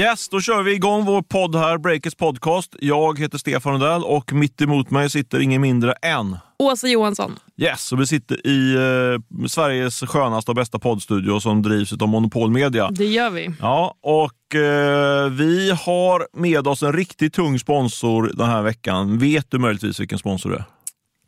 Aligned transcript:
Yes, 0.00 0.28
då 0.28 0.40
kör 0.40 0.62
vi 0.62 0.74
igång 0.74 1.04
vår 1.04 1.22
podd 1.22 1.56
här, 1.56 1.78
Breakers 1.78 2.14
podcast. 2.14 2.76
Jag 2.80 3.18
heter 3.18 3.38
Stefan 3.38 3.72
Rundell 3.72 4.04
och 4.04 4.32
mitt 4.32 4.60
emot 4.60 4.90
mig 4.90 5.10
sitter 5.10 5.40
ingen 5.40 5.62
mindre 5.62 5.92
än 5.92 6.36
Åsa 6.58 6.88
Johansson. 6.88 7.38
Yes, 7.56 7.92
och 7.92 8.00
vi 8.00 8.06
sitter 8.06 8.46
i 8.46 8.74
eh, 8.74 9.46
Sveriges 9.46 10.00
skönaste 10.00 10.50
och 10.50 10.54
bästa 10.54 10.78
poddstudio 10.78 11.40
som 11.40 11.62
drivs 11.62 11.92
av 11.92 12.08
Monopol 12.08 12.50
Media. 12.50 12.90
Det 12.90 13.04
gör 13.04 13.30
vi. 13.30 13.50
Ja, 13.60 13.94
och 14.02 14.54
eh, 14.54 15.30
vi 15.30 15.70
har 15.70 16.40
med 16.40 16.66
oss 16.66 16.82
en 16.82 16.92
riktigt 16.92 17.34
tung 17.34 17.58
sponsor 17.58 18.32
den 18.34 18.46
här 18.46 18.62
veckan. 18.62 19.18
Vet 19.18 19.50
du 19.50 19.58
möjligtvis 19.58 20.00
vilken 20.00 20.18
sponsor 20.18 20.50
det 20.50 20.56
är? 20.56 20.64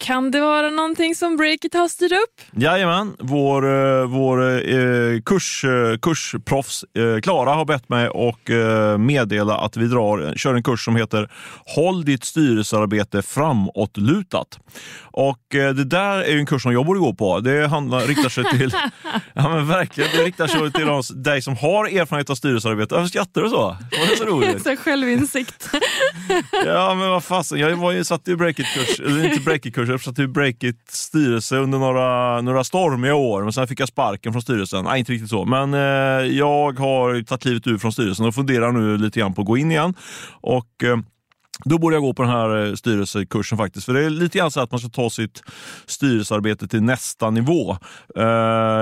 Kan 0.03 0.31
det 0.31 0.41
vara 0.41 0.71
någonting 0.71 1.15
som 1.15 1.37
Breakit 1.37 1.75
har 1.75 1.89
styrt 1.89 2.13
upp? 2.13 2.63
Jajamän, 2.63 3.17
vår, 3.19 3.67
eh, 3.67 4.07
vår 4.07 4.69
eh, 4.69 5.21
kurs, 5.25 5.65
eh, 5.65 5.99
kursproffs 5.99 6.85
eh, 6.97 7.21
Klara 7.21 7.51
har 7.51 7.65
bett 7.65 7.89
mig 7.89 8.09
och 8.09 8.51
eh, 8.51 8.99
meddela 8.99 9.57
att 9.57 9.77
vi 9.77 9.87
drar, 9.87 10.35
kör 10.37 10.55
en 10.55 10.63
kurs 10.63 10.85
som 10.85 10.97
heter 10.97 11.31
Håll 11.75 12.05
ditt 12.05 12.25
styrelsearbete 12.25 13.23
framåtlutat. 13.23 14.59
Och 15.01 15.55
eh, 15.55 15.75
det 15.75 15.85
där 15.85 16.19
är 16.19 16.37
en 16.37 16.47
kurs 16.47 16.63
som 16.63 16.73
jag 16.73 16.87
borde 16.87 17.01
gå 17.01 17.15
på. 17.15 17.41
Det 17.41 17.67
handlar, 17.67 18.01
riktar 18.01 18.29
sig 18.29 18.45
till, 18.45 18.71
ja 19.35 19.49
men 19.49 19.69
verkligen, 19.69 20.11
det 20.17 20.25
riktar 20.25 20.47
sig 20.47 20.73
till 20.73 20.87
de, 20.87 21.03
dig 21.15 21.43
som 21.43 21.57
har 21.57 21.85
erfarenhet 21.85 22.31
av 22.31 22.35
styrelsearbete. 22.35 22.95
Varför 22.95 23.09
skrattar 23.09 23.43
du 23.43 23.49
så? 23.49 23.57
Var 23.57 24.11
det 24.11 24.17
så 24.17 24.25
roligt? 24.25 24.63
Så 24.73 24.77
självinsikt. 24.77 25.69
Ja, 26.67 26.95
men 26.95 27.09
vad 27.11 27.25
fasen. 27.25 27.59
Jag 27.59 27.77
var 27.77 27.93
ju 27.93 28.05
satt 28.05 28.29
i 28.29 28.37
breakit-kurs, 28.37 29.01
eller 29.01 29.25
inte 29.25 29.41
breakit-kurs, 29.41 29.92
jag 29.93 30.01
satt 30.01 30.19
i 30.19 30.27
breakit-styrelse 30.27 31.57
under 31.57 31.79
några, 31.79 32.41
några 32.41 32.65
stormiga 32.65 33.15
år. 33.15 33.43
Men 33.43 33.53
sen 33.53 33.69
fick 33.69 33.81
jag 33.81 33.89
sparken 33.89 34.33
från 34.33 34.43
styrelsen. 34.43 34.85
Nej, 34.85 34.99
inte 34.99 35.13
riktigt 35.13 35.31
så. 35.31 35.45
Men 35.45 35.75
eh, 35.75 35.81
jag 36.37 36.79
har 36.79 37.23
tagit 37.23 37.45
livet 37.45 37.67
ur 37.67 37.79
från 37.79 37.93
styrelsen 37.93 38.27
och 38.27 38.35
funderar 38.35 38.73
nu 38.73 38.97
lite 38.97 39.21
grann 39.21 39.35
på 39.35 39.41
att 39.41 39.47
gå 39.47 39.57
in 39.57 39.71
igen. 39.71 39.95
Och... 40.41 40.85
Eh, 40.85 40.97
då 41.65 41.79
borde 41.79 41.97
jag 41.97 42.03
gå 42.03 42.15
på 42.15 42.23
den 42.23 42.33
här 42.33 42.67
eh, 42.67 42.75
styrelsekursen 42.75 43.59
faktiskt. 43.59 43.87
För 43.87 43.95
det 43.95 44.05
är 44.05 44.11
lite 44.11 44.39
grann 44.39 44.51
så 44.51 44.61
att 44.61 44.71
man 44.71 44.81
ska 44.81 44.89
ta 44.89 45.11
sitt 45.11 45.43
styrelsearbete 45.87 46.69
till 46.69 46.83
nästa 46.83 47.31
nivå. 47.31 47.77
Eh, 48.17 48.25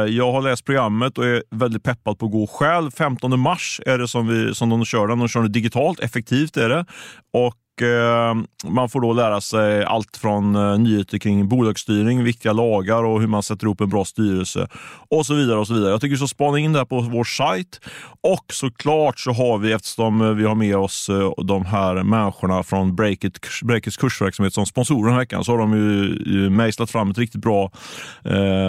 jag 0.09 0.33
har 0.33 0.43
läst 0.43 0.65
programmet 0.65 1.19
och 1.19 1.27
är 1.27 1.43
väldigt 1.51 1.83
peppad 1.83 2.19
på 2.19 2.27
att 2.27 2.33
gå 2.33 2.47
själv. 2.47 2.91
15 2.91 3.41
mars 3.41 3.81
är 3.87 3.99
det 3.99 4.09
som, 4.09 4.27
vi, 4.27 4.55
som 4.55 4.69
de 4.69 4.85
kör 4.85 5.07
den. 5.07 5.19
De 5.19 5.29
kör 5.29 5.43
det 5.43 5.49
digitalt, 5.49 6.01
effektivt 6.01 6.57
är 6.57 6.69
det. 6.69 6.85
Och 7.33 7.57
Eh, 7.83 8.35
man 8.65 8.89
får 8.89 9.01
då 9.01 9.13
lära 9.13 9.41
sig 9.41 9.85
allt 9.85 10.17
från 10.17 10.57
eh, 10.57 10.79
nyheter 10.79 11.19
kring 11.19 11.49
bolagsstyrning, 11.49 12.25
viktiga 12.25 12.53
lagar 12.53 13.05
och 13.05 13.21
hur 13.21 13.27
man 13.27 13.43
sätter 13.43 13.67
ihop 13.67 13.81
en 13.81 13.89
bra 13.89 14.05
styrelse 14.05 14.69
och 15.09 15.27
så 15.27 15.35
vidare. 15.35 15.59
och 15.59 15.67
så 15.67 15.75
vidare. 15.75 15.91
Jag 15.91 16.01
tycker 16.01 16.17
så 16.17 16.29
spana 16.29 16.59
in 16.59 16.73
det 16.73 16.79
här 16.79 16.87
på 16.87 17.01
vår 17.01 17.25
sajt. 17.25 17.81
Och 18.21 18.45
såklart 18.53 19.19
så 19.19 19.33
har 19.33 19.59
vi, 19.59 19.73
eftersom 19.73 20.21
eh, 20.21 20.31
vi 20.31 20.45
har 20.45 20.55
med 20.55 20.77
oss 20.77 21.11
de 21.45 21.65
här 21.65 22.03
människorna 22.03 22.63
från 22.63 22.97
Breakit, 22.97 23.39
Breakits 23.63 23.97
kursverksamhet 23.97 24.55
som 24.55 24.67
sponsorer 24.67 25.05
den 25.05 25.13
här 25.13 25.21
veckan, 25.21 25.45
så 25.45 25.53
har 25.53 25.59
de 25.59 25.77
ju, 25.77 26.51
mejslat 26.51 26.91
fram 26.91 27.11
ett 27.11 27.19
riktigt 27.19 27.41
bra, 27.41 27.71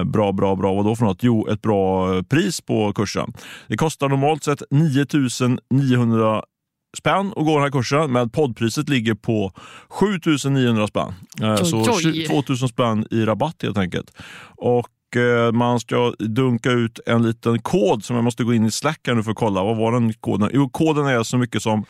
bra, 0.05 0.31
bra, 0.31 0.55
bra, 0.55 0.73
vad 0.73 0.75
vadå 0.75 0.95
för 0.95 1.05
något? 1.05 1.23
Jo, 1.23 1.47
ett 1.47 1.61
bra 1.61 2.07
pris 2.23 2.61
på 2.61 2.93
kursen. 2.93 3.33
Det 3.67 3.77
kostar 3.77 4.09
normalt 4.09 4.43
sett 4.43 4.63
9 4.71 5.05
900 5.69 6.41
spänn 6.97 7.27
att 7.35 7.45
gå 7.45 7.53
den 7.53 7.63
här 7.63 7.71
kursen, 7.71 8.11
men 8.11 8.29
poddpriset 8.29 8.89
ligger 8.89 9.13
på 9.13 9.51
7900 9.89 10.87
spänn. 10.87 11.13
Eh, 11.41 11.51
Oj, 11.51 11.65
Så 11.65 11.77
oj. 12.09 12.25
2000 12.25 12.67
spänn 12.69 13.05
i 13.11 13.25
rabatt 13.25 13.55
helt 13.63 13.77
enkelt. 13.77 14.11
Och 14.57 15.17
eh, 15.17 15.51
man 15.51 15.79
ska 15.79 16.13
dunka 16.19 16.71
ut 16.71 16.99
en 17.05 17.23
liten 17.23 17.59
kod 17.61 18.03
som 18.03 18.15
jag 18.15 18.23
måste 18.25 18.43
gå 18.43 18.53
in 18.53 18.65
i 18.65 18.71
Slack 18.71 18.99
här 19.07 19.15
nu 19.15 19.23
för 19.23 19.31
att 19.31 19.37
kolla. 19.37 19.63
Vad 19.63 19.77
var 19.77 19.91
den 19.91 20.13
koden? 20.13 20.49
Jo, 20.53 20.69
koden 20.69 21.05
är 21.05 21.23
så 21.23 21.37
mycket 21.37 21.61
som 21.63 21.85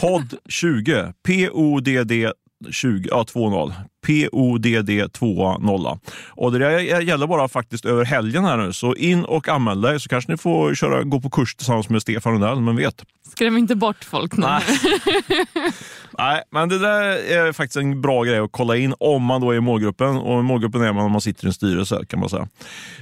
POD20. 0.00 1.12
P-O-D-D 1.26 2.32
20, 2.70 3.08
ja, 3.10 3.24
2-0. 3.34 3.72
PODD 4.06 4.90
2-0. 4.90 5.98
Och 6.28 6.52
det 6.52 6.58
där 6.58 7.00
gäller 7.00 7.26
bara 7.26 7.48
faktiskt 7.48 7.84
över 7.84 8.04
helgen 8.04 8.44
här 8.44 8.56
nu. 8.56 8.72
Så 8.72 8.94
in 8.94 9.24
och 9.24 9.48
anmäl 9.48 9.80
dig 9.80 10.00
så 10.00 10.08
kanske 10.08 10.32
ni 10.32 10.38
får 10.38 10.74
köra, 10.74 11.02
gå 11.02 11.20
på 11.20 11.30
kurs 11.30 11.54
tillsammans 11.54 11.88
med 11.88 12.02
Stefan 12.02 12.32
Rundell, 12.32 12.60
men 12.60 12.76
vet. 12.76 13.04
Skräm 13.30 13.56
inte 13.56 13.74
bort 13.74 14.04
folk 14.04 14.36
nu. 14.36 14.46
Nej. 14.46 14.62
Nej, 16.18 16.42
men 16.50 16.68
det 16.68 16.78
där 16.78 17.02
är 17.36 17.52
faktiskt 17.52 17.76
en 17.76 18.00
bra 18.00 18.22
grej 18.24 18.38
att 18.38 18.52
kolla 18.52 18.76
in 18.76 18.94
om 18.98 19.22
man 19.22 19.40
då 19.40 19.50
är 19.50 19.56
i 19.56 19.60
målgruppen. 19.60 20.16
Och 20.16 20.40
i 20.40 20.42
målgruppen 20.42 20.82
är 20.82 20.92
man 20.92 21.04
om 21.04 21.12
man 21.12 21.20
sitter 21.20 21.44
i 21.44 21.46
en 21.46 21.52
styrelse 21.52 22.00
kan 22.08 22.20
man 22.20 22.28
säga. 22.28 22.48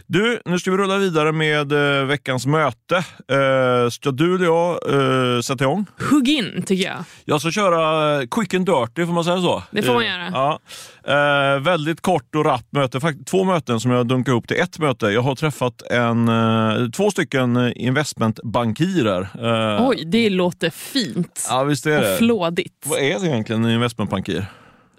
Du, 0.06 0.40
nu 0.44 0.58
ska 0.58 0.70
vi 0.70 0.76
rulla 0.76 0.98
vidare 0.98 1.32
med 1.32 1.72
eh, 1.72 2.04
veckans 2.06 2.46
möte. 2.46 2.96
Eh, 3.28 3.90
ska 3.90 4.10
du 4.10 4.34
eller 4.34 4.44
jag 4.44 4.70
eh, 5.36 5.40
sätta 5.40 5.64
igång? 5.64 5.86
Hugg 6.10 6.28
in, 6.28 6.62
tycker 6.66 6.84
jag. 6.84 6.98
Jag 7.24 7.40
ska 7.40 7.50
köra 7.50 8.26
quick 8.26 8.54
and 8.54 8.66
dirty, 8.66 9.06
får 9.06 9.12
man 9.12 9.24
säga 9.24 9.40
så? 9.40 9.62
Det 9.70 9.82
får 9.82 9.94
man 9.94 10.02
Eh, 10.02 10.08
göra. 10.08 10.30
Ja. 10.32 10.58
Eh, 11.06 11.60
väldigt 11.62 12.00
kort 12.00 12.34
och 12.34 12.44
rappt 12.44 12.72
möte. 12.72 13.00
Fakt- 13.00 13.26
Två 13.26 13.44
möten 13.44 13.80
som 13.80 13.90
jag 13.90 14.06
dunkar 14.06 14.32
ihop 14.32 14.48
till 14.48 14.60
ett 14.60 14.78
möte. 14.78 15.06
Jag 15.06 15.22
har 15.22 15.34
träffat 15.34 15.82
en, 15.82 16.28
eh, 16.28 16.90
två 16.90 17.10
stycken 17.10 17.72
investmentbankirer. 17.76 19.20
Eh, 19.78 19.88
Oj, 19.88 20.04
det 20.06 20.30
låter 20.30 20.70
fint. 20.70 21.46
Ja, 21.50 21.62
visst 21.64 21.86
är 21.86 21.96
Och 21.98 22.02
det. 22.04 22.16
flådigt. 22.16 22.84
Vad 22.86 22.98
är 22.98 23.18
det 23.20 23.26
egentligen 23.26 23.64
en 23.64 23.70
investmentbankir? 23.70 24.46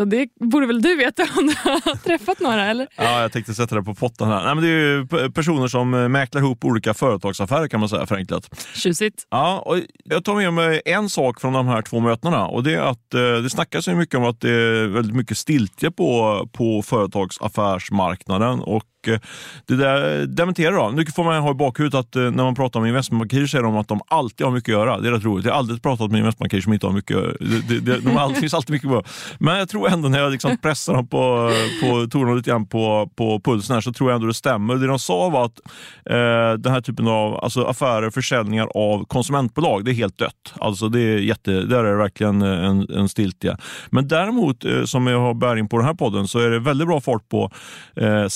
Och 0.01 0.07
det 0.07 0.27
borde 0.39 0.67
väl 0.67 0.81
du 0.81 0.95
veta 0.95 1.23
om 1.37 1.47
du 1.47 1.53
har 1.63 1.95
träffat 1.95 2.39
några, 2.39 2.65
eller? 2.65 2.87
Ja, 2.95 3.21
jag 3.21 3.31
tänkte 3.31 3.53
sätta 3.53 3.75
det 3.75 3.83
på 3.83 3.95
potten 3.95 4.27
här. 4.27 4.43
Nej, 4.43 4.55
men 4.55 4.63
det 4.63 4.69
är 4.69 5.29
personer 5.29 5.67
som 5.67 5.89
mäklar 5.89 6.41
ihop 6.41 6.65
olika 6.65 6.93
företagsaffärer 6.93 7.67
kan 7.67 7.79
man 7.79 7.89
säga 7.89 8.05
förenklat. 8.05 8.49
Tjusigt. 8.75 9.27
Ja, 9.29 9.59
och 9.65 9.77
jag 10.03 10.23
tar 10.23 10.35
med 10.35 10.53
mig 10.53 10.81
en 10.85 11.09
sak 11.09 11.41
från 11.41 11.53
de 11.53 11.67
här 11.67 11.81
två 11.81 11.99
mötena 11.99 12.47
och 12.47 12.63
det 12.63 12.73
är 12.73 12.81
att 12.81 13.13
eh, 13.13 13.43
det 13.43 13.49
snackas 13.49 13.87
ju 13.87 13.95
mycket 13.95 14.15
om 14.15 14.23
att 14.23 14.41
det 14.41 14.49
är 14.49 14.87
väldigt 14.87 15.15
mycket 15.15 15.37
stiltje 15.37 15.91
på, 15.91 16.49
på 16.53 16.81
företagsaffärsmarknaden 16.81 18.59
och 18.59 18.83
och 19.01 19.07
eh, 19.07 19.19
det 19.65 19.75
där 19.75 20.25
dementerar 20.25 20.75
de. 20.75 20.95
Nu 20.95 21.05
får 21.05 21.23
man 21.23 21.41
ha 21.41 21.51
i 21.51 21.53
bakhuvudet 21.53 21.99
att 21.99 22.15
eh, 22.15 22.21
när 22.21 22.43
man 22.43 22.55
pratar 22.55 22.79
om 22.79 22.85
investmentbankirer 22.85 23.47
säger 23.47 23.63
de 23.63 23.77
att 23.77 23.87
de 23.87 24.01
alltid 24.07 24.45
har 24.45 24.53
mycket 24.53 24.73
att 24.73 24.79
göra. 24.79 24.99
Det 24.99 25.07
är 25.07 25.11
rätt 25.11 25.23
roligt. 25.23 25.45
Jag 25.45 25.53
har 25.53 25.59
aldrig 25.59 25.81
pratat 25.81 26.11
med 26.11 26.19
investmentbankirer 26.19 26.61
som 26.61 26.73
inte 26.73 26.85
har 26.85 26.93
mycket 26.93 27.17
det, 27.39 27.61
det, 27.67 27.79
det, 27.79 27.99
de 27.99 28.17
alltid, 28.17 28.37
finns 28.39 28.53
alltid 28.53 28.73
mycket 28.73 28.91
att. 28.91 29.07
Men 29.39 29.57
jag 29.57 29.69
tror 29.69 29.89
ändå 29.89 30.09
när 30.09 30.19
jag 30.19 30.31
liksom 30.31 30.57
pressar 30.57 30.93
dem 30.93 31.07
på, 31.07 31.51
på 31.81 32.07
tonen 32.07 32.37
lite 32.37 32.49
grann 32.49 32.65
på, 32.65 33.09
på 33.15 33.39
pulsen 33.39 33.73
här 33.73 33.81
så 33.81 33.93
tror 33.93 34.09
jag 34.09 34.15
ändå 34.15 34.27
det 34.27 34.33
stämmer. 34.33 34.75
Det 34.75 34.87
de 34.87 34.99
sa 34.99 35.29
var 35.29 35.45
att 35.45 35.59
eh, 36.05 36.59
den 36.59 36.73
här 36.73 36.81
typen 36.81 37.07
av 37.07 37.43
alltså 37.43 37.63
affärer, 37.63 38.09
försäljningar 38.09 38.67
av 38.75 39.05
konsumentbolag, 39.05 39.85
det 39.85 39.91
är 39.91 39.95
helt 39.95 40.17
dött. 40.17 40.53
Alltså 40.59 40.89
det 40.89 40.99
är 40.99 41.17
jätte, 41.17 41.51
där 41.51 41.83
är 41.83 41.91
det 41.91 41.97
verkligen 41.97 42.41
en, 42.41 42.89
en 42.89 43.09
stiltje. 43.09 43.57
Men 43.89 44.07
däremot, 44.07 44.65
eh, 44.65 44.83
som 44.83 45.07
jag 45.07 45.19
har 45.19 45.33
bäring 45.33 45.69
på 45.69 45.77
den 45.77 45.85
här 45.85 45.93
podden, 45.93 46.27
så 46.27 46.39
är 46.39 46.49
det 46.49 46.59
väldigt 46.59 46.87
bra 46.87 47.01
fart 47.01 47.29
på 47.29 47.51
eh, 47.95 48.27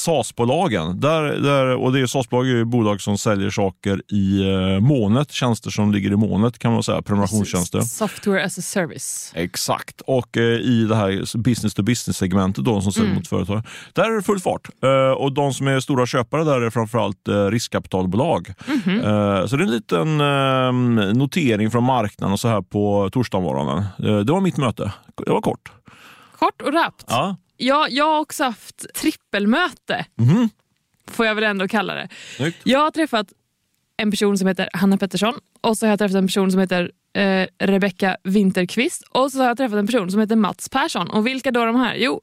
SAS-bolagen. 0.56 1.00
Där, 1.00 1.24
där, 1.24 1.76
och 1.76 1.94
det 1.94 2.00
är 2.00 2.06
SAS-bolag 2.06 2.50
är 2.50 2.64
bolag 2.64 3.02
som 3.02 3.18
säljer 3.18 3.50
saker 3.50 4.02
i 4.14 4.52
eh, 4.52 4.80
molnet, 4.80 5.32
tjänster 5.32 5.70
som 5.70 5.92
ligger 5.92 6.12
i 6.12 6.16
molnet 6.16 6.60
kan 6.60 6.74
man 6.74 6.84
säga, 6.84 7.02
prenumerationstjänster. 7.02 7.82
Software 7.82 8.46
as 8.46 8.58
a 8.58 8.62
service. 8.62 9.32
Exakt. 9.36 10.02
Och 10.02 10.38
eh, 10.38 10.44
i 10.44 10.86
det 10.90 10.96
här 10.96 11.38
business 11.38 11.74
to 11.74 11.84
business-segmentet 11.84 12.66
då, 12.66 12.82
som 12.82 12.92
säljer 12.92 13.14
mot 13.16 13.28
företag, 13.28 13.62
där 13.94 14.04
är 14.04 14.16
det 14.16 14.24
full 14.24 14.40
fart. 14.40 14.70
Eh, 14.84 15.12
och 15.12 15.34
de 15.34 15.54
som 15.54 15.68
är 15.68 15.80
stora 15.80 16.06
köpare 16.06 16.44
där 16.44 16.62
är 16.62 16.70
framförallt 16.70 17.28
eh, 17.28 17.46
riskkapitalbolag. 17.46 18.54
Eh, 18.68 19.46
så 19.46 19.56
det 19.56 19.64
är 19.64 19.66
en 19.66 19.72
liten 19.72 20.22
eh, 20.22 21.14
notering 21.14 21.72
från 21.72 21.84
marknaden 21.84 22.34
och 22.34 22.40
så 22.40 22.48
här 22.48 22.62
på 22.62 23.10
torsdagsmorgonen. 23.12 23.78
Eh, 23.78 24.18
det 24.18 24.32
var 24.32 24.42
mitt 24.42 24.58
möte. 24.58 24.94
Det 25.26 25.32
var 25.32 25.42
kort. 25.42 25.72
Kort 26.40 26.62
och 26.62 26.74
rappt. 26.74 27.06
Ja. 27.08 27.36
Ja, 27.58 27.88
jag 27.90 28.06
har 28.06 28.20
också 28.20 28.44
haft 28.44 28.86
trippelmöte, 28.96 30.06
Mhm. 30.18 30.50
får 31.12 31.26
jag 31.26 31.36
väl 31.36 31.44
ändå 31.44 31.68
kalla 31.68 31.96
det. 31.96 32.10
Snyggt. 32.38 32.58
Jag 32.64 32.80
har 32.80 32.92
träffat 32.92 33.28
en 33.98 34.12
person 34.12 34.38
som 34.38 34.48
heter 34.48 34.70
Hanna 34.74 34.98
Pettersson 34.98 35.34
och 35.62 35.78
så 35.78 35.86
har 35.86 35.90
jag 35.92 36.00
träffat 36.00 36.16
en 36.16 36.28
person 36.28 36.52
som 36.52 36.60
heter 36.60 36.92
eh, 37.14 37.48
Rebecka 37.60 38.18
Winterqvist 38.24 39.04
och 39.10 39.32
så 39.32 39.40
har 39.40 39.48
jag 39.48 39.58
träffat 39.58 39.78
en 39.78 39.88
person 39.88 40.12
som 40.12 40.20
heter 40.20 40.36
Mats 40.36 40.70
Persson. 40.70 41.10
Och 41.10 41.28
vilka 41.28 41.52
då 41.52 41.62
är 41.62 41.66
de 41.66 41.76
här? 41.76 41.96
Jo, 41.96 42.22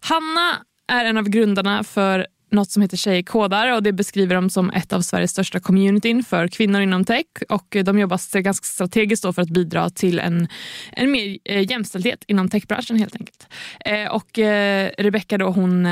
Hanna 0.00 0.56
är 0.86 1.04
en 1.04 1.16
av 1.16 1.24
grundarna 1.28 1.84
för 1.84 2.26
något 2.50 2.70
som 2.70 2.82
heter 2.82 2.96
Tjejer 2.96 3.22
kodar 3.22 3.72
och 3.72 3.82
det 3.82 3.92
beskriver 3.92 4.34
dem 4.34 4.50
som 4.50 4.70
ett 4.70 4.92
av 4.92 5.00
Sveriges 5.00 5.30
största 5.30 5.60
communityn 5.60 6.24
för 6.24 6.48
kvinnor 6.48 6.80
inom 6.80 7.04
tech 7.04 7.26
och 7.48 7.76
de 7.84 7.98
jobbar 7.98 8.40
ganska 8.40 8.64
strategiskt 8.64 9.22
för 9.34 9.42
att 9.42 9.48
bidra 9.48 9.90
till 9.90 10.18
en, 10.18 10.48
en 10.92 11.10
mer 11.10 11.38
eh, 11.44 11.70
jämställdhet 11.70 12.24
inom 12.26 12.48
techbranschen 12.48 12.96
helt 12.96 13.16
enkelt. 13.16 13.46
Eh, 13.84 14.14
och 14.14 14.38
eh, 14.38 14.90
Rebecca 14.98 15.38
då 15.38 15.50
hon 15.50 15.84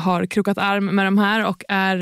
har 0.00 0.26
krokat 0.26 0.58
arm 0.58 0.86
med 0.86 1.06
de 1.06 1.18
här 1.18 1.46
och 1.46 1.64
är, 1.68 1.96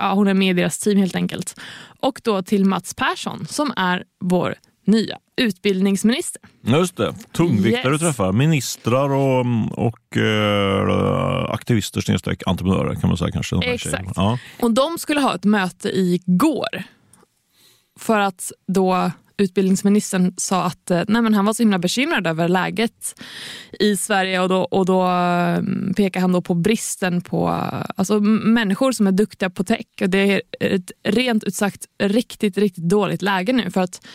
ja, 0.00 0.12
hon 0.14 0.28
är 0.28 0.34
med 0.34 0.50
i 0.50 0.60
deras 0.60 0.78
team 0.78 0.98
helt 0.98 1.16
enkelt. 1.16 1.60
Och 2.00 2.20
då 2.24 2.42
till 2.42 2.64
Mats 2.64 2.94
Persson 2.94 3.46
som 3.46 3.72
är 3.76 4.04
vår 4.20 4.54
nya 4.88 5.18
utbildningsminister. 5.36 6.42
Just 6.66 6.96
det. 6.96 7.14
Tungviktare 7.32 7.92
Yes. 7.92 8.00
du 8.00 8.06
träffar. 8.06 8.32
Ministrar 8.32 9.10
och, 9.10 9.46
och 9.86 10.16
eh, 10.16 10.86
aktivister 11.58 12.00
snedstreck 12.00 12.42
entreprenörer 12.46 12.94
kan 12.94 13.08
man 13.08 13.16
säga 13.16 13.30
kanske. 13.30 13.56
Exakt. 13.64 14.12
Ja. 14.16 14.38
Och 14.60 14.70
de 14.70 14.98
skulle 14.98 15.20
ha 15.20 15.34
ett 15.34 15.44
möte 15.44 15.88
igår 15.88 16.82
för 17.98 18.18
att 18.20 18.52
då 18.66 19.10
utbildningsministern 19.38 20.34
sa 20.36 20.64
att 20.64 20.90
eh, 20.90 21.02
nej, 21.08 21.22
men 21.22 21.34
han 21.34 21.44
var 21.44 21.52
så 21.52 21.62
himla 21.62 21.78
bekymrad 21.78 22.26
över 22.26 22.48
läget 22.48 23.20
i 23.80 23.96
Sverige 23.96 24.40
och 24.40 24.48
då, 24.48 24.60
och 24.62 24.86
då 24.86 25.02
mm, 25.02 25.94
pekar 25.96 26.20
han 26.20 26.32
då 26.32 26.42
på 26.42 26.54
bristen 26.54 27.20
på 27.20 27.48
alltså, 27.96 28.20
människor 28.20 28.92
som 28.92 29.06
är 29.06 29.12
duktiga 29.12 29.50
på 29.50 29.64
tech. 29.64 29.86
Och 30.00 30.10
det 30.10 30.18
är 30.18 30.42
ett 30.60 30.92
rent 31.04 31.44
ut 31.44 31.54
sagt 31.54 31.86
riktigt, 32.02 32.58
riktigt 32.58 32.84
dåligt 32.84 33.22
läge 33.22 33.52
nu. 33.52 33.70
för 33.70 33.80
att 33.80 34.06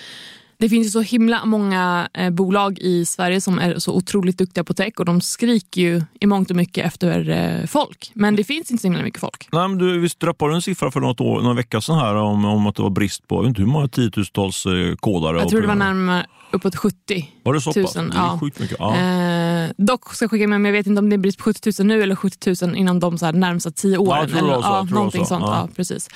det 0.57 0.69
finns 0.69 0.87
ju 0.87 0.91
så 0.91 1.01
himla 1.01 1.45
många 1.45 2.09
eh, 2.13 2.29
bolag 2.29 2.79
i 2.79 3.05
Sverige 3.05 3.41
som 3.41 3.59
är 3.59 3.79
så 3.79 3.93
otroligt 3.93 4.37
duktiga 4.37 4.63
på 4.63 4.73
tech 4.73 4.93
och 4.97 5.05
de 5.05 5.21
skriker 5.21 5.81
ju 5.81 6.01
i 6.19 6.25
mångt 6.25 6.49
och 6.49 6.55
mycket 6.55 6.85
efter 6.85 7.29
eh, 7.29 7.67
folk. 7.67 8.11
Men 8.13 8.35
det 8.35 8.43
finns 8.43 8.71
inte 8.71 8.81
så 8.81 8.87
himla 8.87 9.03
mycket 9.03 9.19
folk. 9.21 9.47
Nej, 9.51 9.67
men 9.67 9.77
du, 9.77 9.99
visst 9.99 10.19
droppade 10.19 10.55
en 10.55 10.61
siffra 10.61 10.91
för 10.91 10.99
något 10.99 11.21
år, 11.21 11.41
någon 11.41 11.55
vecka 11.55 11.81
sedan 11.81 11.99
här 11.99 12.15
om, 12.15 12.45
om 12.45 12.67
att 12.67 12.75
det 12.75 12.81
var 12.81 12.89
brist 12.89 13.27
på, 13.27 13.35
jag 13.35 13.41
vet 13.41 13.49
inte 13.49 13.61
hur 13.61 13.69
många 13.69 13.87
tiotusentals 13.87 14.65
eh, 14.65 14.95
kodare? 14.95 15.37
Jag 15.37 15.49
tror 15.49 15.61
det 15.61 15.67
var 15.67 15.75
närmare 15.75 16.25
uppåt 16.53 16.75
70 16.75 17.33
Var 17.43 17.53
det 17.53 17.61
så 17.61 17.73
pass? 17.73 17.93
Det 17.93 17.99
är 17.99 18.09
ja. 18.13 18.37
sjukt 18.41 18.59
mycket. 18.59 18.77
Ja. 18.79 18.95
Eh, 18.97 19.71
dock 19.77 20.13
ska 20.13 20.23
jag 20.23 20.31
skicka 20.31 20.47
med, 20.47 20.61
men 20.61 20.69
jag 20.69 20.79
vet 20.79 20.87
inte 20.87 20.99
om 20.99 21.09
det 21.09 21.15
är 21.15 21.17
brist 21.17 21.37
på 21.37 21.43
70 21.43 21.71
000 21.79 21.87
nu 21.87 22.03
eller 22.03 22.15
70 22.15 22.65
000 22.65 22.75
inom 22.75 22.99
de 22.99 23.17
så 23.17 23.25
här 23.25 23.33
närmsta 23.33 23.71
tio 23.71 23.97
åren. 23.97 24.19
jag 24.19 24.29
tror 24.29 24.39
det 24.41 24.45
eller, 24.45 24.55
var 24.55 24.61
så, 24.61 24.67
ja, 24.67 24.83
det 24.83 24.93
någonting 24.93 25.21
så, 25.21 25.27
sånt. 25.27 25.43
ja. 25.47 25.55
Ja. 25.55 25.69
precis. 25.75 26.09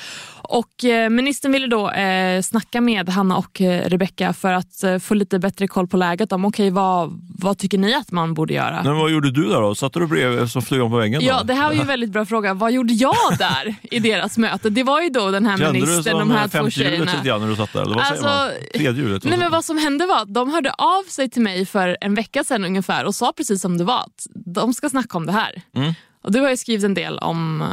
Och, 0.49 0.83
eh, 0.83 1.09
ministern 1.09 1.51
ville 1.51 1.67
då 1.67 1.89
eh, 1.91 2.41
snacka 2.41 2.81
med 2.81 3.09
Hanna 3.09 3.37
och 3.37 3.61
eh, 3.61 3.89
Rebecca 3.89 4.33
för 4.33 4.53
att 4.53 4.83
eh, 4.83 4.97
få 4.97 5.13
lite 5.13 5.39
bättre 5.39 5.67
koll 5.67 5.87
på 5.87 5.97
läget. 5.97 6.31
Om, 6.31 6.45
okay, 6.45 6.69
vad, 6.69 7.21
vad 7.39 7.57
tycker 7.57 7.77
ni 7.77 7.93
att 7.93 8.11
man 8.11 8.33
borde 8.33 8.53
göra? 8.53 8.83
Men 8.83 8.97
vad 8.97 9.11
gjorde 9.11 9.31
du 9.31 9.49
där 9.49 9.61
då? 9.61 9.75
Satte 9.75 9.99
du 9.99 10.07
bredvid 10.07 10.49
som 10.49 10.61
flugan 10.61 10.89
på 10.89 10.97
väggen? 10.97 11.21
Ja, 11.21 11.37
då? 11.37 11.43
det 11.43 11.53
här 11.53 11.65
var 11.65 11.73
ju 11.73 11.79
en 11.81 11.87
väldigt 11.87 12.11
bra 12.11 12.25
fråga. 12.25 12.53
Vad 12.53 12.71
gjorde 12.71 12.93
jag 12.93 13.15
där 13.39 13.75
i 13.91 13.99
deras 13.99 14.37
möte? 14.37 14.69
Det 14.69 14.83
var 14.83 15.01
ju 15.01 15.09
då 15.09 15.31
den 15.31 15.45
här 15.45 15.57
Kände 15.57 15.79
du 15.79 15.85
ministern, 15.85 16.13
de 16.13 16.19
som 16.21 16.31
här 16.31 16.47
två 16.47 16.69
tjejerna. 16.69 17.11
lite 17.11 17.27
grann 17.27 17.41
när 17.41 17.47
du 17.47 17.55
satt 17.55 17.73
där? 17.73 17.81
Eller 17.81 17.95
vad 17.95 18.05
Alltså, 18.05 18.23
säger 18.23 18.45
man? 18.45 18.51
Tredje 18.73 19.03
hjulet? 19.03 19.23
Nej, 19.23 19.37
men 19.39 19.51
vad 19.51 19.65
som 19.65 19.77
hände 19.77 20.05
var 20.05 20.21
att 20.21 20.33
de 20.33 20.49
hörde 20.53 20.71
av 20.71 21.03
sig 21.03 21.29
till 21.29 21.41
mig 21.41 21.65
för 21.65 21.97
en 22.01 22.15
vecka 22.15 22.43
sedan 22.43 22.65
ungefär 22.65 23.05
och 23.05 23.15
sa 23.15 23.33
precis 23.37 23.61
som 23.61 23.77
det 23.77 23.83
var 23.83 23.99
att 23.99 24.27
de 24.33 24.73
ska 24.73 24.89
snacka 24.89 25.17
om 25.17 25.25
det 25.25 25.31
här. 25.31 25.61
Mm. 25.75 25.93
Och 26.21 26.31
Du 26.31 26.41
har 26.41 26.49
ju 26.49 26.57
skrivit 26.57 26.85
en 26.85 26.93
del 26.93 27.17
om, 27.17 27.63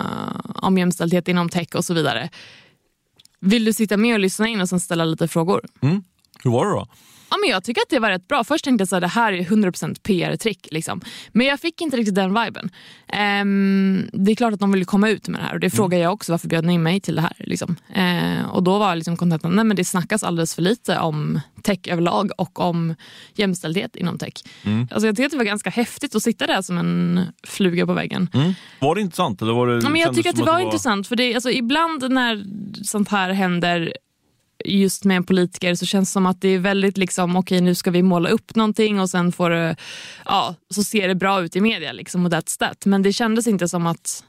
om 0.55 0.79
jämställdhet 0.79 1.29
inom 1.29 1.49
tech 1.49 1.69
och 1.75 1.85
så 1.85 1.95
vidare. 1.95 2.29
Vill 3.45 3.65
du 3.65 3.73
sitta 3.73 3.97
med 3.97 4.15
och 4.15 4.21
lyssna 4.21 4.49
in 4.49 4.61
och 4.61 4.69
sen 4.69 4.81
ställa 4.81 5.05
lite 5.05 5.29
frågor? 5.29 5.61
Mm. 5.81 6.03
Hur 6.45 6.51
var 6.51 6.67
det 6.67 6.73
då? 6.73 6.87
Ja, 7.35 7.39
men 7.39 7.51
jag 7.51 7.65
tycker 7.65 7.83
att 7.83 7.91
det 7.91 7.99
var 7.99 8.11
rätt 8.11 8.29
bra. 8.29 8.45
Först 8.45 8.65
tänkte 8.65 8.87
jag 8.91 8.97
att 8.97 9.01
det 9.01 9.21
här 9.21 9.33
är 9.33 9.43
100% 9.43 10.01
PR-trick. 10.03 10.69
Liksom. 10.71 11.01
Men 11.33 11.47
jag 11.47 11.61
fick 11.61 11.81
inte 11.81 11.97
riktigt 11.97 12.15
den 12.15 12.35
viben. 12.45 12.71
Ehm, 13.09 14.09
det 14.13 14.31
är 14.31 14.37
klart 14.37 14.53
att 14.55 14.61
de 14.61 14.73
ville 14.73 14.85
komma 14.85 15.09
ut 15.09 15.29
med 15.29 15.41
det 15.41 15.45
här 15.45 15.55
och 15.55 15.61
det 15.61 15.71
frågade 15.71 16.03
jag 16.03 16.13
också. 16.13 16.33
Varför 16.33 16.49
bjöd 16.49 16.65
ni 16.65 16.73
in 16.73 16.83
mig 16.83 17.01
till 17.01 17.15
det 17.15 17.21
här? 17.21 17.33
Liksom. 17.39 17.77
Ehm, 17.95 18.45
och 18.45 18.63
då 18.63 18.79
var 18.79 18.97
liksom 18.97 19.17
kontentan, 19.17 19.57
nej 19.57 19.65
men 19.65 19.77
det 19.77 19.85
snackas 19.85 20.23
alldeles 20.23 20.55
för 20.55 20.63
lite 20.63 20.99
om 20.99 21.41
tech 21.63 21.79
överlag 21.89 22.31
och 22.39 22.61
om 22.61 22.95
jämställdhet 23.35 23.97
inom 23.97 24.19
tech. 24.19 24.35
Alltså, 24.91 25.07
jag 25.07 25.17
tycker 25.17 25.27
att 25.27 25.33
det 25.33 25.39
var 25.39 25.45
ganska 25.45 25.71
häftigt 25.71 26.15
att 26.15 26.23
sitta 26.23 26.47
där 26.47 26.63
som 26.63 26.79
en 26.79 27.21
fluga 27.47 27.87
på 27.87 27.93
väggen. 27.93 28.29
Mm. 28.35 28.55
Var 28.79 28.95
det 28.95 29.01
intressant? 29.01 29.43
Eller 29.43 29.53
var 29.53 29.67
det, 29.67 29.81
Ja, 29.83 29.89
men 29.89 30.01
jag 30.01 30.15
tycker 30.15 30.31
att 30.31 30.37
det 30.37 30.43
som 30.45 30.55
var, 30.55 30.61
intressant. 30.61 31.07
För 31.07 31.17
det, 31.17 31.35
alltså, 31.35 31.51
ibland 31.51 32.13
när 32.13 32.45
sånt 32.85 33.09
här 33.09 33.31
händer 33.33 33.93
just 34.65 35.05
med 35.05 35.17
en 35.17 35.25
politiker 35.25 35.75
så 35.75 35.87
känns 35.87 36.09
det 36.09 36.13
som 36.13 36.27
att 36.27 36.41
det 36.41 36.49
är 36.49 36.59
väldigt 36.59 36.99
liksom, 36.99 37.37
okej 37.37 37.61
nu 37.61 37.75
ska 37.75 37.91
vi 37.91 38.03
måla 38.03 38.29
upp 38.29 38.55
någonting 38.55 39.01
och 39.01 39.11
sen 39.11 39.33
får 39.33 39.51
det, 39.51 39.77
ja, 40.25 40.55
så 40.71 40.85
ser 40.85 41.09
det 41.09 41.15
bra 41.15 41.43
ut 41.43 41.57
i 41.57 41.61
media 41.61 41.93
liksom, 41.93 42.27
och 42.27 42.33
that's 42.33 42.59
that. 42.59 42.87
Men 42.87 43.03
det 43.03 43.13
kändes 43.13 43.47
inte 43.47 43.69
som 43.69 43.87
att 43.87 44.25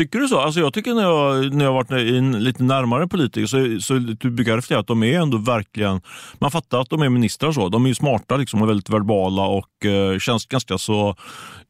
Tycker 0.00 0.18
du 0.18 0.28
så? 0.28 0.40
Alltså 0.40 0.60
jag 0.60 0.74
tycker 0.74 0.94
när 0.94 1.02
jag, 1.02 1.54
när 1.54 1.64
jag 1.64 1.72
varit 1.72 1.90
i 1.90 2.18
en 2.18 2.44
lite 2.44 2.62
närmare 2.62 3.08
politiker 3.08 3.46
så, 3.46 3.80
så 3.80 3.94
du 3.94 4.30
brukar 4.30 4.56
reflektera 4.56 4.78
att 4.78 4.86
de 4.86 5.02
är 5.02 5.20
ändå 5.20 5.38
verkligen, 5.38 6.00
man 6.38 6.50
fattar 6.50 6.80
att 6.80 6.90
de 6.90 7.02
är 7.02 7.08
ministrar 7.08 7.52
så. 7.52 7.68
De 7.68 7.84
är 7.84 7.88
ju 7.88 7.94
smarta 7.94 8.36
liksom 8.36 8.62
och 8.62 8.68
väldigt 8.68 8.90
verbala 8.90 9.42
och 9.42 9.86
eh, 9.86 10.18
känns 10.18 10.46
ganska 10.46 10.78
så 10.78 11.16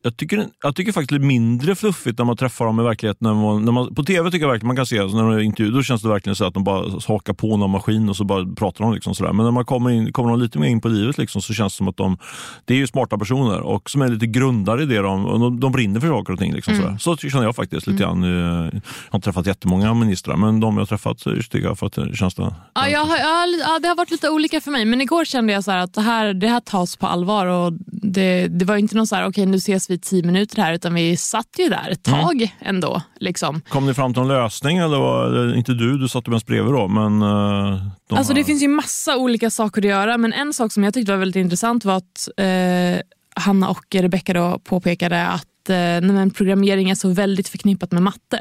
jag 0.02 0.16
tycker, 0.16 0.46
jag 0.62 0.76
tycker 0.76 0.92
faktiskt 0.92 1.20
är 1.20 1.26
mindre 1.26 1.74
fluffigt 1.74 2.18
när 2.18 2.24
man 2.24 2.36
träffar 2.36 2.64
dem 2.64 2.80
i 2.80 2.82
verkligheten. 2.82 3.28
När 3.28 3.34
man, 3.34 3.64
när 3.64 3.72
man, 3.72 3.94
på 3.94 4.04
tv 4.04 4.30
tycker 4.30 4.44
jag 4.44 4.50
verkligen 4.52 4.66
man 4.66 4.76
kan 4.76 4.86
se, 4.86 4.98
alltså 4.98 5.16
när 5.16 5.24
de 5.24 5.32
är 5.32 5.40
intervju, 5.40 5.72
då 5.72 5.82
känns 5.82 6.02
det 6.02 6.08
verkligen 6.08 6.36
så 6.36 6.44
att 6.44 6.54
de 6.54 6.64
bara 6.64 7.00
hakar 7.08 7.32
på 7.32 7.56
någon 7.56 7.70
maskin 7.70 8.08
och 8.08 8.16
så 8.16 8.24
bara 8.24 8.46
pratar 8.54 8.84
de. 8.84 8.94
Liksom 8.94 9.14
sådär. 9.14 9.32
Men 9.32 9.44
när 9.44 9.52
man 9.52 9.64
kommer, 9.64 9.90
in, 9.90 10.12
kommer 10.12 10.30
de 10.30 10.40
lite 10.40 10.58
mer 10.58 10.68
in 10.68 10.80
på 10.80 10.88
livet 10.88 11.18
liksom, 11.18 11.42
så 11.42 11.54
känns 11.54 11.72
det 11.72 11.76
som 11.76 11.88
att 11.88 11.96
de 11.96 12.18
det 12.64 12.74
är 12.74 12.78
ju 12.78 12.86
smarta 12.86 13.18
personer 13.18 13.60
och 13.60 13.90
som 13.90 14.02
är 14.02 14.08
lite 14.08 14.26
grundare 14.26 14.82
i 14.82 14.86
det 14.86 14.98
de, 14.98 15.40
de, 15.40 15.60
de 15.60 15.72
brinner 15.72 16.00
för 16.00 16.08
saker 16.08 16.32
och 16.32 16.38
ting. 16.38 16.52
Liksom, 16.52 16.76
sådär. 16.76 16.96
Så 16.98 17.16
känner 17.16 17.44
jag 17.44 17.56
faktiskt 17.56 17.86
lite 17.86 18.02
grann. 18.02 18.19
Eh, 18.24 18.30
Jag 18.30 18.80
har 19.10 19.16
inte 19.18 19.24
träffat 19.24 19.46
jättemånga 19.46 19.94
ministrar, 19.94 20.36
men 20.36 20.60
de 20.60 20.74
jag 20.74 20.80
har 20.80 20.86
träffat 20.86 21.20
så 21.20 21.30
tycker 21.30 21.58
jag 21.58 22.16
känns 22.16 22.34
det. 22.34 22.54
Ja, 22.74 22.88
jag 22.88 23.04
har, 23.04 23.16
ja, 23.16 23.78
det 23.82 23.88
har 23.88 23.96
varit 23.96 24.10
lite 24.10 24.30
olika 24.30 24.60
för 24.60 24.70
mig. 24.70 24.84
Men 24.84 25.00
igår 25.00 25.24
kände 25.24 25.52
jag 25.52 25.64
så 25.64 25.70
att 25.72 25.94
det 25.94 26.00
här, 26.00 26.34
det 26.34 26.48
här 26.48 26.60
tas 26.60 26.96
på 26.96 27.06
allvar. 27.06 27.46
Och 27.46 27.72
det, 27.86 28.48
det 28.48 28.64
var 28.64 28.76
inte 28.76 28.96
någon 28.96 29.06
så 29.06 29.16
här, 29.16 29.26
okej 29.28 29.46
nu 29.46 29.56
ses 29.56 29.90
vi 29.90 29.94
i 29.94 29.98
tio 29.98 30.22
minuter 30.22 30.62
här, 30.62 30.72
utan 30.72 30.94
vi 30.94 31.16
satt 31.16 31.46
ju 31.58 31.68
där 31.68 31.88
ett 31.90 32.02
tag 32.02 32.56
ändå. 32.60 33.02
Liksom. 33.20 33.60
Kom 33.68 33.86
ni 33.86 33.94
fram 33.94 34.12
till 34.14 34.22
en 34.22 34.28
lösning 34.28 34.78
eller 34.78 34.98
var 34.98 35.54
inte 35.56 35.72
du, 35.72 35.98
du 35.98 36.08
satt 36.08 36.28
ju 36.28 36.32
mest 36.32 36.46
bredvid 36.46 36.72
då, 36.72 36.88
men 36.88 37.22
eh, 37.22 37.82
de 38.08 38.16
Alltså 38.18 38.32
här- 38.32 38.38
det 38.40 38.44
finns 38.44 38.62
ju 38.62 38.68
massa 38.68 39.16
olika 39.16 39.50
saker 39.50 39.80
att 39.82 39.88
göra, 39.88 40.18
men 40.18 40.32
en 40.32 40.52
sak 40.52 40.72
som 40.72 40.84
jag 40.84 40.94
tyckte 40.94 41.12
var 41.12 41.18
väldigt 41.18 41.40
intressant 41.40 41.84
var 41.84 41.96
att 41.96 42.28
eh, 42.36 43.00
Hanna 43.36 43.68
och 43.68 43.84
Rebecca 43.94 44.32
då 44.32 44.58
påpekade 44.64 45.26
att 45.26 45.46
att 45.60 45.70
eh, 45.70 45.76
nej, 45.76 46.00
men 46.00 46.30
programmering 46.30 46.90
är 46.90 46.94
så 46.94 47.08
väldigt 47.08 47.48
förknippat 47.48 47.92
med 47.92 48.02
matte. 48.02 48.40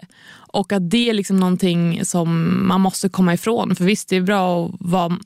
Och 0.51 0.73
att 0.73 0.89
det 0.89 1.09
är 1.09 1.13
liksom 1.13 1.37
någonting 1.37 2.05
som 2.05 2.59
man 2.67 2.81
måste 2.81 3.09
komma 3.09 3.33
ifrån. 3.33 3.75
För 3.75 3.85
visst, 3.85 4.09
det 4.09 4.15
är 4.15 4.21
bra 4.21 4.65
att 4.65 4.71
vara 4.79 5.17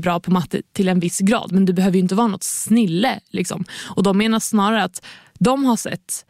bra 0.00 0.20
på 0.20 0.30
matte 0.30 0.62
till 0.72 0.88
en 0.88 1.00
viss 1.00 1.18
grad, 1.18 1.52
men 1.52 1.64
du 1.64 1.72
behöver 1.72 1.96
ju 1.96 2.02
inte 2.02 2.14
vara 2.14 2.26
något 2.26 2.42
snille. 2.42 3.20
Liksom. 3.30 3.64
Och 3.84 4.02
de 4.02 4.18
menar 4.18 4.40
snarare 4.40 4.84
att 4.84 5.04
de 5.38 5.64
har 5.64 5.76
sett 5.76 6.24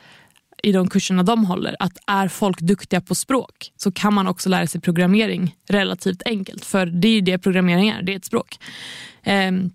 i 0.62 0.72
de 0.72 0.88
kurserna 0.88 1.22
de 1.22 1.44
håller 1.44 1.76
att 1.78 1.98
är 2.06 2.28
folk 2.28 2.60
duktiga 2.60 3.00
på 3.00 3.14
språk 3.14 3.72
så 3.76 3.92
kan 3.92 4.14
man 4.14 4.26
också 4.26 4.48
lära 4.48 4.66
sig 4.66 4.80
programmering 4.80 5.54
relativt 5.68 6.22
enkelt. 6.26 6.64
För 6.64 6.86
det 6.86 7.08
är 7.08 7.12
ju 7.12 7.20
det 7.20 7.38
programmering 7.38 7.88
är, 7.88 8.02
det 8.02 8.12
är 8.12 8.16
ett 8.16 8.24
språk. 8.24 8.58
Ehm, 9.22 9.70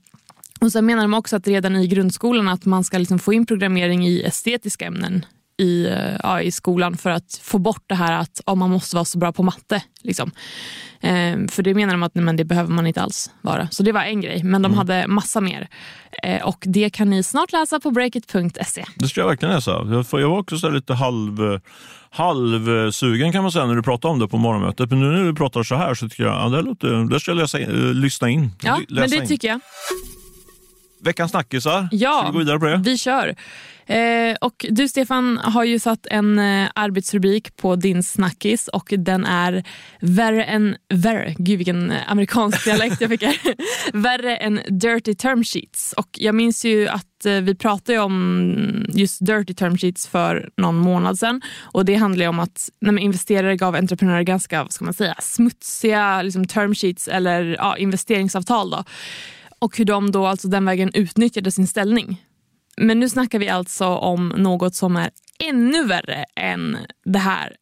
och 0.62 0.72
Sen 0.72 0.86
menar 0.86 1.02
de 1.02 1.14
också 1.14 1.36
att 1.36 1.48
redan 1.48 1.76
i 1.76 1.88
grundskolan 1.88 2.48
att 2.48 2.66
man 2.66 2.84
ska 2.84 2.98
liksom 2.98 3.20
få 3.20 3.34
in 3.34 3.46
programmering 3.46 4.08
i 4.08 4.22
estetiska 4.22 4.86
ämnen 4.86 5.26
i, 5.58 5.86
eh, 5.88 6.16
ja, 6.24 6.42
i 6.42 6.52
skolan 6.52 6.98
för 6.98 7.10
att 7.10 7.40
få 7.44 7.58
bort 7.58 7.84
det 7.88 7.96
här 7.96 8.12
att 8.20 8.42
ja, 8.46 8.56
man 8.56 8.70
måste 8.70 8.96
vara 8.96 9.06
så 9.06 9.18
bra 9.18 9.32
på 9.32 9.44
matte. 9.44 9.84
Liksom. 10.02 10.32
Ehm, 11.02 11.48
för 11.48 11.64
det 11.64 11.74
menar 11.74 11.94
de 11.94 12.04
att 12.04 12.16
nej, 12.16 12.26
men 12.26 12.36
det 12.36 12.46
behöver 12.46 12.70
man 12.74 12.88
inte 12.88 13.02
alls 13.02 13.32
vara. 13.42 13.68
Så 13.72 13.84
det 13.84 13.92
var 13.92 14.02
en 14.02 14.22
grej, 14.22 14.44
men 14.44 14.62
de 14.62 14.74
hade 14.74 15.08
massa 15.08 15.42
mer. 15.42 15.68
Eh, 16.24 16.44
och 16.44 16.64
det 16.68 16.90
kan 16.90 17.10
ni 17.10 17.24
snart 17.24 17.52
läsa 17.52 17.80
på 17.80 17.92
breakit.se. 17.92 18.86
Det 18.96 19.08
ska 19.08 19.22
jag 19.22 19.28
verkligen 19.28 19.56
läsa. 19.56 19.72
Jag, 19.72 20.30
var 20.30 20.38
också 20.40 20.70
lite 20.70 20.94
halv, 20.94 21.60
halvsugen 22.10 23.32
kan 23.32 23.42
man 23.44 23.52
säga 23.52 23.66
när 23.66 23.76
du 23.76 23.84
pratade 23.84 24.12
om 24.12 24.20
det 24.20 24.28
på 24.28 24.38
morgonmötet. 24.38 24.90
Men 24.90 25.00
nu 25.00 25.06
när 25.18 25.24
du 25.26 25.36
pratar 25.36 25.64
så 25.64 25.76
här 25.76 25.94
så 25.94 26.10
tycker 26.10 26.24
jag 26.24 26.34
att 26.36 26.52
ja, 26.52 26.58
det, 26.58 26.62
låter, 26.62 27.10
det 27.14 27.20
ska 27.20 27.32
jag 27.32 27.38
läsa, 27.38 27.60
in- 27.60 28.02
lyssna 28.02 28.30
in. 28.30 28.52
Ja, 28.64 28.80
Läsa 28.88 29.02
men 29.02 29.10
det 29.10 29.16
in. 29.16 29.28
tycker 29.28 29.48
jag. 29.48 29.60
Veckans 31.04 31.32
snackisar. 31.32 31.90
Ja, 31.92 32.20
Ska 32.20 32.28
vi 32.28 32.34
gå 32.34 32.40
vidare 32.40 32.60
på 32.60 32.66
det? 32.66 32.82
vi 32.86 32.98
kör. 32.98 33.36
Eh, 33.86 34.36
och 34.42 34.66
du 34.70 34.88
Stefan 34.88 35.38
har 35.38 35.64
ju 35.64 35.80
satt 35.80 36.06
en 36.06 36.40
eh, 36.40 36.70
arbetsrubrik 36.76 37.58
på 37.58 37.76
din 37.76 38.04
snackis 38.04 38.68
och 38.68 38.94
den 38.98 39.26
är 39.26 39.64
värre 40.00 40.44
än 40.44 40.76
värre. 40.94 41.36
Gud 41.38 41.58
vilken 41.58 41.92
eh, 41.92 42.12
amerikansk 42.12 42.66
dialekt 42.66 43.02
jag 43.02 43.10
fick 43.10 43.24
här. 43.24 43.38
värre 43.94 44.36
än 44.38 44.60
dirty 44.70 45.16
term 45.16 45.44
sheets. 45.44 45.94
Och 45.98 46.10
jag 46.12 46.36
minns 46.36 46.66
ju 46.66 46.88
att 46.88 47.26
eh, 47.26 47.34
vi 47.34 47.56
pratade 47.56 48.00
om 48.00 48.86
just 48.90 49.26
dirty 49.26 49.54
term 49.54 49.78
sheets 49.78 50.08
för 50.08 50.50
någon 50.58 50.76
månad 50.76 51.20
sedan. 51.20 51.42
Och 51.62 51.86
det 51.86 51.96
handlar 51.96 52.28
om 52.28 52.40
att 52.40 52.70
men 52.82 53.00
investerare 53.00 53.56
gav 53.56 53.76
entreprenörer 53.76 54.24
ganska 54.24 54.64
vad 54.64 54.72
ska 54.72 54.86
man 54.86 54.94
säga, 54.94 55.16
smutsiga 55.20 56.22
liksom, 56.22 56.48
term 56.48 56.76
sheets 56.76 57.08
eller 57.08 57.56
ja, 57.60 57.78
investeringsavtal. 57.78 58.70
Då 58.70 58.84
och 59.62 59.78
hur 59.78 59.86
de 59.86 60.12
då 60.12 60.26
alltså 60.28 60.48
den 60.48 60.66
vägen 60.66 60.92
utnyttjade 60.94 61.52
sin 61.52 61.68
ställning. 61.68 62.26
Men 62.78 63.00
nu 63.00 63.10
snackar 63.10 63.40
vi 63.40 63.50
alltså 63.50 63.86
om 63.86 64.30
något 64.30 64.76
som 64.76 64.96
är 64.96 65.10
ännu 65.50 65.86
värre 65.86 66.26
än 66.36 66.78
det 67.06 67.20
här. 67.20 67.56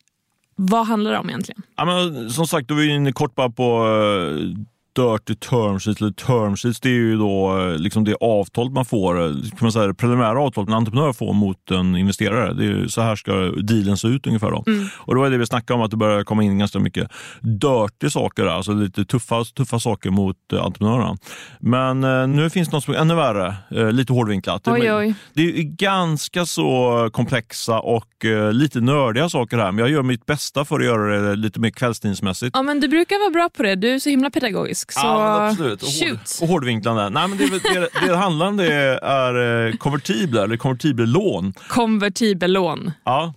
Vad 0.55 0.87
handlar 0.87 1.11
det 1.11 1.17
om 1.17 1.29
egentligen? 1.29 1.61
Ja, 1.75 1.85
men, 1.85 2.29
som 2.29 2.47
sagt, 2.47 2.67
då 2.67 2.73
var 2.73 2.81
vi 2.81 2.95
inne 2.95 3.11
kort 3.11 3.35
bara 3.35 3.49
på 3.49 3.87
uh, 3.87 4.55
dirty 5.01 5.35
term 5.35 5.79
sheets. 5.79 6.01
Eller 6.01 6.11
term 6.11 6.55
sheets 6.57 6.79
det 6.79 6.89
är 6.89 6.93
ju 6.93 7.17
då 7.17 7.59
eh, 7.59 7.77
liksom 7.77 8.03
det 8.03 8.15
avtal 8.21 8.69
man 8.71 8.85
får, 8.85 9.21
eh, 9.25 9.31
kan 9.33 9.57
man 9.61 9.71
säga, 9.71 9.87
det 9.87 9.93
preliminära 9.93 10.41
avtalet 10.41 10.67
en 10.69 10.73
entreprenör 10.75 11.13
får 11.13 11.33
mot 11.33 11.71
en 11.71 11.95
investerare. 11.95 12.53
Det 12.53 12.65
är 12.65 12.87
så 12.87 13.01
här 13.01 13.15
ska 13.15 13.31
dealen 13.61 13.97
se 13.97 14.07
ut 14.07 14.27
ungefär. 14.27 14.51
Då. 14.51 14.63
Och 14.97 15.15
då 15.15 15.23
är 15.23 15.29
det 15.29 15.37
vi 15.37 15.45
snackade 15.45 15.77
om 15.77 15.81
att 15.85 15.91
det 15.91 15.97
börjar 15.97 16.23
komma 16.23 16.43
in 16.43 16.57
ganska 16.59 16.79
mycket 16.79 17.09
dirty 17.41 18.09
saker, 18.09 18.45
alltså 18.45 18.71
lite 18.73 19.05
tuffa, 19.05 19.43
tuffa 19.43 19.79
saker 19.79 20.09
mot 20.09 20.35
uh, 20.53 20.63
entreprenörerna. 20.65 21.17
Men 21.59 22.03
eh, 22.03 22.27
nu 22.27 22.49
finns 22.49 22.69
det 22.69 22.75
något 22.75 22.83
som 22.83 22.93
är 22.93 22.97
ännu 22.97 23.15
värre, 23.15 23.55
eh, 23.71 23.91
lite 23.91 24.13
hårdvinklat. 24.13 24.63
Det- 24.63 24.71
Oj, 24.71 24.93
oj. 24.93 25.13
det 25.33 25.41
är 25.41 25.63
ganska 25.63 26.45
så 26.45 27.09
komplexa 27.13 27.79
och 27.79 28.25
eh, 28.25 28.53
lite 28.53 28.81
nördiga 28.81 29.29
saker 29.29 29.57
här, 29.57 29.71
men 29.71 29.79
jag 29.79 29.89
gör 29.89 30.03
mitt 30.03 30.25
bästa 30.25 30.65
för 30.65 30.79
att 30.79 30.85
göra 30.85 31.21
det 31.21 31.35
lite 31.35 31.59
mer 31.59 31.69
kvällstidningsmässigt. 31.69 32.51
Ja, 32.53 32.63
men 32.63 32.79
du 32.79 32.87
brukar 32.87 33.19
vara 33.19 33.29
bra 33.31 33.49
på 33.57 33.63
det. 33.63 33.75
Du 33.75 33.89
är 33.89 33.99
så 33.99 34.09
himla 34.09 34.29
pedagogisk. 34.29 34.88
Svensk, 34.93 34.99
så 34.99 35.07
Ja, 35.07 35.47
absolut. 35.49 35.81
Och, 35.83 35.89
hård, 35.89 36.19
och 36.41 36.47
hårdvinklande. 36.47 37.09
Nej, 37.09 37.27
men 37.27 37.37
det, 37.37 37.49
det, 37.49 37.59
det 38.03 38.07
det 38.07 38.15
handlar 38.15 38.47
om 38.47 38.57
det 38.57 38.73
är 39.03 39.67
eh, 39.67 39.73
konvertibler, 39.75 40.43
eller 40.43 40.57
konvertibellån. 40.57 41.53
Konvertibellån. 41.67 42.91
Ja, 43.03 43.33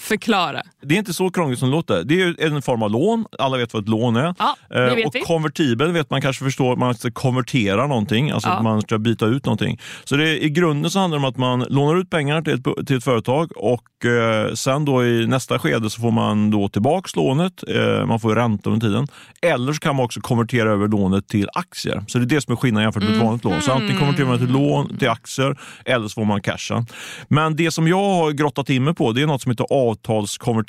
Förklara. 0.00 0.62
Det 0.82 0.94
är 0.94 0.98
inte 0.98 1.14
så 1.14 1.30
krångligt 1.30 1.58
som 1.58 1.68
det 1.70 1.76
låter. 1.76 2.04
Det 2.04 2.22
är 2.22 2.46
en 2.46 2.62
form 2.62 2.82
av 2.82 2.90
lån. 2.90 3.24
Alla 3.38 3.56
vet 3.58 3.74
vad 3.74 3.82
ett 3.82 3.88
lån 3.88 4.16
är. 4.16 4.34
Ja, 4.38 4.56
Eh, 4.74 5.06
och 5.06 5.14
vi. 5.14 5.20
konvertibel 5.20 5.92
vet 5.92 6.10
man 6.10 6.20
kanske 6.22 6.44
förstår, 6.44 6.76
man 6.76 6.94
ska 6.94 7.10
konvertera 7.10 7.86
någonting, 7.86 8.30
alltså 8.30 8.48
Ja. 8.48 8.54
att 8.54 8.62
man 8.64 8.80
ska 8.82 8.98
byta 8.98 9.26
ut 9.26 9.44
någonting. 9.46 9.80
Så 10.04 10.16
det, 10.16 10.44
i 10.44 10.50
grunden 10.50 10.90
så 10.90 10.98
handlar 10.98 11.18
det 11.18 11.24
om 11.26 11.30
att 11.30 11.36
man 11.36 11.60
lånar 11.68 12.00
ut 12.00 12.10
pengar 12.10 12.42
till 12.42 12.52
ett, 12.54 12.86
till 12.86 12.96
ett 12.96 13.04
företag 13.04 13.50
och 13.56 14.04
eh, 14.06 14.52
sen 14.54 14.84
då 14.84 15.04
i 15.06 15.26
nästa 15.26 15.58
skede 15.58 15.90
så 15.90 16.00
får 16.00 16.10
man 16.10 16.50
då 16.50 16.68
tillbaks 16.68 17.16
lånet, 17.16 17.52
eh, 17.68 18.06
man 18.06 18.20
får 18.20 18.34
ränta 18.34 18.70
under 18.70 18.86
tiden. 18.86 19.06
Eller 19.42 19.72
så 19.72 19.78
kan 19.80 19.96
man 19.96 20.04
också 20.04 20.20
konvertera 20.20 20.70
över 20.70 20.88
lånet 20.88 21.28
till 21.28 21.48
aktier. 21.54 22.04
Så 22.08 22.18
det 22.18 22.24
är 22.24 22.26
det 22.26 22.40
som 22.40 22.52
är 22.52 22.56
skillnaden 22.56 22.84
jämfört 22.84 23.02
med 23.02 23.12
ett 23.16 23.22
vanligt 23.22 23.44
lån. 23.44 23.60
Så 23.62 23.72
antingen 23.72 23.98
konverterar 23.98 24.26
man 24.28 24.38
till 24.38 24.48
lån 24.52 24.98
till 24.98 25.08
aktier 25.08 25.58
eller 25.84 26.08
så 26.08 26.14
får 26.14 26.24
man 26.24 26.42
casha. 26.42 26.84
Men 27.28 27.56
det 27.56 27.70
som 27.70 27.88
jag 27.88 27.96
har 28.14 28.30
grottat 28.32 28.70
in 28.70 28.84
mig 28.84 28.94
på 28.94 29.12
det 29.12 29.22
är 29.22 29.26
något 29.26 29.42
som 29.42 29.50
heter 29.50 29.66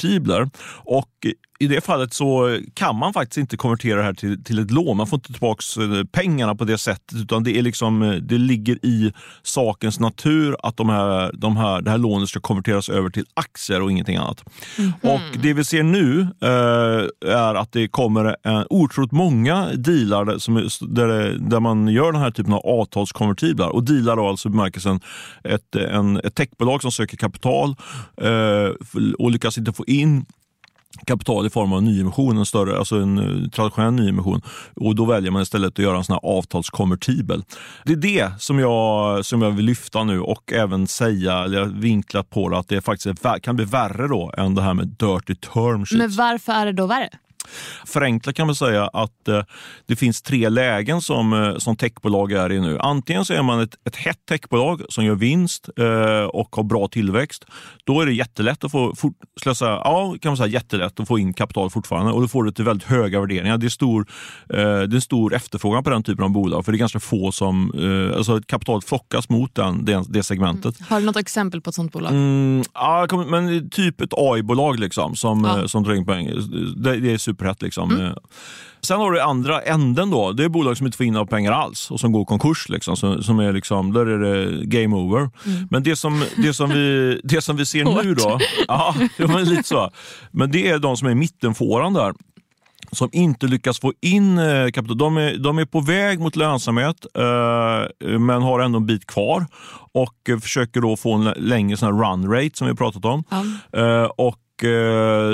konvertibler. 0.01 0.49
Och 0.83 1.27
i 1.63 1.67
det 1.67 1.85
fallet 1.85 2.13
så 2.13 2.59
kan 2.73 2.95
man 2.95 3.13
faktiskt 3.13 3.37
inte 3.37 3.57
konvertera 3.57 3.97
det 3.97 4.03
här 4.03 4.13
till, 4.13 4.43
till 4.43 4.59
ett 4.59 4.71
lån. 4.71 4.97
Man 4.97 5.07
får 5.07 5.17
inte 5.17 5.31
tillbaka 5.33 5.61
pengarna 6.11 6.55
på 6.55 6.63
det 6.65 6.77
sättet 6.77 7.17
utan 7.17 7.43
det, 7.43 7.57
är 7.57 7.61
liksom, 7.61 8.01
eh, 8.01 8.11
det 8.13 8.37
ligger 8.37 8.85
i 8.85 9.13
sakens 9.43 9.99
natur 9.99 10.55
att 10.63 10.77
de 10.77 10.89
här, 10.89 11.31
de 11.33 11.57
här, 11.57 11.81
det 11.81 11.91
här 11.91 11.97
lånet 11.97 12.29
ska 12.29 12.39
konverteras 12.39 12.89
över 12.89 13.09
till 13.09 13.25
aktier 13.33 13.81
och 13.81 13.91
ingenting 13.91 14.15
annat. 14.17 14.43
Och 15.01 15.21
Det 15.43 15.53
vi 15.53 15.63
ser 15.63 15.83
nu 15.83 16.21
eh, 16.41 17.31
är 17.35 17.55
att 17.55 17.71
det 17.71 17.87
kommer 17.87 18.35
en 18.43 18.65
otroligt 18.69 19.11
många 19.11 19.67
dealar 19.75 20.25
där, 20.25 20.37
som, 20.37 20.57
är- 20.57 20.87
där, 20.95 21.07
det- 21.07 21.37
där 21.49 21.59
man 21.59 21.87
gör 21.87 22.11
den 22.11 22.21
här 22.21 22.31
typen 22.31 22.53
av 22.53 22.65
avtalskonvertiblar. 22.65 23.69
Och 23.69 23.83
dealar 23.83 24.15
då 24.15 24.27
alltså 24.27 24.49
bemärkelsen 24.49 24.99
ett, 25.43 25.75
en, 25.75 26.17
ett 26.17 26.35
techbolag 26.35 26.81
som 26.81 26.91
söker 26.91 27.17
kapital 27.17 27.75
eh, 28.21 28.69
och 29.19 29.31
lyckas 29.31 29.57
inte 29.57 29.73
få 29.73 29.85
in 29.87 30.25
kapital 31.05 31.45
i 31.45 31.49
form 31.49 31.73
av 31.73 31.77
en 31.77 31.85
nyemission, 31.85 32.37
en 32.37 32.45
större, 32.45 32.77
alltså 32.77 32.95
en 32.95 33.17
eh, 33.17 33.49
traditionell 33.49 33.93
nyemission. 33.93 34.41
Och 34.75 34.95
då 34.95 35.05
väljer 35.05 35.31
man 35.31 35.41
istället 35.41 35.67
att 35.67 35.79
göra 35.79 35.97
en 35.97 36.03
sån 36.03 36.13
här 36.13 36.29
avtalskonvertibel. 36.37 37.43
Det 37.85 37.93
är 37.93 37.97
det 37.97 38.31
som 38.39 38.59
jag, 38.59 39.25
som 39.25 39.41
jag 39.41 39.51
vill 39.51 39.65
lyfta 39.65 40.03
nu 40.03 40.19
och 40.19 40.53
även 40.53 40.87
säga, 40.87 41.43
eller 41.43 41.65
vinkla 41.65 42.23
på 42.23 42.49
det, 42.49 42.57
att 42.57 42.67
det 42.67 42.81
faktiskt 42.81 43.25
är, 43.25 43.39
kan 43.39 43.55
bli 43.55 43.65
värre 43.65 44.07
då 44.07 44.33
än 44.37 44.55
det 44.55 44.61
här 44.61 44.73
med 44.73 44.87
dirty 44.87 45.35
term 45.35 45.85
sheets. 45.85 45.97
Men 45.97 46.11
varför 46.11 46.53
är 46.53 46.65
det 46.65 46.71
då 46.73 46.85
värre? 46.85 47.09
Förenklat 47.85 48.35
kan 48.35 48.47
man 48.47 48.55
säga 48.55 48.87
att 48.87 49.27
eh, 49.27 49.43
det 49.87 49.95
finns 49.95 50.21
tre 50.21 50.49
lägen 50.49 51.01
som, 51.01 51.33
eh, 51.33 51.57
som 51.57 51.75
techbolag 51.75 52.31
är 52.31 52.51
i 52.51 52.59
nu. 52.59 52.79
Antingen 52.79 53.25
så 53.25 53.33
är 53.33 53.41
man 53.41 53.59
ett, 53.59 53.75
ett 53.87 53.95
hett 53.95 54.25
techbolag 54.29 54.81
som 54.89 55.05
gör 55.05 55.15
vinst 55.15 55.69
eh, 55.77 56.23
och 56.23 56.55
har 56.55 56.63
bra 56.63 56.87
tillväxt. 56.87 57.45
Då 57.83 58.01
är 58.01 58.05
det 58.05 58.13
jättelätt 58.13 58.63
att 58.63 58.71
få, 58.71 58.95
fort, 58.95 59.13
säga, 59.43 59.71
ja, 59.71 60.15
kan 60.21 60.29
man 60.29 60.37
säga, 60.37 60.47
jättelätt 60.47 60.99
att 60.99 61.07
få 61.07 61.19
in 61.19 61.33
kapital 61.33 61.69
fortfarande 61.69 62.11
och 62.11 62.21
då 62.21 62.27
får 62.27 62.43
du 62.43 62.51
till 62.51 62.65
väldigt 62.65 62.87
höga 62.87 63.19
värderingar. 63.19 63.57
Det 63.57 63.67
är, 63.67 63.69
stor, 63.69 64.05
eh, 64.49 64.57
det 64.81 64.97
är 64.97 64.99
stor 64.99 65.33
efterfrågan 65.33 65.83
på 65.83 65.89
den 65.89 66.03
typen 66.03 66.23
av 66.23 66.29
bolag 66.31 66.65
för 66.65 66.71
det 66.71 66.75
är 66.75 66.79
ganska 66.79 66.99
få 66.99 67.31
som, 67.31 67.71
alltså 68.17 68.41
kapitalet 68.41 68.85
flockas 68.85 69.29
mot 69.29 69.55
den, 69.55 69.85
det, 69.85 70.03
det 70.09 70.23
segmentet. 70.23 70.75
Har 70.89 70.99
du 70.99 71.05
något 71.05 71.17
exempel 71.17 71.61
på 71.61 71.69
ett 71.69 71.75
sånt 71.75 71.91
bolag? 71.91 72.11
Mm, 72.11 72.63
ja, 72.73 73.07
men 73.27 73.69
typ 73.69 74.01
ett 74.01 74.13
AI-bolag 74.13 74.79
liksom, 74.79 75.15
som, 75.15 75.43
Ja. 75.43 75.67
som 75.67 75.83
drar 75.83 75.93
in 75.93 76.05
pengar. 76.05 76.33
Det, 76.83 76.97
det 76.97 77.13
är 77.13 77.17
superhett. 77.31 77.61
Liksom. 77.61 78.01
Eh, 78.05 78.13
Sen 78.83 78.99
har 78.99 79.11
du 79.11 79.21
andra 79.21 79.61
änden. 79.61 80.09
då. 80.09 80.31
Det 80.31 80.43
är 80.43 80.49
bolag 80.49 80.77
som 80.77 80.85
inte 80.85 80.97
får 80.97 81.05
in 81.05 81.13
några 81.13 81.25
pengar 81.25 81.51
alls 81.51 81.91
och 81.91 81.99
som 81.99 82.11
går 82.11 82.25
konkurs. 82.25 82.69
Liksom, 82.69 82.97
som, 82.97 83.23
som 83.23 83.39
är 83.39 83.53
liksom, 83.53 83.93
där 83.93 84.05
är 84.05 84.17
det 84.19 84.65
game 84.65 84.95
over. 84.95 85.29
Men 85.69 85.83
det 85.83 85.95
som, 85.95 86.23
det, 86.37 86.53
som 86.53 86.69
vi, 86.69 87.21
det 87.23 87.41
som 87.41 87.55
vi 87.57 87.65
ser 87.65 87.83
nu 88.03 88.13
då, 88.15 88.39
ja, 88.67 88.95
men 89.17 89.43
lite 89.43 89.63
så. 89.63 89.89
Men 90.31 90.51
det 90.51 90.67
är 90.69 90.79
de 90.79 90.97
som 90.97 91.07
är 91.07 91.15
mittenfåran 91.15 91.93
där 91.93 92.13
som 92.91 93.09
inte 93.11 93.47
lyckas 93.47 93.79
få 93.79 93.93
in 94.01 94.37
eh, 94.37 94.67
kapital. 94.71 94.97
De 94.97 95.17
är, 95.17 95.37
de 95.37 95.57
är 95.59 95.65
på 95.65 95.79
väg 95.79 96.19
mot 96.19 96.35
lönsamhet 96.35 97.05
eh, 97.17 98.17
men 98.19 98.41
har 98.41 98.59
ändå 98.59 98.77
en 98.77 98.85
bit 98.85 99.05
kvar 99.07 99.45
och 99.93 100.29
eh, 100.29 100.39
försöker 100.39 100.81
då 100.81 100.97
få 100.97 101.13
en 101.13 101.23
lä- 101.23 101.35
längre 101.37 101.77
sån 101.77 102.01
run 102.03 102.31
rate 102.31 102.49
som 102.57 102.67
vi 102.67 102.75
pratat 102.75 103.05
om. 103.05 103.23
Ja. 103.29 103.43
Eh, 103.79 104.03
och 104.17 104.37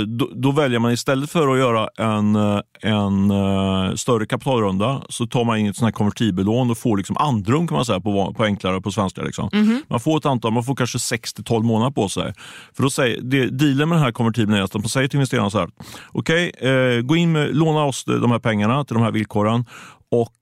då, 0.08 0.30
då 0.36 0.52
väljer 0.52 0.80
man 0.80 0.92
istället 0.92 1.30
för 1.30 1.48
att 1.48 1.58
göra 1.58 1.90
en, 1.98 2.36
eh, 2.36 2.60
en 2.82 3.32
eh, 3.32 3.96
större 3.96 4.26
kapitalrunda 4.26 5.02
så 5.10 5.28
tar 5.28 5.44
man 5.44 5.58
in 5.58 5.68
ett 5.68 5.76
sånt 5.76 5.86
här 5.86 5.92
konvertibellån 5.92 6.72
och 6.72 6.78
får 6.78 6.98
liksom 6.98 7.18
andrum 7.18 7.68
kan 7.68 7.76
man 7.76 7.86
säga 7.86 8.00
på, 8.00 8.34
på 8.34 8.44
enklare 8.44 8.82
på 8.82 8.92
svenska. 8.92 9.22
Liksom. 9.22 9.50
Man 9.88 10.00
får 10.00 10.18
ett 10.18 10.26
antal, 10.26 10.54
man 10.54 10.64
får 10.64 10.76
kanske 10.76 10.98
6-12 10.98 11.64
månader 11.64 11.92
på 11.92 12.10
sig. 12.10 12.34
För 12.74 12.84
då 12.84 12.90
säger, 12.90 13.22
det, 13.22 13.50
dealen 13.50 13.90
med 13.90 13.98
den 13.98 14.04
här 14.04 14.12
konvertibeln 14.12 14.58
är 14.58 14.62
att 14.62 14.74
man 14.74 14.84
säger 14.84 15.08
till 15.08 15.18
investerarna 15.18 15.50
så 15.50 15.60
här, 15.60 15.70
okej, 16.12 16.52
eh, 16.60 17.02
gå 17.02 17.16
in 17.16 17.32
med, 17.32 17.56
låna 17.56 17.84
oss 17.84 18.06
de 18.06 18.32
här 18.32 18.40
pengarna 18.40 18.86
till 18.86 18.94
de 18.94 19.04
här 19.04 19.12
villkoren 19.12 19.66
och 20.12 20.32
eh, 20.32 20.37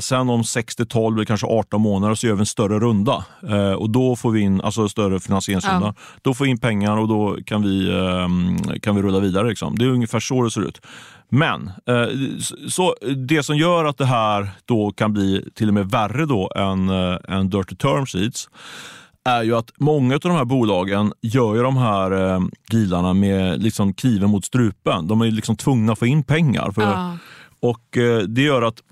sen 0.00 0.28
om 0.30 0.44
6 0.44 0.76
till 0.76 0.86
12 0.88 1.16
eller 1.16 1.24
kanske 1.24 1.46
18 1.46 1.80
månader 1.80 2.14
så 2.14 2.26
gör 2.26 2.34
vi 2.34 2.40
en 2.40 2.46
större 2.46 2.78
runda. 2.78 3.24
Eh, 3.48 3.72
och 3.72 3.90
då 3.90 4.16
får 4.16 4.30
vi 4.30 4.40
in, 4.40 4.60
alltså 4.60 4.88
större 4.88 5.20
finansieringsrunda. 5.20 5.86
Ja. 5.86 5.94
Då 6.22 6.34
får 6.34 6.44
vi 6.44 6.50
in 6.50 6.58
pengar 6.58 6.96
och 6.96 7.08
då 7.08 7.36
kan 7.46 7.62
vi, 7.62 7.88
eh, 7.90 8.28
kan 8.80 8.96
vi 8.96 9.02
rulla 9.02 9.20
vidare. 9.20 9.48
Liksom. 9.48 9.78
Det 9.78 9.84
är 9.84 9.88
ungefär 9.88 10.20
så 10.20 10.42
det 10.42 10.50
ser 10.50 10.60
ut. 10.60 10.80
Men 11.28 11.66
eh, 11.88 12.06
så 12.68 12.94
det 13.26 13.42
som 13.42 13.56
gör 13.56 13.84
att 13.84 13.98
det 13.98 14.06
här 14.06 14.48
då 14.64 14.90
kan 14.90 15.12
bli 15.12 15.44
till 15.54 15.68
och 15.68 15.74
med 15.74 15.90
värre 15.90 16.26
då 16.26 16.52
än, 16.56 16.88
eh, 16.88 17.16
än 17.28 17.50
dirty 17.50 17.76
term 17.76 18.06
sheets 18.06 18.48
är 19.28 19.42
ju 19.42 19.56
att 19.56 19.70
många 19.78 20.14
av 20.14 20.20
de 20.20 20.32
här 20.32 20.44
bolagen 20.44 21.12
gör 21.22 21.54
ju 21.54 21.62
de 21.62 21.76
här 21.76 22.10
eh, 22.34 22.40
dealarna 22.70 23.12
med 23.12 23.62
liksom 23.62 23.94
kniven 23.94 24.30
mot 24.30 24.44
strupen. 24.44 25.06
De 25.08 25.20
är 25.20 25.30
liksom 25.30 25.56
tvungna 25.56 25.92
att 25.92 25.98
få 25.98 26.06
in 26.06 26.22
pengar. 26.22 26.70
För, 26.70 26.82
Ja. 26.82 27.16
och 27.60 27.96
eh, 27.96 28.18
Det 28.18 28.42
gör 28.42 28.62
att 28.62 28.78
eh, 28.78 28.84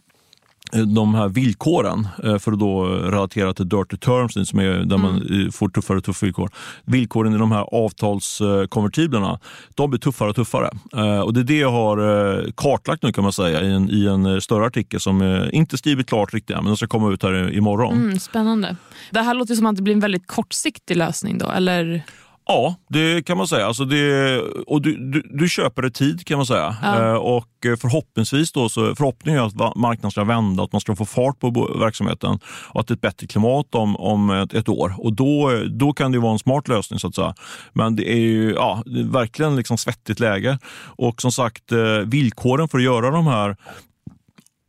de 0.87 1.15
här 1.15 1.29
villkoren, 1.29 2.09
eh, 2.25 2.39
för 2.39 2.53
att 2.53 2.59
då 2.59 2.85
relatera 2.85 3.55
till 3.55 3.69
dirty 3.69 3.97
terms 3.97 4.49
som 4.49 4.59
är 4.59 4.85
där 4.85 4.97
man 4.99 5.15
eh, 5.15 5.51
får 5.51 5.69
tuffare 5.69 5.99
och 5.99 6.05
tuffare 6.05 6.27
villkor. 6.27 6.51
Villkoren 6.85 7.35
i 7.35 7.39
de 7.39 7.53
här 7.53 7.67
avtalskonvertiblerna, 7.73 9.39
de 9.75 9.91
blir 9.91 10.01
tuffare 10.01 10.31
och 10.31 10.37
tuffare. 10.37 10.71
Eh, 10.97 11.21
Och 11.21 11.35
det 11.35 11.41
är 11.41 11.45
det 11.45 11.59
jag 11.59 11.71
har 11.73 11.99
eh, 11.99 12.45
kartlagt 12.55 13.03
nu 13.03 13.13
kan 13.13 13.25
man 13.25 13.33
säga 13.33 13.63
i 13.63 13.73
en, 13.73 13.91
i 13.91 14.07
en 14.07 14.41
större 14.41 14.67
artikel 14.67 15.01
som 15.01 15.49
inte 15.53 15.79
skrivit 15.79 16.09
klart 16.09 16.35
riktigt 16.35 16.57
men 16.57 16.65
den 16.65 16.77
ska 16.77 16.87
komma 16.87 17.13
ut 17.13 17.23
här 17.23 17.53
imorgon. 17.55 17.97
Mm, 17.97 18.19
spännande. 18.19 18.77
Det 19.11 19.21
här 19.21 19.35
låter 19.35 19.55
som 19.55 19.67
att 19.67 19.77
det 19.77 19.83
blir 19.83 19.95
en 19.95 20.01
väldigt 20.01 20.27
kortsiktig 20.27 20.97
lösning 20.97 21.39
då, 21.39 21.51
eller? 21.51 22.03
Ja, 22.47 22.75
det 22.89 23.27
kan 23.27 23.37
man 23.37 23.49
säga. 23.49 23.67
Alltså 23.67 23.85
det, 23.85 24.41
och 24.67 24.83
du, 24.83 24.97
du, 24.97 25.23
du 25.31 25.49
köper 25.49 25.83
det 25.83 25.91
tid 25.91 26.27
kan 26.27 26.37
man 26.37 26.47
säga. 26.47 26.77
Ja. 26.83 27.11
Eh, 27.11 27.15
och 27.15 27.49
förhoppningsvis 27.63 28.53
då, 28.53 28.69
så 28.69 28.95
förhoppningen 28.95 29.41
är 29.41 29.47
att 29.47 29.77
marknaden 29.77 30.11
ska 30.11 30.25
vända, 30.25 30.63
att 30.63 30.73
man 30.73 30.81
ska 30.81 30.97
få 30.97 31.05
fart 31.05 31.41
på 31.41 31.51
verksamheten 31.81 32.39
och 32.45 32.81
att 32.81 32.87
det 32.87 32.93
är 32.93 32.97
ett 32.97 33.01
bättre 33.01 33.27
klimat 33.27 33.75
om, 33.75 33.97
om 33.97 34.31
ett, 34.31 34.55
ett 34.55 34.69
år. 34.69 34.95
Och 34.99 35.13
då, 35.13 35.63
då 35.71 35.93
kan 35.93 36.13
det 36.13 36.19
vara 36.19 36.33
en 36.33 36.39
smart 36.39 36.69
lösning 36.69 36.99
så 36.99 37.09
att 37.09 37.15
säga. 37.15 37.35
Men 37.73 37.97
det 37.97 38.13
är 38.13 38.19
ju 38.19 38.53
ja, 38.53 38.83
det 38.87 39.01
är 39.01 39.05
verkligen 39.05 39.57
liksom 39.57 39.79
svettigt 39.79 40.21
läge. 40.21 40.59
Och 40.85 41.23
som 41.23 41.33
sagt, 41.33 41.73
eh, 41.73 41.99
villkoren 42.07 42.69
för 42.69 42.79
att 42.79 42.85
göra 42.85 43.11
de 43.11 43.27
här 43.27 43.57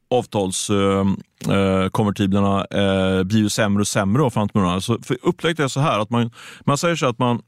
avtalskonvertiblerna 0.10 2.66
eh, 2.66 3.24
blir 3.24 3.40
ju 3.40 3.50
sämre 3.50 3.82
och 3.82 3.88
sämre 3.88 4.30
månaden. 4.54 4.82
Så 4.82 5.02
för 5.02 5.18
upplägget 5.22 5.60
är 5.60 5.68
så 5.68 5.80
här 5.80 6.00
att 6.00 6.10
man, 6.10 6.32
man 6.66 6.78
säger 6.78 6.96
så 6.96 7.06
att 7.06 7.20
man 7.20 7.42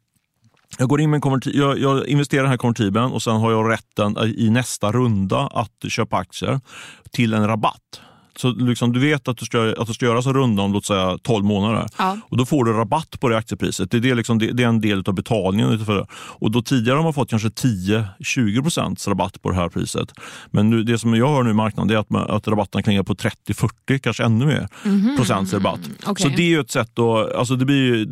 jag 0.78 0.90
går 0.90 1.02
in 1.02 1.10
med 1.10 1.26
en 1.26 1.42
jag, 1.44 1.80
jag 1.80 2.08
investerar 2.08 2.42
i 2.42 2.44
den 2.44 2.50
här 2.50 2.58
konvertibeln 2.58 3.12
och 3.12 3.24
sen 3.24 3.36
har 3.36 3.52
jag 3.52 3.72
rätten 3.72 4.18
i 4.38 4.50
nästa 4.50 4.92
runda 4.92 5.48
att 5.48 5.92
köpa 5.92 6.18
aktier 6.18 6.62
till 7.12 7.34
en 7.34 7.48
rabatt. 7.48 8.02
Så 8.38 8.52
liksom, 8.52 8.94
du 8.94 9.00
vet 9.00 9.28
att 9.28 9.38
du 9.38 9.46
ska, 9.46 9.74
att 9.78 9.88
du 9.88 9.94
ska 9.94 10.06
göra 10.06 10.18
en 10.18 10.34
runda 10.34 10.64
om 10.64 10.74
låt 10.74 10.86
säga 10.86 11.18
12 11.24 11.46
månader. 11.46 11.88
Ja. 11.98 12.18
Och 12.30 12.38
Då 12.38 12.46
får 12.46 12.66
du 12.66 12.74
rabatt 12.74 13.20
på 13.20 13.30
det 13.30 13.38
aktiepriset. 13.38 13.92
Det 13.92 13.98
är, 13.98 14.02
det 14.02 14.16
liksom, 14.16 14.40
det, 14.40 14.52
det 14.52 14.64
är 14.64 14.68
en 14.68 14.82
del 14.82 15.04
av 15.08 15.14
betalningen. 15.14 15.72
utav 15.72 15.96
det. 15.96 16.06
Och 16.14 16.52
då 16.52 16.62
Tidigare 16.62 16.96
har 16.98 17.04
man 17.04 17.14
fått 17.14 17.30
kanske 17.30 17.50
10-20% 18.20 19.10
rabatt 19.10 19.42
på 19.42 19.50
det 19.50 19.56
här 19.56 19.70
priset. 19.70 20.12
Men 20.52 20.70
nu, 20.70 20.84
det 20.84 20.98
som 21.00 21.14
jag 21.14 21.28
hör 21.30 21.44
nu 21.44 21.50
i 21.50 21.54
marknaden 21.54 21.96
är 21.96 22.00
att, 22.00 22.10
man, 22.10 22.30
att 22.30 22.48
rabatten 22.48 22.84
kan 22.84 22.92
ligga 22.94 23.04
på 23.04 23.14
30-40, 23.14 23.98
kanske 24.04 24.24
ännu 24.24 24.46
mer 24.46 24.68
procents 25.18 25.54
rabatt. 25.54 25.80
Okej. 26.06 26.24
Så 26.32 26.38
det 26.38 26.54
är 26.54 26.60
ett 26.60 26.72
sätt 26.72 27.00
att, 27.00 27.36
alltså 27.36 27.56
det 27.56 27.66
blir, 27.66 28.08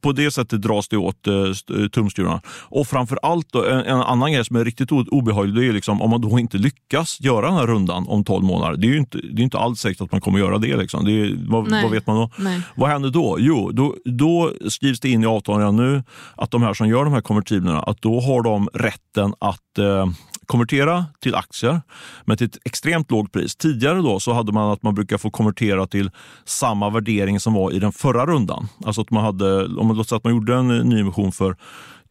på 0.00 0.12
det 0.12 0.30
sättet 0.30 0.62
dras 0.62 0.88
det 0.88 0.96
åt 0.96 1.26
eh, 1.26 1.34
st- 1.42 1.88
tumskruvarna. 1.88 2.40
Och 2.48 2.86
framför 2.86 3.18
allt 3.22 3.46
då, 3.52 3.64
en, 3.66 3.78
en 3.78 4.00
annan 4.00 4.32
grej 4.32 4.44
som 4.44 4.56
är 4.56 4.64
riktigt 4.64 4.92
obehaglig, 4.92 5.54
det 5.54 5.68
är 5.68 5.72
liksom, 5.72 6.02
om 6.02 6.10
man 6.10 6.20
då 6.20 6.38
inte 6.38 6.58
lyckas 6.58 7.20
göra 7.20 7.46
den 7.46 7.54
här 7.56 7.66
rundan 7.66 8.04
om 8.08 8.24
12 8.24 8.44
månader. 8.44 8.76
Det 8.76 8.86
är 8.86 8.90
ju 8.90 8.98
inte, 8.98 9.18
det 9.18 9.42
är 9.42 9.44
inte 9.44 9.58
alls 9.62 9.80
säkert 9.80 10.00
att 10.00 10.12
man 10.12 10.20
kommer 10.20 10.38
göra 10.38 10.58
det. 10.58 10.76
Liksom. 10.76 11.04
det 11.04 11.12
är, 11.12 11.36
vad, 11.48 11.70
vad 11.70 11.90
vet 11.90 12.06
man 12.06 12.16
då? 12.16 12.30
Nej. 12.36 12.60
Vad 12.74 12.90
händer 12.90 13.10
då? 13.10 13.36
Jo, 13.40 13.70
då, 13.72 13.96
då 14.04 14.52
skrivs 14.68 15.00
det 15.00 15.08
in 15.10 15.22
i 15.22 15.26
avtalen 15.26 15.60
redan 15.60 15.76
nu 15.76 16.02
att 16.36 16.50
de 16.50 16.62
här 16.62 16.74
som 16.74 16.88
gör 16.88 17.04
de 17.04 17.12
här 17.12 17.20
konvertiblerna, 17.20 17.82
att 17.82 18.02
då 18.02 18.20
har 18.20 18.42
de 18.42 18.68
rätten 18.74 19.34
att 19.38 19.78
eh, 19.78 20.06
konvertera 20.46 21.04
till 21.20 21.34
aktier, 21.34 21.80
men 22.24 22.36
till 22.36 22.46
ett 22.46 22.58
extremt 22.64 23.10
lågt 23.10 23.32
pris. 23.32 23.56
Tidigare 23.56 23.98
då 23.98 24.20
så 24.20 24.32
hade 24.32 24.52
man 24.52 24.72
att 24.72 24.82
man 24.82 24.94
brukar 24.94 25.18
få 25.18 25.30
konvertera 25.30 25.86
till 25.86 26.10
samma 26.44 26.90
värdering 26.90 27.40
som 27.40 27.54
var 27.54 27.72
i 27.72 27.78
den 27.78 27.92
förra 27.92 28.26
rundan. 28.26 28.68
Alltså 28.84 29.00
att 29.00 29.10
man 29.10 29.24
hade, 29.24 29.64
om 29.64 29.86
man, 29.86 29.96
låt 29.96 30.08
säga 30.08 30.16
att 30.16 30.24
man 30.24 30.34
gjorde 30.34 30.54
en 30.54 30.68
nyemission 30.68 31.32
för 31.32 31.56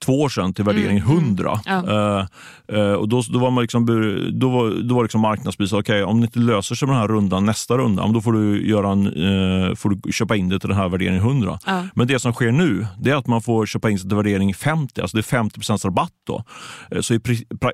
två 0.05 0.21
år 0.21 0.29
sedan 0.29 0.53
till 0.53 0.65
värdering 0.65 0.97
100. 0.97 1.59
Mm. 1.65 1.85
Ja. 1.85 2.27
Eh, 2.69 2.79
eh, 2.79 2.93
och 2.93 3.09
då, 3.09 3.21
då 3.33 3.39
var 3.39 3.51
man 3.51 3.61
liksom, 3.61 3.85
då 4.39 4.49
var, 4.49 4.83
då 4.83 4.95
var 4.95 5.03
liksom 5.03 5.25
okej 5.25 5.77
okay, 5.77 6.03
om 6.03 6.21
det 6.21 6.25
inte 6.25 6.39
löser 6.39 6.75
sig 6.75 6.87
med 6.87 6.95
den 6.95 7.01
här 7.01 7.07
rundan 7.07 7.45
nästa 7.45 7.77
runda, 7.77 8.07
då 8.07 8.21
får 8.21 8.33
du, 8.33 8.69
göra 8.69 8.91
en, 8.91 9.07
eh, 9.07 9.75
får 9.75 9.89
du 9.89 10.11
köpa 10.11 10.35
in 10.35 10.49
det 10.49 10.59
till 10.59 10.69
den 10.69 10.77
här 10.77 10.89
värderingen 10.89 11.21
100. 11.21 11.59
Ja. 11.65 11.83
Men 11.95 12.07
det 12.07 12.19
som 12.19 12.33
sker 12.33 12.51
nu, 12.51 12.87
det 12.99 13.09
är 13.09 13.15
att 13.15 13.27
man 13.27 13.41
får 13.41 13.65
köpa 13.65 13.89
in 13.89 13.99
sig 13.99 14.09
till 14.09 14.15
värdering 14.15 14.53
50, 14.53 15.01
alltså 15.01 15.17
det 15.17 15.21
är 15.21 15.23
50 15.23 15.87
rabatt. 15.87 16.11
Då. 16.27 16.43
Så 17.01 17.13
i, 17.13 17.19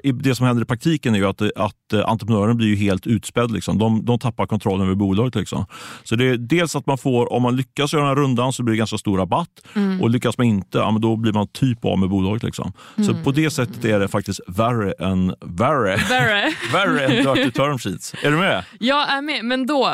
i, 0.03 0.11
det 0.11 0.35
som 0.35 0.45
händer 0.45 0.63
i 0.63 0.65
praktiken 0.65 1.15
är 1.15 1.19
ju 1.19 1.27
att, 1.27 1.41
att 1.41 2.05
entreprenören 2.05 2.57
blir 2.57 2.67
ju 2.67 2.75
helt 2.75 3.07
utspädd. 3.07 3.51
Liksom. 3.51 3.77
De, 3.77 4.05
de 4.05 4.19
tappar 4.19 4.45
kontrollen 4.45 4.85
över 4.85 4.95
bolaget. 4.95 5.35
Liksom. 5.35 5.65
Så 6.03 6.15
det 6.15 6.25
är 6.25 6.37
dels 6.37 6.75
att 6.75 6.85
man 6.85 6.97
får, 6.97 7.33
om 7.33 7.41
man 7.41 7.55
lyckas 7.55 7.93
göra 7.93 8.03
den 8.03 8.09
här 8.09 8.23
rundan 8.23 8.53
så 8.53 8.63
blir 8.63 8.73
det 8.73 8.77
ganska 8.77 8.97
stor 8.97 9.17
rabatt. 9.17 9.49
Mm. 9.75 10.01
Och 10.01 10.09
lyckas 10.09 10.37
man 10.37 10.47
inte, 10.47 10.77
ja, 10.77 10.97
då 10.99 11.15
blir 11.15 11.33
man 11.33 11.47
typ 11.47 11.85
av 11.85 11.99
med 11.99 12.09
bolaget. 12.09 12.16
Liksom. 12.43 12.73
Så 12.95 13.11
Mm. 13.11 13.23
på 13.23 13.31
det 13.31 13.49
sättet 13.49 13.85
är 13.85 13.99
det 13.99 14.07
faktiskt 14.07 14.39
värre 14.47 14.91
än 14.99 15.35
värre. 15.41 15.97
Värre. 16.09 16.53
värre 16.73 17.05
än 17.05 17.11
dirty 17.35 17.51
term 17.55 17.77
sheets. 17.79 18.13
Är 18.23 18.31
du 18.31 18.37
med? 18.37 18.63
Jag 18.79 19.09
är 19.09 19.21
med, 19.21 19.45
men 19.45 19.65
då, 19.67 19.89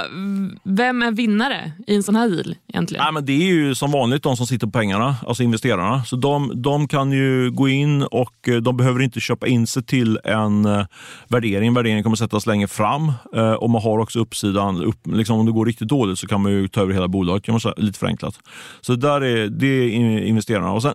vem 0.64 1.02
är 1.04 1.12
vinnare 1.12 1.72
i 1.88 1.96
en 1.96 2.04
sån 2.04 2.16
här 2.16 2.30
deal 2.30 2.56
egentligen? 2.68 3.04
Nej, 3.04 3.14
men 3.14 3.26
det 3.26 3.32
är 3.34 3.46
ju 3.54 3.76
som 3.76 3.92
vanligt 3.92 4.24
de 4.24 4.38
som 4.38 4.48
sitter 4.48 4.68
på 4.68 4.72
pengarna, 4.72 5.16
alltså 5.28 5.44
investerarna. 5.44 6.04
Så 6.04 6.16
de, 6.16 6.52
de 6.62 6.88
kan 6.88 7.12
ju 7.12 7.52
gå 7.52 7.70
in 7.70 8.04
och 8.04 8.48
eh, 8.50 8.56
de 8.56 8.78
behöver 8.78 9.02
inte 9.02 9.20
köpa 9.20 9.48
in 9.48 9.68
sig 9.68 9.84
till 9.84 10.20
en 10.24 10.66
eh, 10.66 10.86
värdering. 11.28 11.74
Värderingen 11.74 12.04
kommer 12.04 12.16
sättas 12.16 12.46
längre 12.46 12.68
fram 12.68 13.12
eh, 13.36 13.52
och 13.54 13.70
man 13.70 13.82
har 13.82 14.00
också 14.00 14.20
uppsidan. 14.20 14.84
Upp, 14.84 14.98
liksom 15.08 15.40
om 15.40 15.46
det 15.46 15.52
går 15.52 15.66
riktigt 15.66 15.88
dåligt 15.88 16.20
så 16.20 16.28
kan 16.28 16.42
man 16.42 16.52
ju 16.52 16.68
ta 16.68 16.82
över 16.82 16.94
hela 16.94 17.08
bolaget, 17.08 17.44
kan 17.44 17.54
man 17.54 17.60
säga, 17.62 17.74
lite 17.78 18.00
förenklat. 18.00 18.40
Så 18.82 18.96
där 18.96 19.24
är, 19.24 19.48
det 19.48 19.68
är 19.68 19.90
investerarna. 20.24 20.72
Och 20.72 20.82
sen, 20.82 20.94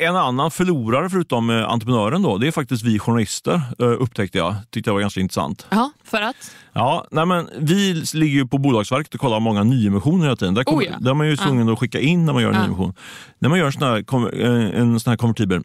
en 0.00 0.16
annan 0.16 0.50
förlorare 0.52 1.10
förutom 1.10 1.50
eh, 1.50 1.68
entreprenören 1.68 2.22
då, 2.22 2.38
det 2.38 2.46
är 2.46 2.50
faktiskt 2.52 2.82
vi 2.84 2.98
journalister, 2.98 3.54
eh, 3.78 3.86
upptäckte 3.86 4.38
jag. 4.38 4.54
Tyckte 4.70 4.90
jag 4.90 4.94
var 4.94 5.00
ganska 5.00 5.20
intressant. 5.20 5.66
Ja, 5.70 5.90
för 6.04 6.20
att? 6.22 6.36
Ja, 6.72 7.06
nej 7.10 7.26
men 7.26 7.48
vi 7.58 7.94
ligger 8.14 8.34
ju 8.34 8.46
på 8.46 8.58
Bolagsverket 8.58 9.14
och 9.14 9.20
kollar 9.20 9.40
många 9.40 9.62
nyemissioner 9.64 10.24
hela 10.24 10.36
tiden. 10.36 10.54
Där, 10.54 10.64
kommer, 10.64 10.78
Oh 10.82 10.84
ja. 10.84 10.96
där 11.00 11.10
är 11.10 11.14
man 11.14 11.26
ju 11.28 11.36
tvungen 11.36 11.68
att 11.68 11.78
skicka 11.78 12.00
in 12.00 12.26
när 12.26 12.32
man 12.32 12.42
gör 12.42 12.48
en 12.50 12.54
Ja. 12.56 12.62
nyemission. 12.62 12.94
När 13.38 13.48
man 13.48 13.58
gör 13.58 13.66
en 13.66 13.72
sån 13.72 13.82
här, 13.82 13.96
eh, 14.44 14.80
en 14.80 15.00
sån 15.00 15.10
här 15.10 15.16
konvertibel 15.16 15.62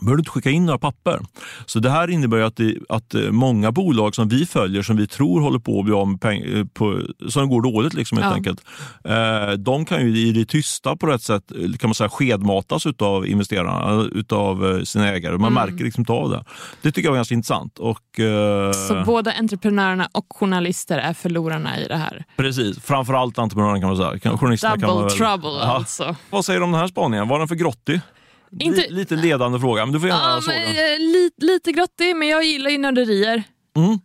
behöver 0.00 0.16
du 0.16 0.20
inte 0.20 0.30
skicka 0.30 0.50
in 0.50 0.66
några 0.66 0.78
papper. 0.78 1.20
Så 1.66 1.78
det 1.78 1.90
här 1.90 2.10
innebär 2.10 2.38
att, 2.40 2.56
det, 2.56 2.74
att 2.88 3.14
eh, 3.14 3.20
många 3.30 3.72
bolag 3.72 4.14
som 4.14 4.28
vi 4.28 4.46
följer, 4.46 4.82
som 4.82 4.96
vi 4.96 5.06
tror 5.06 5.40
håller 5.40 5.58
på 5.58 5.78
att 5.78 5.84
bli 5.84 5.94
av 5.94 6.08
med 6.08 6.20
pengar, 6.20 6.64
på, 6.74 7.00
som 7.30 7.48
går 7.48 7.62
dåligt 7.62 7.94
liksom 7.94 8.18
helt 8.18 8.30
Ja. 8.30 8.34
enkelt. 8.36 8.60
Eh, 9.04 9.52
de 9.58 9.84
kan 9.84 10.00
ju 10.06 10.18
i 10.18 10.32
det 10.32 10.44
tysta 10.44 10.96
på 10.96 11.06
rätt 11.06 11.22
sätt 11.22 11.50
eh, 11.50 11.56
kan 11.78 11.88
man 11.88 11.94
säga, 11.94 12.08
skedmatas 12.08 12.86
utav 12.86 13.26
investerarna, 13.26 13.90
eh, 13.92 13.98
utav 14.00 14.66
eh, 14.76 14.82
sina 14.82 15.08
ägare. 15.08 15.38
Man 15.38 15.52
Mm. 15.52 15.54
märker 15.70 15.84
liksom 15.84 16.00
inte 16.00 16.12
av 16.12 16.30
det. 16.30 16.44
Det 16.82 16.92
tycker 16.92 17.06
jag 17.08 17.12
var 17.12 17.18
ganska 17.18 17.34
intressant. 17.34 17.78
Och, 17.78 18.20
eh, 18.20 18.72
Så 18.72 19.02
både 19.06 19.32
entreprenörerna 19.38 20.08
och 20.12 20.26
journalister 20.30 20.98
är 20.98 21.12
förlorarna 21.14 21.78
i 21.80 21.88
det 21.88 21.96
här. 21.96 22.24
Precis, 22.36 22.78
framförallt 22.80 23.38
entreprenörerna 23.38 23.80
kan 23.80 23.88
man 23.88 23.96
säga. 24.20 24.36
Journalisterna 24.36 24.76
kan 24.78 24.80
man 24.88 24.88
Double 24.96 25.08
väl... 25.08 25.16
trouble 25.18 25.48
Ja. 25.60 25.62
alltså. 25.76 26.16
Vad 26.30 26.44
säger 26.44 26.60
du 26.60 26.64
om 26.64 26.72
den 26.72 26.80
här 26.80 26.88
spaningen? 26.88 27.28
Var 27.28 27.38
den 27.38 27.48
för 27.48 27.54
grottig? 27.54 28.00
Inte- 28.60 28.80
Li- 28.80 28.90
lite 28.90 29.16
ledande 29.16 29.60
fråga, 29.60 29.86
men 29.86 29.92
du 29.92 30.00
får 30.00 30.08
gärna 30.08 30.34
Ja, 30.34 30.40
svara. 30.42 30.56
men, 30.56 30.66
eh, 30.76 31.46
lite, 31.46 31.72
grottig, 31.72 32.16
men 32.16 32.28
jag 32.28 32.44
gillar 32.44 32.70
ju 32.70 32.78
nörderier. 32.78 33.42
Mm. 33.76 33.98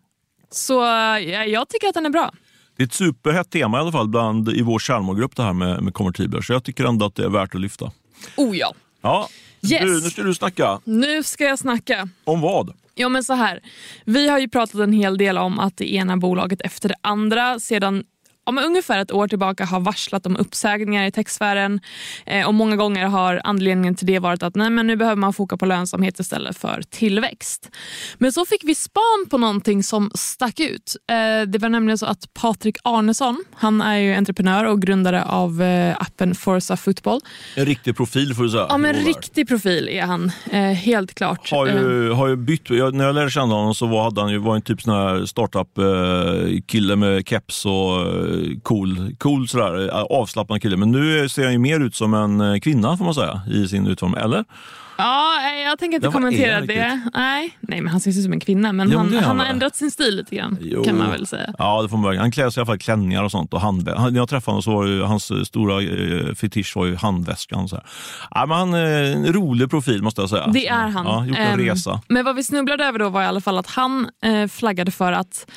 Så 0.52 0.74
ja, 0.74 1.20
jag 1.46 1.70
tycker 1.70 1.88
att 1.88 1.94
den 1.94 2.06
är 2.06 2.10
bra. 2.10 2.32
Det 2.78 2.84
är 2.84 2.88
ett 2.88 2.94
superhett 2.94 3.50
tema 3.50 3.78
i 3.78 3.82
alla 3.82 3.92
fall 3.92 4.08
bland, 4.08 4.50
i 4.50 4.62
vår 4.62 4.80
Chalmers-grupp 4.80 5.36
det 5.36 5.44
här 5.44 5.54
med, 5.54 5.82
med 5.84 5.94
konvertibler, 5.94 6.42
så 6.42 6.54
jag 6.54 6.64
tycker 6.64 6.86
ändå 6.86 7.06
att 7.06 7.16
det 7.16 7.24
är 7.26 7.30
värt 7.30 7.56
att 7.56 7.62
lyfta. 7.62 7.92
Oh 8.38 8.58
ja. 8.58 8.74
Ja, 9.02 9.30
Yes. 9.72 9.82
du, 9.82 10.02
nu 10.02 10.10
ska 10.10 10.24
du 10.24 10.34
snacka. 10.34 10.80
Nu 10.84 11.24
ska 11.24 11.44
jag 11.44 11.60
snacka. 11.60 12.10
Om 12.24 12.42
vad? 12.42 12.74
Ja 12.96 13.10
men 13.10 13.24
så 13.24 13.34
här. 13.34 13.60
Vi 14.06 14.28
har 14.30 14.40
ju 14.40 14.50
pratat 14.50 14.76
en 14.82 14.94
hel 14.94 15.18
del 15.18 15.38
om 15.38 15.60
att 15.60 15.78
det 15.78 15.94
ena 15.94 16.18
bolaget 16.18 16.62
efter 16.62 16.90
det 16.90 16.96
andra 17.02 17.60
sedan 17.60 18.04
om 18.48 18.58
ungefär 18.58 19.00
ett 19.00 19.12
år 19.12 19.28
tillbaka 19.28 19.66
har 19.66 19.80
varslat 19.80 20.26
om 20.26 20.38
uppsägningar 20.38 21.06
i 21.06 21.12
techsfären 21.12 21.80
eh, 22.26 22.48
och 22.48 22.54
många 22.54 22.76
gånger 22.76 23.06
har 23.06 23.42
anledningen 23.44 23.96
till 23.96 24.08
det 24.08 24.20
varit 24.20 24.44
att 24.44 24.56
nej, 24.56 24.70
men 24.70 24.88
nu 24.88 24.96
behöver 24.96 25.16
man 25.16 25.34
foka 25.34 25.58
på 25.58 25.66
lönsamhet 25.66 26.20
istället 26.20 26.58
för 26.58 26.82
tillväxt. 26.90 27.70
Men 28.18 28.32
så 28.32 28.46
fick 28.46 28.64
vi 28.64 28.76
span 28.76 29.26
på 29.30 29.38
någonting 29.38 29.84
som 29.84 30.12
stack 30.14 30.60
ut. 30.60 30.96
Eh, 31.10 31.48
det 31.48 31.58
var 31.58 31.70
nämligen 31.70 31.98
så 31.98 32.06
att 32.06 32.34
Patrik 32.34 32.78
Arnesson, 32.84 33.44
han 33.56 33.82
är 33.82 33.98
ju 33.98 34.14
entreprenör 34.14 34.66
och 34.66 34.82
grundare 34.82 35.24
av 35.24 35.62
eh, 35.62 35.96
appen 36.00 36.36
Forza 36.36 36.78
Football. 36.78 37.20
En 37.56 37.66
riktig 37.66 37.98
profil 37.98 38.36
får 38.36 38.44
du 38.44 38.50
säga. 38.50 38.66
Ja 38.70 38.78
men 38.78 38.96
värld. 38.96 39.06
riktig 39.06 39.48
profil 39.48 39.90
är 39.90 40.02
han, 40.02 40.32
helt 40.76 41.14
klart. 41.14 41.52
Har 41.52 41.68
ju, 41.68 42.12
har 42.12 42.28
ju 42.28 42.36
bytt, 42.36 42.70
jag, 42.70 42.94
när 42.94 43.06
jag 43.06 43.16
lärde 43.16 43.32
känna 43.32 43.54
honom 43.54 43.76
så 43.76 43.88
var, 43.88 44.04
hade 44.04 44.22
han 44.22 44.32
ju, 44.32 44.38
var 44.38 44.56
en 44.56 44.62
typ 44.62 44.82
sån 44.82 44.94
här 44.94 45.26
startup-kille 45.26 46.96
med 46.96 47.28
keps 47.28 47.66
och 47.66 48.08
cool, 48.64 49.16
cool 49.18 49.48
sådär, 49.48 49.88
eh, 49.90 50.02
avslappnad 50.02 50.62
kille. 50.62 50.78
Men 50.78 50.92
nu 50.92 51.30
ser 51.30 51.44
han 51.44 51.52
ju 51.54 51.60
mer 51.60 51.80
ut 51.80 51.96
som 51.96 52.14
en 52.14 52.42
eh, 52.42 52.60
kvinna 52.60 52.98
får 52.98 53.06
man 53.06 53.14
säga 53.14 53.42
i 53.52 53.68
sin 53.68 53.88
utformning, 53.88 54.22
eller? 54.24 54.46
Ja, 55.00 55.34
eh, 55.54 55.62
jag 55.70 55.80
tänker 55.80 55.96
inte 55.96 56.08
kommentera 56.08 56.62
det. 56.62 57.02
Nej. 57.14 57.58
Nej, 57.62 57.82
men 57.82 57.88
han 57.92 58.00
ser 58.00 58.10
ut 58.12 58.24
som 58.24 58.34
en 58.34 58.40
kvinna, 58.40 58.74
men 58.74 58.90
Ja, 58.92 58.98
men 59.04 59.14
han, 59.14 59.24
är 59.24 59.28
han 59.28 59.40
har 59.40 59.46
ändrat 59.46 59.76
sin 59.76 59.92
stil 59.92 60.16
lite 60.16 60.36
grann, 60.36 60.58
Jo. 60.62 60.84
kan 60.84 60.98
man 60.98 61.12
väl 61.12 61.28
säga. 61.28 61.54
Ja, 61.58 61.82
det 61.82 61.90
får 61.90 61.98
man. 61.98 62.18
Han 62.18 62.32
klär 62.32 62.50
sig 62.50 62.60
i 62.60 62.62
alla 62.62 62.66
fall 62.66 62.78
klänningar 62.80 63.24
och 63.24 63.32
sånt. 63.32 63.54
Och 63.54 63.62
handvä- 63.62 63.96
han, 63.98 64.14
när 64.14 64.20
jag 64.20 64.30
träffade 64.30 64.52
honom 64.52 64.62
så 64.64 64.72
var 64.72 64.86
ju 64.88 65.02
hans 65.02 65.32
stora 65.48 65.82
eh, 65.82 66.34
fetisch 66.36 66.76
var 66.76 66.86
ju 66.86 66.96
handväskan. 66.96 67.68
Så 67.70 67.76
här. 67.76 67.86
Ja, 68.32 68.46
men 68.46 68.58
han 68.58 68.74
är 68.74 69.04
en 69.04 69.34
rolig 69.34 69.70
profil 69.70 70.04
måste 70.04 70.22
jag 70.22 70.30
säga. 70.30 70.48
Det 70.48 70.68
är 70.68 70.88
han. 70.88 71.06
Ja, 71.06 71.26
gjort 71.26 71.38
en 71.38 71.48
Ehm, 71.48 71.60
resa. 71.60 72.02
Men 72.08 72.26
vad 72.26 72.36
vi 72.36 72.44
snubblade 72.44 72.86
över 72.86 73.00
då 73.00 73.10
var 73.10 73.22
i 73.24 73.26
alla 73.26 73.42
fall 73.42 73.58
att 73.58 73.68
han 73.68 74.10
eh, 74.24 74.48
flaggade 74.48 74.92
för 74.92 75.12
att 75.12 75.48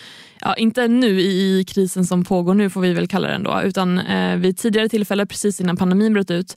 Ja, 0.41 0.55
inte 0.55 0.89
nu 0.89 1.21
i 1.21 1.65
krisen 1.69 2.05
som 2.07 2.25
pågår 2.25 2.55
nu 2.55 2.71
får 2.71 2.81
vi 2.81 2.93
väl 2.93 3.09
kalla 3.09 3.29
den 3.29 3.43
då, 3.43 3.63
utan 3.65 3.99
eh, 3.99 4.37
vid 4.37 4.57
tidigare 4.59 4.89
tillfälle 4.89 5.27
precis 5.27 5.61
innan 5.61 5.77
pandemin 5.77 6.13
bröt 6.13 6.31
ut 6.31 6.57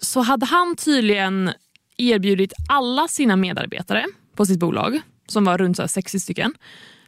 så 0.00 0.20
hade 0.20 0.46
han 0.46 0.76
tydligen 0.76 1.50
erbjudit 1.96 2.52
alla 2.68 3.08
sina 3.08 3.36
medarbetare 3.36 4.04
på 4.36 4.46
sitt 4.46 4.58
bolag, 4.58 5.00
som 5.26 5.44
var 5.44 5.58
runt 5.58 5.76
så 5.76 5.82
här 5.82 5.88
60 5.88 6.20
stycken, 6.20 6.54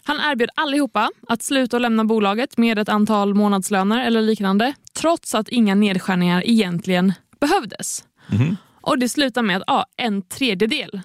han 0.05 0.17
erbjöd 0.33 0.51
allihopa 0.55 1.11
att 1.29 1.43
sluta 1.43 1.77
och 1.77 1.81
lämna 1.81 2.05
bolaget 2.05 2.59
med 2.59 2.79
ett 2.79 2.89
antal 2.89 3.35
månadslöner 3.35 4.07
eller 4.07 4.23
liknande 4.23 4.75
trots 4.99 5.35
att 5.35 5.49
inga 5.49 5.75
nedskärningar 5.75 6.43
egentligen 6.47 7.13
behövdes. 7.41 8.05
Mhm. 8.29 8.57
Och 8.81 8.99
Det 8.99 9.09
slutar 9.09 9.43
med 9.43 9.57
att 9.57 9.63
ja, 9.67 9.87
en 9.97 10.23
tredjedel, 10.23 11.01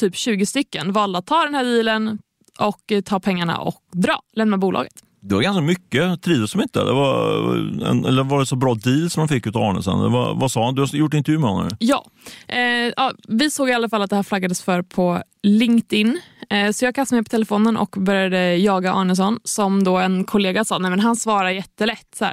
typ 0.00 0.16
20 0.16 0.46
stycken, 0.46 0.92
valde 0.92 1.18
att 1.18 1.26
ta 1.26 1.44
den 1.44 1.54
här 1.54 1.64
dealen 1.64 2.18
och 2.58 2.92
eh, 2.92 3.00
ta 3.00 3.20
pengarna 3.20 3.58
och 3.58 3.82
dra, 3.92 4.20
lämna 4.32 4.58
bolaget. 4.58 5.02
Det 5.28 5.34
var 5.34 5.42
ganska 5.42 5.60
mycket. 5.60 6.22
Trivdes 6.22 6.52
de 6.52 6.62
inte? 6.62 6.84
Det 6.84 6.92
var, 6.92 7.56
en, 7.90 8.04
eller 8.04 8.24
var 8.24 8.40
det 8.40 8.46
så 8.46 8.56
bra 8.56 8.74
deal 8.74 9.10
som 9.10 9.26
de 9.26 9.28
fick 9.28 9.46
av 9.46 9.56
Arnesen? 9.56 10.02
Det 10.02 10.08
var, 10.08 10.34
vad 10.34 10.50
sa 10.50 10.64
han? 10.64 10.74
Du 10.74 10.82
har 10.82 10.96
gjort 10.96 11.14
intervju 11.14 11.38
med 11.38 11.50
honom? 11.50 11.68
nu. 11.70 11.76
Ja. 11.80 12.06
Eh, 12.48 12.92
ja, 12.96 13.12
vi 13.28 13.50
såg 13.50 13.68
i 13.68 13.72
alla 13.72 13.88
fall 13.88 14.02
att 14.02 14.10
det 14.10 14.16
här 14.16 14.22
flaggades 14.22 14.62
för 14.62 14.82
på 14.82 15.22
LinkedIn. 15.42 16.20
Eh, 16.50 16.70
så 16.70 16.84
jag 16.84 16.94
kastade 16.94 17.16
mig 17.16 17.24
på 17.24 17.30
telefonen 17.30 17.76
och 17.76 17.96
började 17.98 18.56
jaga 18.56 18.92
Arnesson 18.92 19.38
som 19.44 19.84
då 19.84 19.98
en 19.98 20.24
kollega 20.24 20.64
sa, 20.64 20.78
nej 20.78 20.90
men 20.90 21.00
han 21.00 21.16
svarar 21.16 21.50
jättelätt. 21.50 22.14
Så. 22.18 22.24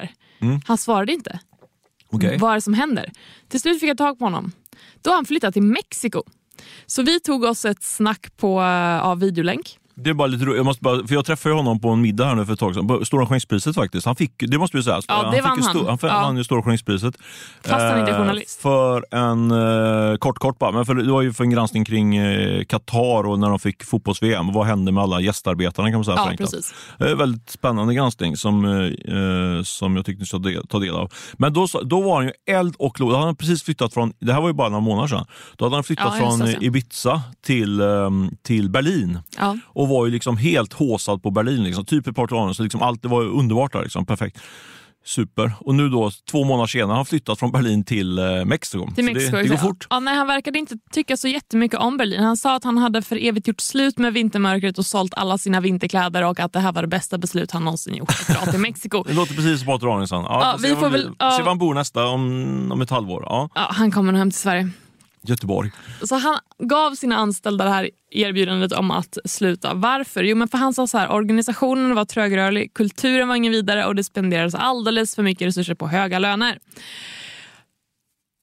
Mm. 0.41 0.61
Han 0.65 0.77
svarade 0.77 1.13
inte. 1.13 1.39
Okej. 2.09 2.37
Vad 2.37 2.51
är 2.51 2.55
det 2.55 2.61
som 2.61 2.73
händer? 2.73 3.11
Till 3.49 3.61
slut 3.61 3.79
fick 3.79 3.89
jag 3.89 3.97
tag 3.97 4.19
på 4.19 4.25
honom. 4.25 4.51
Då 5.01 5.09
har 5.09 5.15
han 5.15 5.25
flyttat 5.25 5.53
till 5.53 5.63
Mexiko. 5.63 6.23
Så 6.85 7.03
vi 7.03 7.19
tog 7.19 7.43
oss 7.43 7.65
ett 7.65 7.83
snack 7.83 8.37
på 8.37 8.59
uh, 8.59 9.03
av 9.03 9.19
videolänk. 9.19 9.77
Det 9.95 10.09
är 10.09 10.13
bara 10.13 10.27
lite 10.27 10.45
ro- 10.45 10.55
jag, 10.55 10.65
måste 10.65 10.83
bara, 10.83 11.07
för 11.07 11.15
jag 11.15 11.25
träffade 11.25 11.55
honom 11.55 11.79
på 11.79 11.89
en 11.89 12.01
middag 12.01 12.25
här 12.25 12.35
nu 12.35 12.45
för 12.45 12.53
ett 12.53 12.59
tag 12.59 12.75
sedan. 12.75 13.05
Stora 13.05 13.25
Journalistpriset 13.25 13.75
faktiskt. 13.75 14.05
Han 14.05 14.15
fick, 14.15 14.31
det 14.47 14.57
måste 14.57 14.77
vi 14.77 14.83
säga. 14.83 15.01
Ja, 15.07 15.13
han 15.13 15.31
fick 15.33 15.43
ju 15.43 15.47
han. 15.49 15.59
sto- 15.59 15.87
han. 15.89 15.97
Ja. 16.01 16.07
vann 16.21 16.37
ju 16.37 16.43
Stora 16.43 16.61
Journalistpriset. 16.63 17.15
Fast 17.63 17.71
han 17.81 17.99
inte 17.99 18.11
är 18.11 18.15
Eh, 18.15 18.19
journalist. 18.19 18.61
För 18.61 19.05
en, 19.11 19.51
eh, 20.11 20.17
kort 20.17 20.39
kort 20.39 20.59
bara, 20.59 20.71
men 20.71 20.85
för, 20.85 20.95
det 20.95 21.11
var 21.11 21.21
ju 21.21 21.33
för 21.33 21.43
en 21.43 21.49
granskning 21.49 21.85
kring 21.85 22.15
eh, 22.15 22.63
Qatar 22.63 23.27
och 23.27 23.39
när 23.39 23.49
de 23.49 23.59
fick 23.59 23.83
fotbolls-VM. 23.83 24.53
Vad 24.53 24.65
hände 24.65 24.91
med 24.91 25.03
alla 25.03 25.19
gästarbetarna 25.21 25.87
kan 25.89 25.95
man 25.97 26.05
säga 26.05 26.17
Ja, 26.17 26.33
precis. 26.37 26.73
Eh, 26.99 27.15
väldigt 27.15 27.49
spännande 27.49 27.93
granskning 27.93 28.37
som, 28.37 28.65
eh, 28.65 28.71
eh, 29.17 29.63
som 29.63 29.95
jag 29.95 30.05
tyckte 30.05 30.19
ni 30.19 30.25
ska 30.25 30.37
del- 30.37 30.67
ta 30.67 30.79
del 30.79 30.95
av. 30.95 31.11
Men 31.33 31.53
då, 31.53 31.67
då 31.83 32.01
var 32.01 32.15
han 32.15 32.25
ju 32.25 32.31
eld 32.55 32.75
och 32.79 32.99
låg. 32.99 33.09
Då 33.09 33.15
hade 33.15 33.25
han 33.25 33.35
precis 33.35 33.63
flyttat 33.63 33.93
från, 33.93 34.13
det 34.19 34.33
här 34.33 34.41
var 34.41 34.47
ju 34.49 34.53
bara 34.53 34.69
några 34.69 34.81
månader 34.81 35.07
sedan, 35.07 35.25
då 35.57 35.65
hade 35.65 35.75
han 35.75 35.83
flyttat 35.83 36.13
Ja, 36.19 36.19
från 36.37 36.41
eh. 36.41 36.55
Ibiza 36.61 37.21
till, 37.45 37.79
eh, 37.81 38.09
till 38.41 38.69
Berlin 38.69 39.19
Ja. 39.39 39.57
Och 39.83 39.89
var 39.89 40.05
ju 40.05 40.11
liksom 40.11 40.37
helt 40.37 40.73
håsad 40.73 41.23
på 41.23 41.31
Berlin. 41.31 41.63
Liksom. 41.63 41.85
Typ 41.85 42.07
ett 42.07 42.15
par 42.15 42.27
till 42.27 42.55
så 42.55 42.63
liksom 42.63 42.81
allt, 42.81 43.01
Det 43.01 43.07
var 43.07 43.23
underbart 43.23 43.73
där, 43.73 43.81
liksom. 43.83 44.05
perfekt. 44.05 44.39
Super. 45.05 45.53
Och 45.59 45.75
nu 45.75 45.89
då, 45.89 46.11
två 46.31 46.43
månader 46.43 46.67
senare, 46.67 46.87
har 46.89 46.95
han 46.95 47.05
flyttat 47.05 47.39
från 47.39 47.51
Berlin 47.51 47.83
till 47.85 48.19
eh, 48.19 48.45
Mexiko. 48.45 48.91
Till 48.95 49.03
Mexiko. 49.05 49.35
det, 49.35 49.41
det 49.43 49.49
går 49.49 49.57
fort. 49.57 49.87
Ja, 49.89 49.99
nej, 49.99 50.15
han 50.15 50.27
verkade 50.27 50.59
inte 50.59 50.75
tycka 50.91 51.17
så 51.17 51.27
jättemycket 51.27 51.79
om 51.79 51.97
Berlin. 51.97 52.23
Han 52.23 52.37
sa 52.37 52.55
att 52.55 52.63
han 52.63 52.77
hade 52.77 53.01
för 53.01 53.15
evigt 53.25 53.47
gjort 53.47 53.61
slut 53.61 53.97
med 53.97 54.13
vintermörkret 54.13 54.77
och 54.77 54.85
sålt 54.85 55.13
alla 55.13 55.37
sina 55.37 55.59
vinterkläder 55.61 56.23
och 56.23 56.39
att 56.39 56.53
det 56.53 56.59
här 56.59 56.71
var 56.71 56.81
det 56.81 56.87
bästa 56.87 57.17
beslut 57.17 57.51
han 57.51 57.63
någonsin 57.65 57.95
gjort, 57.95 58.09
att 58.09 58.27
dra 58.45 58.51
till 58.51 58.59
Mexiko. 58.59 59.03
Det 59.07 59.13
låter 59.13 59.33
precis 59.35 59.59
som 59.59 59.65
Patrik 59.65 59.89
Danielsson. 59.89 60.23
Ja, 60.23 60.41
Ja, 60.51 60.57
får 60.57 60.67
vi 60.67 60.73
får 60.75 60.81
var 60.81 60.89
väl- 60.89 61.11
ja. 61.19 61.31
Se 61.31 61.41
var 61.41 61.49
han 61.49 61.57
bor 61.57 61.73
nästa, 61.73 62.07
om, 62.07 62.69
om 62.71 62.81
ett 62.81 62.89
halvår. 62.89 63.23
Ja, 63.29 63.49
Ja, 63.55 63.67
han 63.71 63.91
kommer 63.91 64.11
nog 64.11 64.19
hem 64.19 64.31
till 64.31 64.39
Sverige. 64.39 64.69
Göteborg. 65.23 65.71
Så 66.03 66.15
han 66.15 66.39
gav 66.59 66.95
sina 66.95 67.15
anställda 67.15 67.63
det 67.63 67.69
här 67.69 67.89
erbjudandet 68.11 68.71
om 68.71 68.91
att 68.91 69.17
sluta. 69.25 69.73
Varför? 69.73 70.23
Jo, 70.23 70.35
men 70.37 70.47
för 70.47 70.57
han 70.57 70.73
sa 70.73 70.87
så 70.87 70.97
här, 70.97 71.11
organisationen 71.11 71.95
var 71.95 72.05
trögrörlig, 72.05 72.73
kulturen 72.73 73.27
var 73.27 73.35
ingen 73.35 73.51
vidare 73.51 73.85
och 73.85 73.95
det 73.95 74.03
spenderades 74.03 74.55
alldeles 74.55 75.15
för 75.15 75.23
mycket 75.23 75.47
resurser 75.47 75.75
på 75.75 75.87
höga 75.87 76.19
löner. 76.19 76.59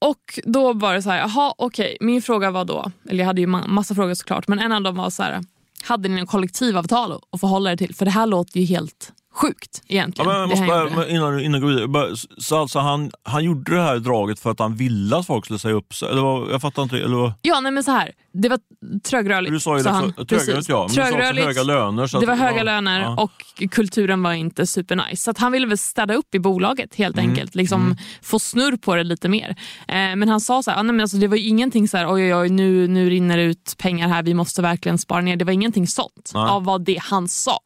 Och 0.05 0.39
då 0.45 0.73
var 0.73 0.93
det 0.93 1.01
så 1.01 1.09
här, 1.09 1.17
jaha 1.17 1.53
okej, 1.57 1.97
min 2.01 2.21
fråga 2.21 2.51
var 2.51 2.65
då, 2.65 2.91
eller 3.09 3.19
jag 3.19 3.27
hade 3.27 3.41
ju 3.41 3.47
massa 3.47 3.95
frågor 3.95 4.13
såklart, 4.13 4.47
men 4.47 4.59
en 4.59 4.71
av 4.71 4.81
dem 4.81 4.95
var 4.95 5.09
så 5.09 5.23
här, 5.23 5.41
hade 5.83 6.09
ni 6.09 6.19
en 6.19 6.27
kollektivavtal 6.27 7.19
att 7.31 7.39
förhålla 7.39 7.71
er 7.71 7.77
till? 7.77 7.95
För 7.95 8.05
det 8.05 8.11
här 8.11 8.25
låter 8.25 8.59
ju 8.59 8.65
helt 8.65 9.13
sjukt 9.33 9.81
Ja, 9.87 9.93
egentligen. 9.95 10.31
det 10.41 10.47
måste 10.47 10.65
bara, 10.65 10.89
men 10.89 11.09
innan, 11.09 11.39
innan 11.39 11.61
går 11.61 11.67
vidare. 11.67 11.87
Bara, 11.87 12.07
Så 12.37 12.57
alltså 12.57 12.79
han, 12.79 13.11
han 13.23 13.43
gjorde 13.43 13.75
det 13.75 13.81
här 13.81 13.97
draget 13.99 14.39
för 14.39 14.51
att 14.51 14.59
han 14.59 14.75
ville 14.75 15.17
att 15.17 15.25
folk 15.27 15.45
skulle 15.45 15.59
säga 15.59 15.73
upp 15.75 15.93
sig? 15.93 16.09
Eller 16.09 16.21
vad, 16.21 16.51
jag 16.51 16.61
fattar 16.61 16.83
inte. 16.83 16.97
Eller 16.97 17.15
vad? 17.17 17.33
Ja, 17.41 17.59
nej 17.59 17.71
men 17.71 17.83
så 17.83 17.91
här, 17.91 18.11
det 18.33 18.49
var 18.49 18.59
trögrörligt. 19.03 19.51
Du 19.53 19.59
sa 19.59 19.77
ju 19.77 19.83
sa 19.83 19.89
det, 19.89 19.95
han. 19.95 20.13
för, 20.13 20.25
trögrörligt 20.25 20.69
ja. 20.69 20.87
Men 20.87 20.95
Trögrörligt. 20.95 21.45
höga 21.45 21.63
löner. 21.63 22.07
Så 22.07 22.19
Det 22.19 22.25
var 22.25 22.33
att, 22.33 22.39
höga 22.39 22.57
ja, 22.57 22.63
löner 22.63 23.01
ja. 23.01 23.15
och 23.23 23.69
kulturen 23.71 24.23
var 24.23 24.33
inte 24.33 24.67
supernice. 24.67 25.15
Så 25.23 25.33
han 25.37 25.51
ville 25.51 25.67
väl 25.67 25.77
städa 25.77 26.13
upp 26.13 26.35
i 26.35 26.39
bolaget 26.39 26.95
helt 26.95 27.17
Mm. 27.17 27.29
enkelt. 27.29 27.55
Liksom 27.55 27.95
Få 28.21 28.39
snurr 28.39 28.77
på 28.77 28.95
det 28.95 29.03
lite 29.03 29.29
mer. 29.29 29.49
Eh, 29.87 29.95
men 30.15 30.29
han 30.29 30.41
sa 30.41 30.63
så 30.63 30.71
här, 30.71 30.77
ah, 30.79 30.83
nej, 30.83 30.93
men 30.93 31.01
alltså, 31.01 31.17
det 31.17 31.27
var 31.27 31.37
ingenting 31.47 31.87
så 31.87 31.97
här, 31.97 32.13
oj 32.13 32.23
oj 32.23 32.35
oj 32.35 32.49
nu, 32.49 32.87
nu 32.87 33.09
rinner 33.09 33.37
det 33.37 33.43
ut 33.43 33.75
pengar 33.77 34.07
här, 34.07 34.23
vi 34.23 34.33
måste 34.33 34.61
verkligen 34.61 34.97
spara 34.97 35.21
ner. 35.21 35.35
Det 35.35 35.45
var 35.45 35.53
ingenting 35.53 35.87
sånt 35.87 36.31
Nej. 36.33 36.43
av 36.49 36.63
vad 36.65 36.85
det 36.85 36.99
han 37.01 37.27
sa. 37.27 37.59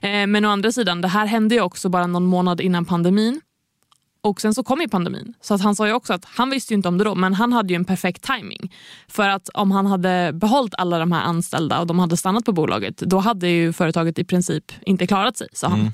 Eh, 0.00 0.26
men 0.26 0.44
å 0.44 0.48
andra 0.48 0.72
sidan, 0.72 1.00
det 1.00 1.08
här 1.08 1.26
hände 1.26 1.54
ju 1.54 1.60
också 1.60 1.88
bara 1.88 2.06
någon 2.06 2.26
månad 2.26 2.60
innan 2.60 2.84
pandemin. 2.84 3.40
Och 4.22 4.40
sen 4.40 4.54
så 4.54 4.62
kom 4.62 4.80
ju 4.80 4.88
pandemin. 4.88 5.34
Så 5.40 5.54
att 5.54 5.60
han 5.60 5.76
sa 5.76 5.86
ju 5.86 5.92
också 5.92 6.12
att 6.12 6.24
han 6.24 6.50
visste 6.50 6.72
ju 6.72 6.76
inte 6.76 6.88
om 6.88 6.98
det 6.98 7.04
då, 7.04 7.14
men 7.14 7.34
han 7.34 7.52
hade 7.52 7.68
ju 7.68 7.76
en 7.76 7.84
perfekt 7.84 8.22
timing. 8.22 8.74
För 9.08 9.28
att 9.28 9.48
om 9.48 9.70
han 9.70 9.86
hade 9.86 10.30
behållit 10.34 10.74
alla 10.78 10.98
de 10.98 11.12
här 11.12 11.22
anställda 11.22 11.80
och 11.80 11.86
de 11.86 11.98
hade 11.98 12.16
stannat 12.16 12.44
på 12.44 12.52
bolaget, 12.52 12.96
då 12.96 13.18
hade 13.18 13.48
ju 13.48 13.72
företaget 13.72 14.18
i 14.18 14.24
princip 14.24 14.72
inte 14.86 15.06
klarat 15.06 15.36
sig, 15.36 15.48
sa 15.52 15.68
han. 15.68 15.80
Mm. 15.80 15.92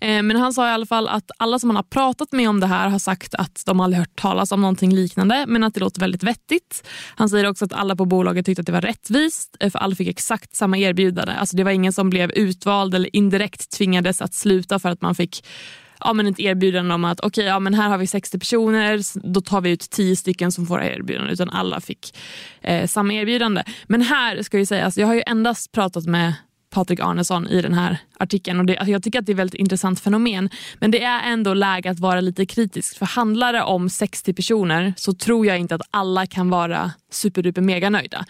Eh, 0.00 0.22
men 0.22 0.36
han 0.36 0.52
sa 0.52 0.68
i 0.68 0.70
alla 0.70 0.86
fall 0.86 1.08
att 1.08 1.30
alla 1.38 1.58
som 1.58 1.70
han 1.70 1.76
har 1.76 1.82
pratat 1.82 2.32
med 2.32 2.48
om 2.48 2.60
det 2.60 2.66
här 2.66 2.88
har 2.88 2.98
sagt 2.98 3.34
att 3.34 3.62
de 3.66 3.80
aldrig 3.80 3.98
hört 3.98 4.20
talas 4.20 4.52
om 4.52 4.60
någonting 4.60 4.94
liknande 4.94 5.44
men 5.48 5.64
att 5.64 5.74
det 5.74 5.80
låter 5.80 6.00
väldigt 6.00 6.22
vettigt. 6.22 6.88
Han 7.14 7.28
säger 7.28 7.46
också 7.46 7.64
att 7.64 7.72
alla 7.72 7.96
på 7.96 8.04
bolaget 8.04 8.46
tyckte 8.46 8.60
att 8.60 8.66
det 8.66 8.72
var 8.72 8.80
rättvist 8.80 9.56
eh, 9.60 9.70
för 9.70 9.78
alla 9.78 9.94
fick 9.94 10.08
exakt 10.08 10.56
samma 10.56 10.78
erbjudande. 10.78 11.32
Alltså 11.32 11.56
det 11.56 11.64
var 11.64 11.70
ingen 11.70 11.92
som 11.92 12.10
blev 12.10 12.30
utvald 12.30 12.94
eller 12.94 13.16
indirekt 13.16 13.70
tvingades 13.70 14.22
att 14.22 14.34
sluta 14.34 14.78
för 14.78 14.88
att 14.88 15.02
man 15.02 15.14
fick 15.14 15.44
ja, 16.00 16.12
men 16.12 16.26
ett 16.26 16.40
erbjudande 16.40 16.94
om 16.94 17.04
att 17.04 17.20
okej, 17.20 17.44
ja, 17.44 17.58
men 17.58 17.74
här 17.74 17.88
har 17.88 17.98
vi 17.98 18.06
60 18.06 18.38
personer, 18.38 19.00
då 19.32 19.40
tar 19.40 19.60
vi 19.60 19.70
ut 19.70 19.90
10 19.90 20.16
stycken 20.16 20.52
som 20.52 20.66
får 20.66 20.82
erbjudande. 20.82 21.32
Utan 21.32 21.50
alla 21.50 21.80
fick 21.80 22.16
eh, 22.60 22.86
samma 22.86 23.12
erbjudande. 23.12 23.62
Men 23.86 24.02
här 24.02 24.42
ska 24.42 24.58
jag 24.58 24.68
säga, 24.68 24.84
alltså, 24.84 25.00
jag 25.00 25.06
har 25.06 25.14
ju 25.14 25.22
endast 25.26 25.72
pratat 25.72 26.06
med 26.06 26.34
Patrik 26.70 27.00
Arnesson 27.00 27.48
i 27.48 27.62
den 27.62 27.74
här 27.74 27.98
artikeln. 28.18 28.60
Och 28.60 28.66
det, 28.66 28.76
alltså 28.76 28.92
jag 28.92 29.02
tycker 29.02 29.18
att 29.18 29.26
det 29.26 29.30
är 29.32 29.34
ett 29.34 29.38
väldigt 29.38 29.60
intressant 29.60 30.00
fenomen. 30.00 30.50
Men 30.78 30.90
det 30.90 31.02
är 31.02 31.32
ändå 31.32 31.54
läge 31.54 31.90
att 31.90 31.98
vara 31.98 32.20
lite 32.20 32.46
kritisk. 32.46 32.98
För 32.98 33.06
handlar 33.06 33.52
det 33.52 33.62
om 33.62 33.90
60 33.90 34.32
personer 34.32 34.94
så 34.96 35.12
tror 35.12 35.46
jag 35.46 35.58
inte 35.58 35.74
att 35.74 35.82
alla 35.90 36.26
kan 36.26 36.50
vara 36.50 36.92
superduper 37.10 37.62
mega 37.62 37.90
nöjda. 37.90 38.24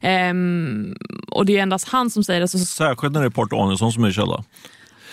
Ehm, 0.00 0.96
och 1.28 1.46
det 1.46 1.56
är 1.56 1.62
endast 1.62 1.88
han 1.88 2.10
som 2.10 2.24
säger 2.24 2.40
det. 2.40 2.48
Så, 2.48 2.58
Särskilt 2.58 3.12
när 3.12 3.20
det 3.20 3.26
är 3.26 3.30
Patrik 3.30 3.60
Arnesson 3.60 3.92
som 3.92 4.04
är 4.04 4.12
källa 4.12 4.44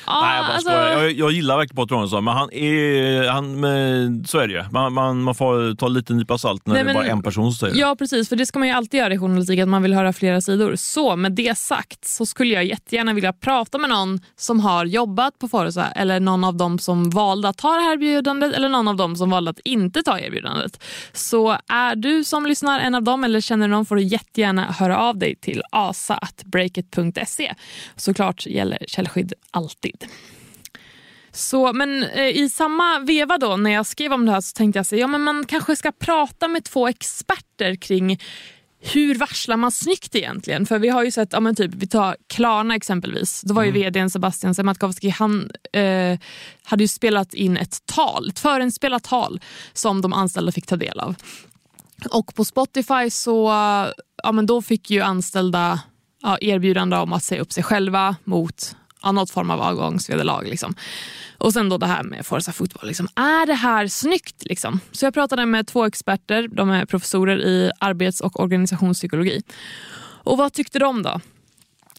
ja, 0.07 0.21
Nej, 0.21 0.35
jag 0.35 0.45
bara 0.45 0.53
alltså-. 0.53 0.71
Jag, 0.71 1.11
jag 1.11 1.31
gillar 1.31 1.57
verkligen 1.57 1.75
Patrik 1.75 1.89
Danielsson, 1.89 2.23
men 2.23 2.33
han 2.33 2.53
är, 2.53 3.29
han, 3.29 3.59
men, 3.59 4.25
så 4.25 4.37
är 4.37 4.47
det 4.47 4.53
ju. 4.53 4.63
Man, 4.71 4.93
man, 4.93 5.23
man 5.23 5.35
får 5.35 5.75
ta 5.75 5.87
lite 5.87 6.13
nypa 6.13 6.37
salt 6.37 6.67
när 6.67 6.73
Nej, 6.73 6.83
det 6.83 6.89
är 6.89 6.93
bara 6.93 7.05
en 7.05 7.23
person 7.23 7.51
som 7.51 7.59
säger 7.59 7.73
det. 7.73 7.79
Ja 7.79 7.95
precis, 7.95 8.29
för 8.29 8.35
det 8.35 8.45
ska 8.45 8.59
man 8.59 8.67
ju 8.67 8.73
alltid 8.73 8.99
göra 8.99 9.13
i 9.13 9.17
journalistik, 9.17 9.59
att 9.59 9.67
man 9.67 9.83
vill 9.83 9.93
höra 9.93 10.13
flera 10.13 10.41
sidor. 10.41 10.75
Så 10.75 11.15
med 11.15 11.31
det 11.31 11.57
sagt 11.57 12.05
så 12.05 12.25
skulle 12.25 12.53
jag 12.53 12.65
jättegärna 12.65 13.13
vilja 13.13 13.33
prata 13.33 13.77
med 13.77 13.89
någon 13.89 14.19
som 14.35 14.59
har 14.59 14.85
jobbat 14.85 15.39
på 15.39 15.47
Forza 15.47 15.91
eller 15.91 16.19
någon 16.19 16.43
av 16.43 16.57
dem 16.57 16.79
som 16.79 17.09
valde 17.09 17.49
att 17.49 17.57
ta 17.57 17.73
det 17.73 17.81
här 17.81 17.93
erbjudandet 17.93 18.53
eller 18.53 18.69
någon 18.69 18.87
av 18.87 18.95
dem 18.95 19.15
som 19.15 19.29
valde 19.29 19.51
att 19.51 19.59
inte 19.59 20.03
ta 20.03 20.19
erbjudandet. 20.19 20.83
Så 21.13 21.57
är 21.67 21.95
du 21.95 22.23
som 22.23 22.45
lyssnar 22.45 22.79
en 22.79 22.95
av 22.95 23.03
dem 23.03 23.23
eller 23.23 23.41
känner 23.41 23.67
någon 23.67 23.85
får 23.85 23.95
du 23.95 24.03
jättegärna 24.03 24.71
höra 24.71 24.97
av 24.97 25.17
dig 25.17 25.35
till 25.35 25.61
asa.breakit.se. 25.71 27.53
Såklart 27.95 28.45
gäller 28.45 28.85
källskydd 28.87 29.33
alltid. 29.51 29.92
Så, 31.31 31.73
men 31.73 32.03
eh, 32.03 32.27
i 32.27 32.49
samma 32.49 32.99
veva 32.99 33.37
då 33.37 33.57
när 33.57 33.71
jag 33.71 33.85
skrev 33.85 34.13
om 34.13 34.25
det 34.25 34.31
här 34.31 34.41
så 34.41 34.53
tänkte 34.53 34.77
jag 34.77 34.81
att 34.81 34.91
ja, 34.91 35.07
men 35.07 35.21
man 35.21 35.45
kanske 35.45 35.75
ska 35.75 35.91
prata 35.91 36.47
med 36.47 36.63
två 36.63 36.87
experter 36.87 37.75
kring 37.75 38.19
hur 38.79 39.15
varslar 39.15 39.57
man 39.57 39.71
snyggt 39.71 40.15
egentligen? 40.15 40.65
För 40.65 40.79
vi 40.79 40.89
har 40.89 41.03
ju 41.03 41.11
sett, 41.11 41.33
ja, 41.33 41.39
men 41.39 41.55
typ, 41.55 41.71
vi 41.73 41.87
tar 41.87 42.15
Klarna 42.27 42.75
exempelvis. 42.75 43.41
Då 43.41 43.53
var 43.53 43.63
ju 43.63 43.71
vdn 43.71 44.09
Sebastian 44.09 44.55
Sematkowski, 44.55 45.09
han 45.09 45.51
eh, 45.73 46.19
hade 46.63 46.83
ju 46.83 46.87
spelat 46.87 47.33
in 47.33 47.57
ett 47.57 47.85
tal, 47.85 48.29
ett 48.29 48.39
förinspelat 48.39 49.03
tal 49.03 49.41
som 49.73 50.01
de 50.01 50.13
anställda 50.13 50.51
fick 50.51 50.65
ta 50.65 50.75
del 50.75 50.99
av. 50.99 51.15
Och 52.11 52.35
på 52.35 52.45
Spotify 52.45 53.09
så 53.09 53.47
ja, 54.23 54.31
men 54.31 54.45
då 54.45 54.61
fick 54.61 54.89
ju 54.89 55.01
anställda 55.01 55.79
ja, 56.21 56.37
erbjudande 56.41 56.97
om 56.97 57.13
att 57.13 57.23
säga 57.23 57.41
upp 57.41 57.51
sig 57.51 57.63
själva 57.63 58.15
mot 58.23 58.75
ja, 59.03 59.11
något 59.11 59.31
form 59.31 59.51
av 59.51 59.61
avgångsvederlag. 59.61 60.43
Liksom. 60.43 60.75
Och 61.37 61.53
sen 61.53 61.69
då 61.69 61.77
det 61.77 61.87
här 61.87 62.03
med 62.03 62.25
Forza 62.25 62.51
Fotboll. 62.51 62.87
Liksom. 62.87 63.07
Är 63.15 63.45
det 63.45 63.53
här 63.53 63.87
snyggt? 63.87 64.43
Liksom? 64.45 64.79
Så 64.91 65.05
jag 65.05 65.13
pratade 65.13 65.45
med 65.45 65.67
två 65.67 65.85
experter, 65.85 66.47
de 66.47 66.69
är 66.69 66.85
professorer 66.85 67.37
i 67.37 67.71
arbets 67.79 68.21
och 68.21 68.39
organisationspsykologi. 68.39 69.41
Och 70.23 70.37
vad 70.37 70.53
tyckte 70.53 70.79
de 70.79 71.03
då? 71.03 71.21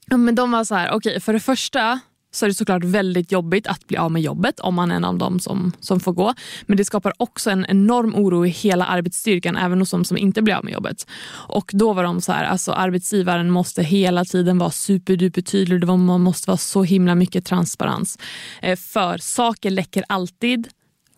Ja, 0.06 0.16
men 0.16 0.34
de 0.34 0.50
var 0.50 0.64
så 0.64 0.74
här, 0.74 0.92
okej 0.92 1.20
för 1.20 1.32
det 1.32 1.40
första 1.40 2.00
så 2.35 2.47
är 2.47 2.49
det 2.49 2.55
såklart 2.55 2.85
väldigt 2.85 3.33
jobbigt 3.33 3.66
att 3.66 3.87
bli 3.87 3.97
av 3.97 4.12
med 4.12 4.23
jobbet 4.23 4.61
om 4.61 4.75
man 4.75 4.90
är 4.90 4.97
en 4.97 5.05
av 5.05 5.18
dem 5.18 5.40
som, 5.40 5.73
som 5.81 6.01
får 6.01 6.12
gå. 6.12 6.35
Men 6.66 6.77
det 6.77 6.85
skapar 6.85 7.12
också 7.16 7.51
en 7.51 7.66
enorm 7.68 8.14
oro 8.14 8.47
i 8.47 8.49
hela 8.49 8.85
arbetsstyrkan, 8.87 9.57
även 9.57 9.79
hos 9.79 9.90
de 9.90 10.05
som 10.05 10.16
inte 10.16 10.42
blir 10.42 10.55
av 10.55 10.64
med 10.64 10.73
jobbet. 10.73 11.07
Och 11.49 11.70
då 11.75 11.92
var 11.92 12.03
de 12.03 12.20
så 12.20 12.33
här, 12.33 12.44
alltså 12.44 12.73
arbetsgivaren 12.73 13.51
måste 13.51 13.83
hela 13.83 14.25
tiden 14.25 14.59
vara 14.59 14.70
superduper 14.70 15.42
tydlig, 15.42 15.87
man 15.87 16.20
måste 16.20 16.51
vara 16.51 16.59
så 16.59 16.83
himla 16.83 17.14
mycket 17.14 17.44
transparens. 17.44 18.18
Eh, 18.62 18.77
för 18.77 19.18
saker 19.18 19.70
läcker 19.70 20.05
alltid 20.09 20.68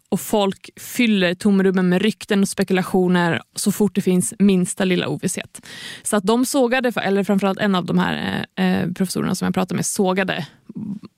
och 0.09 0.21
folk 0.21 0.71
fyller 0.81 1.35
tomrummen 1.35 1.89
med 1.89 2.03
rykten 2.03 2.43
och 2.43 2.49
spekulationer 2.49 3.43
så 3.55 3.73
fort 3.73 3.95
det 3.95 4.03
finns 4.03 4.35
minsta 4.39 4.85
lilla 4.85 5.09
ovisshet. 5.09 5.67
Så 6.03 6.17
att 6.17 6.25
de 6.25 6.47
sågade, 6.47 6.93
eller 7.01 7.25
framförallt 7.25 7.59
en 7.59 7.75
av 7.75 7.85
de 7.85 7.99
här 7.99 8.47
eh, 8.57 8.65
eh, 8.67 8.93
professorerna 8.93 9.35
som 9.35 9.47
jag 9.47 9.55
pratade 9.55 9.75
med 9.75 9.87
sågade 9.87 10.47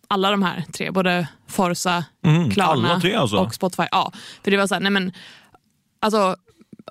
alla 0.08 0.30
de 0.30 0.42
här 0.42 0.64
tre, 0.72 0.90
både 0.90 1.28
Forza, 1.46 2.04
Mm, 2.24 2.50
Klarna 2.50 3.00
alltså? 3.16 3.36
och 3.36 3.54
Spotify. 3.54 3.82
Ja, 3.90 4.12
för 4.44 4.50
det 4.50 4.56
var 4.56 4.66
så 4.66 4.74
här, 4.74 4.80
nej 4.80 4.92
men, 4.92 5.12
alltså, 6.00 6.36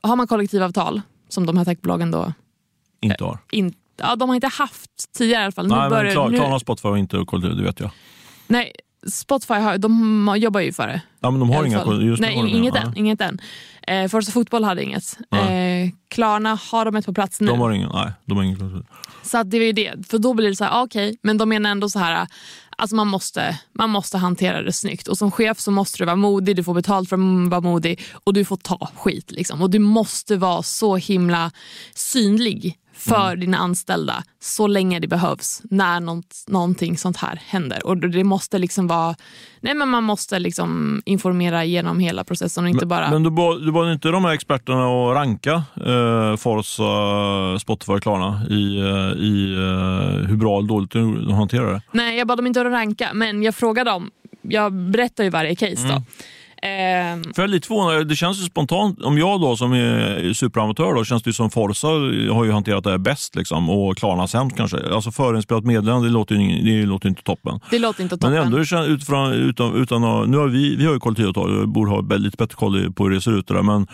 har 0.03 0.15
man 0.15 0.27
kollektivavtal, 0.27 1.01
som 1.29 1.45
de 1.45 1.57
här 1.57 1.65
techbolagen 1.65 2.11
då 2.11 2.33
Inte 3.01 3.23
har. 3.23 3.37
inte 3.51 3.77
Ja, 3.99 4.15
de 4.15 4.29
har 4.29 4.35
inte 4.35 4.47
haft 4.47 5.13
tidigare 5.17 5.41
i 5.41 5.45
alla 5.45 5.51
fall. 5.51 5.67
Nej, 5.67 5.75
nu 5.77 5.81
men 5.81 5.89
börjar, 5.89 6.11
Klar- 6.13 6.29
nu, 6.29 6.37
Klarna 6.37 6.55
och 6.55 6.61
Spotify 6.61 6.87
har 6.87 6.97
inte 6.97 7.23
kollektiv, 7.27 7.57
det 7.57 7.63
vet 7.63 7.79
jag. 7.79 7.89
nej, 8.47 8.71
Spotify 9.11 9.53
har, 9.53 9.77
de 9.77 10.35
jobbar 10.37 10.59
ju 10.59 10.73
för 10.73 10.87
det. 10.87 11.01
Ja, 11.19 11.31
men 11.31 11.39
de 11.39 11.49
har 11.49 11.65
inga. 11.65 11.85
Just 12.01 12.21
Nej, 12.21 12.35
har 12.35 12.47
inget 12.47 12.75
än. 12.75 12.97
Inget 12.97 13.21
än. 13.21 13.39
Eh, 13.87 14.07
Forza 14.07 14.31
Fotboll 14.31 14.63
hade 14.63 14.83
inget. 14.83 15.17
Eh, 15.31 15.89
Klarna 16.09 16.59
har 16.71 16.85
de 16.85 16.95
ett 16.95 17.05
på 17.05 17.13
plats 17.13 17.41
nu. 17.41 17.47
De 17.47 17.59
har 17.59 17.71
ingen, 17.71 17.89
nej, 17.93 18.11
de 18.25 18.37
har 18.37 18.43
ingen. 18.43 18.85
Så 19.23 19.43
det 19.43 19.57
är 19.57 19.61
ju 19.61 19.71
det. 19.71 20.07
För 20.09 20.17
då 20.17 20.33
blir 20.33 20.49
det 20.49 20.55
så 20.55 20.63
här, 20.63 20.71
ah, 20.71 20.83
okej, 20.83 21.17
men 21.21 21.37
de 21.37 21.49
menar 21.49 21.69
ändå 21.69 21.89
så 21.89 21.99
här, 21.99 22.27
alltså 22.77 22.95
man 22.95 23.07
måste, 23.07 23.59
man 23.73 23.89
måste 23.89 24.17
hantera 24.17 24.61
det 24.61 24.73
snyggt. 24.73 25.07
Och 25.07 25.17
som 25.17 25.31
chef 25.31 25.59
så 25.59 25.71
måste 25.71 25.97
du 25.97 26.05
vara 26.05 26.15
modig, 26.15 26.55
du 26.55 26.63
får 26.63 26.73
betalt 26.73 27.09
för 27.09 27.15
att 27.15 27.49
vara 27.49 27.61
modig 27.61 28.01
och 28.23 28.33
du 28.33 28.45
får 28.45 28.57
ta 28.57 28.89
skit. 28.95 29.31
Liksom. 29.31 29.61
Och 29.61 29.69
du 29.69 29.79
måste 29.79 30.37
vara 30.37 30.63
så 30.63 30.95
himla 30.95 31.51
synlig 31.95 32.77
för 33.07 33.27
Mm. 33.27 33.39
dina 33.39 33.57
anställda 33.57 34.23
så 34.39 34.67
länge 34.67 34.99
det 34.99 35.07
behövs 35.07 35.61
när 35.63 35.99
något, 35.99 36.43
någonting 36.47 36.97
sånt 36.97 37.17
här 37.17 37.41
händer. 37.47 37.85
Och 37.87 37.97
det 37.97 38.23
måste 38.23 38.57
liksom 38.59 38.87
vara, 38.87 39.15
nej 39.61 39.73
men 39.75 39.89
man 39.89 40.03
måste 40.03 40.39
liksom 40.39 41.01
informera 41.05 41.65
genom 41.65 41.99
hela 41.99 42.23
processen 42.23 42.63
och 42.63 42.69
inte 42.69 42.85
bara... 42.85 43.11
Men 43.11 43.23
du 43.23 43.29
bad, 43.29 43.65
du 43.65 43.71
bad 43.71 43.91
inte 43.93 44.07
de 44.09 44.25
här 44.25 44.33
experterna 44.33 44.85
att 44.87 45.15
ranka 45.15 45.63
eh, 45.85 46.35
Forza, 46.37 47.59
Spotify 47.59 47.91
och 47.93 48.01
Klarna 48.03 48.41
i, 48.49 48.77
eh, 48.79 49.23
i 49.23 49.53
eh, 49.53 50.27
hur 50.29 50.35
bra 50.37 50.57
eller 50.57 50.67
dåligt 50.67 50.91
de 50.91 51.31
hanterar 51.33 51.73
det? 51.73 51.81
Nej, 51.91 52.17
jag 52.17 52.27
bad 52.27 52.37
dem 52.37 52.47
inte 52.47 52.61
att 52.61 52.67
ranka, 52.67 53.09
men 53.13 53.43
jag 53.43 53.55
frågade 53.55 53.89
dem 53.91 54.11
jag 54.41 54.73
berättar 54.73 55.23
ju 55.23 55.29
varje 55.29 55.55
case 55.55 55.83
Mm. 55.83 55.95
då. 55.95 56.01
Ehm, 56.61 57.23
För 57.23 57.41
jag 57.41 57.43
är 57.43 57.47
lite 57.47 57.67
förvånad, 57.67 58.07
det 58.07 58.15
känns 58.15 58.39
ju 58.41 58.43
spontant, 58.45 59.01
om 59.01 59.17
jag 59.17 59.41
då 59.41 59.57
som 59.57 59.73
är 59.73 60.33
superamatör 60.33 60.93
då, 60.93 61.03
känns 61.03 61.23
det 61.23 61.29
ju 61.29 61.33
som 61.33 61.49
Forza 61.49 61.87
har 62.33 62.43
ju 62.45 62.51
hanterat 62.51 62.83
det 62.83 62.89
här 62.89 62.97
bäst 62.97 63.35
liksom, 63.35 63.69
och 63.69 63.97
Klarna 63.97 64.27
sämst 64.27 64.57
kanske. 64.57 64.77
Alltså 64.93 65.11
förinspelat 65.11 65.63
meddelande, 65.63 66.07
det 66.07 66.13
låter 66.13 66.35
ju 66.35 66.61
det 66.61 66.85
låter 66.85 67.09
inte 67.09 67.23
toppen. 67.23 67.59
det 67.69 67.79
låter 67.79 68.03
inte 68.03 68.17
toppen. 68.17 68.31
Men 68.31 68.43
ändå 68.43 68.65
känns 68.65 68.87
utifrån, 68.87 69.33
utan, 69.33 69.75
utan 69.75 70.31
nu 70.31 70.37
har 70.37 70.47
vi, 70.47 70.75
vi 70.75 70.85
har 70.85 70.93
ju 70.93 70.99
kollektivavtal 70.99 71.61
och 71.61 71.67
borde 71.69 71.91
ha 71.91 72.01
lite 72.01 72.37
bättre 72.37 72.55
koll 72.55 72.93
på 72.93 73.03
hur 73.03 73.11
det 73.11 73.21
ser 73.21 73.39
ut. 73.39 73.47
det 73.47 73.53
Där, 73.53 73.61
men 73.61 73.87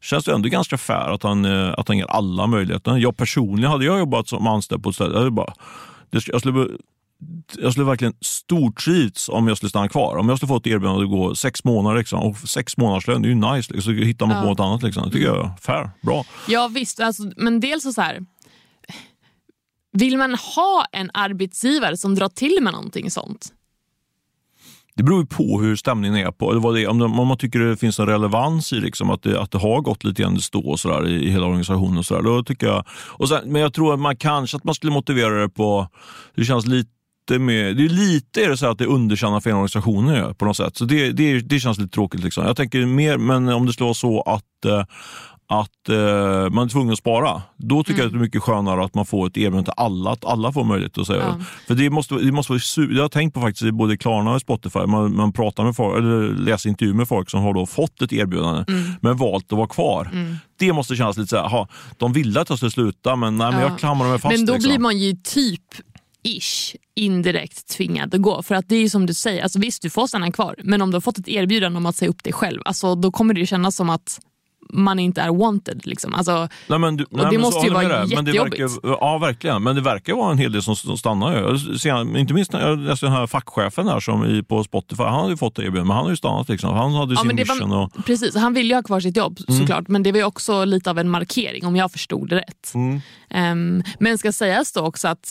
känns 0.00 0.24
det 0.24 0.34
ändå 0.34 0.48
ganska 0.48 0.78
fair 0.78 1.14
att 1.14 1.22
han, 1.22 1.44
eh, 1.44 1.74
att 1.76 1.88
han 1.88 1.98
ger 1.98 2.06
alla 2.06 2.46
möjligheter. 2.46 2.96
Jag 2.96 3.16
personligen, 3.16 3.70
hade 3.70 3.84
jag 3.84 3.98
jobbat 3.98 4.28
som 4.28 4.46
anställd 4.46 4.82
på 4.82 4.88
ett 4.88 4.94
ställe, 4.94 5.22
jag 5.22 5.32
bara, 5.32 5.52
det, 6.10 6.28
jag 6.28 6.40
skulle 6.40 6.66
jag 7.58 7.72
skulle 7.72 7.86
verkligen 7.86 8.14
stortrivts 8.20 9.28
om 9.28 9.48
jag 9.48 9.56
skulle 9.56 9.70
stanna 9.70 9.88
kvar. 9.88 10.16
Om 10.16 10.28
jag 10.28 10.38
skulle 10.38 10.48
få 10.48 10.56
ett 10.56 10.66
erbjudande 10.66 11.04
att 11.04 11.10
gå 11.10 11.34
sex 11.34 11.64
månader, 11.64 11.98
liksom, 11.98 12.20
och 12.20 12.36
sex 12.38 12.76
månaders 12.76 13.06
lön, 13.06 13.22
det 13.22 13.28
är 13.28 13.30
ju 13.30 13.34
nice. 13.34 13.72
Liksom. 13.72 13.94
Så 13.94 14.00
hittar 14.04 14.26
man 14.26 14.36
på 14.36 14.46
Ja. 14.46 14.50
något 14.50 14.60
annat. 14.60 14.82
Liksom. 14.82 15.04
Det 15.04 15.10
tycker 15.10 15.26
jag 15.26 15.44
är 15.46 15.52
fair, 15.60 15.90
bra. 16.02 16.24
Ja 16.48 16.68
visst, 16.68 17.00
alltså, 17.00 17.22
men 17.36 17.60
dels 17.60 17.82
så, 17.82 17.92
så 17.92 18.00
här. 18.00 18.20
Vill 19.92 20.16
man 20.18 20.34
ha 20.34 20.84
en 20.92 21.10
arbetsgivare 21.14 21.96
som 21.96 22.14
drar 22.14 22.28
till 22.28 22.58
med 22.62 22.72
någonting 22.72 23.10
sånt? 23.10 23.52
Det 24.94 25.02
beror 25.04 25.20
ju 25.20 25.26
på 25.26 25.60
hur 25.60 25.76
stämningen 25.76 26.16
är. 26.16 26.30
på 26.30 26.50
eller 26.50 26.60
vad 26.60 26.74
det 26.74 26.82
är. 26.82 26.88
Om, 26.88 27.02
om 27.02 27.26
man 27.28 27.38
tycker 27.38 27.58
det 27.58 27.76
finns 27.76 27.98
en 27.98 28.06
relevans 28.06 28.72
i 28.72 28.76
liksom, 28.80 29.10
att, 29.10 29.22
det, 29.22 29.40
att 29.40 29.50
det 29.50 29.58
har 29.58 29.80
gått 29.80 30.04
lite 30.04 30.22
grann 30.22 30.40
stå 30.40 30.70
och 30.70 30.80
så 30.80 30.88
där, 30.88 31.08
i, 31.08 31.26
i 31.26 31.30
hela 31.30 31.46
organisationen. 31.46 31.98
Och 31.98 32.06
så 32.06 32.14
där, 32.14 32.22
då 32.22 32.42
tycker 32.42 32.66
jag, 32.66 32.84
och 32.90 33.28
sen, 33.28 33.52
men 33.52 33.62
jag 33.62 33.74
tror 33.74 33.94
att 33.94 34.00
man 34.00 34.16
kanske 34.16 34.56
att 34.56 34.64
man 34.64 34.74
skulle 34.74 34.92
motivera 34.92 35.40
det 35.42 35.48
på... 35.48 35.88
Det 36.34 36.44
känns 36.44 36.66
lite 36.66 36.90
mer, 37.38 37.64
det 37.74 37.84
är 37.84 37.88
lite 37.88 38.44
är 38.44 38.48
det 38.48 38.56
så 38.56 38.66
att 38.66 38.78
det 38.78 38.86
underkänner 38.86 39.40
för 39.40 39.50
en 39.50 39.56
organisation 39.56 40.08
ju, 40.08 40.34
på 40.34 40.44
något 40.44 40.56
sätt. 40.56 40.76
Så 40.76 40.84
det, 40.84 41.12
det, 41.12 41.40
det 41.40 41.60
känns 41.60 41.78
lite 41.78 41.90
tråkigt. 41.94 42.24
Liksom. 42.24 42.46
Jag 42.46 42.56
tänker 42.56 42.86
mer, 42.86 43.16
men 43.18 43.48
om 43.48 43.66
det 43.66 43.72
skulle 43.72 43.84
vara 43.84 43.94
så 43.94 44.20
att 44.22 44.64
eh, 44.66 44.84
att 45.52 45.88
eh, 45.88 46.50
man 46.50 46.64
är 46.64 46.68
tvungen 46.68 46.92
att 46.92 46.98
spara. 46.98 47.42
Då 47.56 47.84
tycker 47.84 48.00
jag 48.00 48.06
att 48.06 48.12
det 48.12 48.18
är 48.18 48.20
mycket 48.20 48.42
skönare 48.42 48.84
att 48.84 48.94
man 48.94 49.06
får 49.06 49.26
ett 49.26 49.36
erbjudande 49.36 49.64
till 49.64 49.72
alla, 49.76 50.10
att 50.10 50.24
alla 50.24 50.52
får 50.52 50.64
möjlighet 50.64 50.98
att 50.98 51.06
säga 51.06 51.24
Ja. 51.38 51.44
För 51.66 51.74
det 51.74 51.90
måste, 51.90 52.14
det 52.14 52.32
måste 52.32 52.52
vara 52.52 52.58
su- 52.58 52.94
Jag 52.94 53.02
har 53.02 53.08
tänkt 53.08 53.34
på 53.34 53.40
faktiskt 53.40 53.62
i 53.62 53.72
både 53.72 53.96
Klarna 53.96 54.32
och 54.34 54.40
Spotify, 54.40 54.78
man, 54.86 55.16
man 55.16 55.32
pratar 55.32 55.64
med 55.64 55.76
folk, 55.76 55.98
eller 55.98 56.28
läser 56.34 56.68
intervjuer 56.70 56.94
med 56.96 57.08
folk 57.08 57.30
som 57.30 57.40
har 57.42 57.54
då 57.54 57.66
fått 57.66 58.02
ett 58.02 58.12
erbjudande 58.12 58.64
men 59.00 59.16
valt 59.16 59.52
att 59.52 59.58
vara 59.58 59.66
kvar. 59.68 60.10
Det 60.58 60.72
måste 60.72 60.96
kännas 60.96 61.16
lite 61.16 61.28
så 61.28 61.36
här, 61.36 61.44
aha, 61.44 61.68
de 61.98 62.12
ville 62.12 62.40
att 62.40 62.48
jag 62.48 62.58
skulle 62.58 62.70
sluta 62.70 63.16
men, 63.16 63.36
nej, 63.36 63.50
men 63.52 63.60
Ja. 63.60 63.68
jag 63.68 63.78
klamrar 63.78 64.08
mig 64.08 64.18
fast. 64.18 64.36
Men 64.36 64.46
då 64.46 64.52
liksom. 64.52 64.68
blir 64.68 64.78
man 64.78 64.98
ju 64.98 65.12
typ 65.24 65.62
ish 66.22 66.76
indirekt 66.94 67.68
tvingad 67.68 68.14
att 68.14 68.22
gå. 68.22 68.42
För 68.42 68.54
att 68.54 68.68
det 68.68 68.74
är 68.76 68.80
ju 68.80 68.88
som 68.88 69.06
du 69.06 69.14
säger, 69.14 69.42
alltså 69.42 69.58
visst 69.58 69.82
du 69.82 69.90
får 69.90 70.06
stanna 70.06 70.32
kvar 70.32 70.54
men 70.64 70.82
om 70.82 70.90
du 70.90 70.94
har 70.94 71.00
fått 71.00 71.18
ett 71.18 71.28
erbjudande 71.28 71.76
om 71.76 71.86
att 71.86 71.96
säga 71.96 72.08
upp 72.08 72.24
dig 72.24 72.32
själv, 72.32 72.62
alltså, 72.64 72.94
då 72.94 73.10
kommer 73.12 73.34
det 73.34 73.40
ju 73.40 73.46
kännas 73.46 73.76
som 73.76 73.90
att 73.90 74.20
man 74.72 74.98
inte 74.98 75.20
är 75.20 75.30
wanted. 75.38 75.86
Liksom. 75.86 76.14
Alltså, 76.14 76.48
Nej, 76.68 76.78
men 76.78 76.96
du, 76.96 77.06
nej, 77.10 77.24
det 77.24 77.30
men 77.32 77.40
måste 77.40 77.66
ju 77.66 77.72
vara 77.72 77.88
det 78.04 78.10
jättejobbigt. 78.14 78.60
verkar, 78.60 78.90
Ja, 78.90 79.18
verkligen. 79.18 79.62
Men 79.62 79.74
det 79.76 79.80
verkar 79.82 80.14
vara 80.14 80.32
en 80.32 80.38
hel 80.38 80.52
del 80.52 80.62
som, 80.62 80.76
som 80.76 80.96
stannar. 80.98 81.56
ser- 81.78 82.16
Inte 82.18 82.34
minst 82.34 82.52
när 82.52 82.68
jag 82.68 82.78
läste 82.78 83.06
den 83.06 83.12
här 83.12 83.26
fackchefen 83.26 83.88
här 83.88 84.00
som 84.00 84.24
i, 84.24 84.42
på 84.42 84.64
Spotify. 84.64 85.02
Han 85.02 85.14
hade 85.20 85.30
ju 85.30 85.36
fått 85.36 85.56
det 85.56 85.62
erbjudandet, 85.62 85.86
men 85.86 85.96
han 85.96 86.04
har 86.04 86.10
ju 86.10 86.16
stannat. 86.16 86.48
Liksom. 86.48 86.74
Han 86.76 86.92
hade 86.94 87.14
Ja, 87.14 87.20
sin 87.20 87.36
det 87.36 87.44
var- 87.44 87.54
mission. 87.54 87.72
Och, 87.72 88.04
Precis, 88.06 88.34
han 88.36 88.54
ville 88.54 88.68
ju 88.68 88.74
ha 88.74 88.82
kvar 88.82 89.00
sitt 89.00 89.16
jobb 89.16 89.38
Mm. 89.48 89.60
såklart 89.60 89.88
men 89.88 90.02
det 90.02 90.12
var 90.12 90.18
ju 90.18 90.24
också 90.24 90.64
lite 90.64 90.90
av 90.90 90.98
en 90.98 91.08
markering 91.10 91.66
om 91.66 91.76
jag 91.76 91.92
förstod 91.92 92.28
det 92.28 92.36
rätt. 92.36 92.72
Mm. 92.74 93.00
Ehm, 93.30 93.82
men 94.00 94.18
ska 94.18 94.32
sägas 94.32 94.72
då 94.72 94.80
också 94.80 95.08
att 95.08 95.30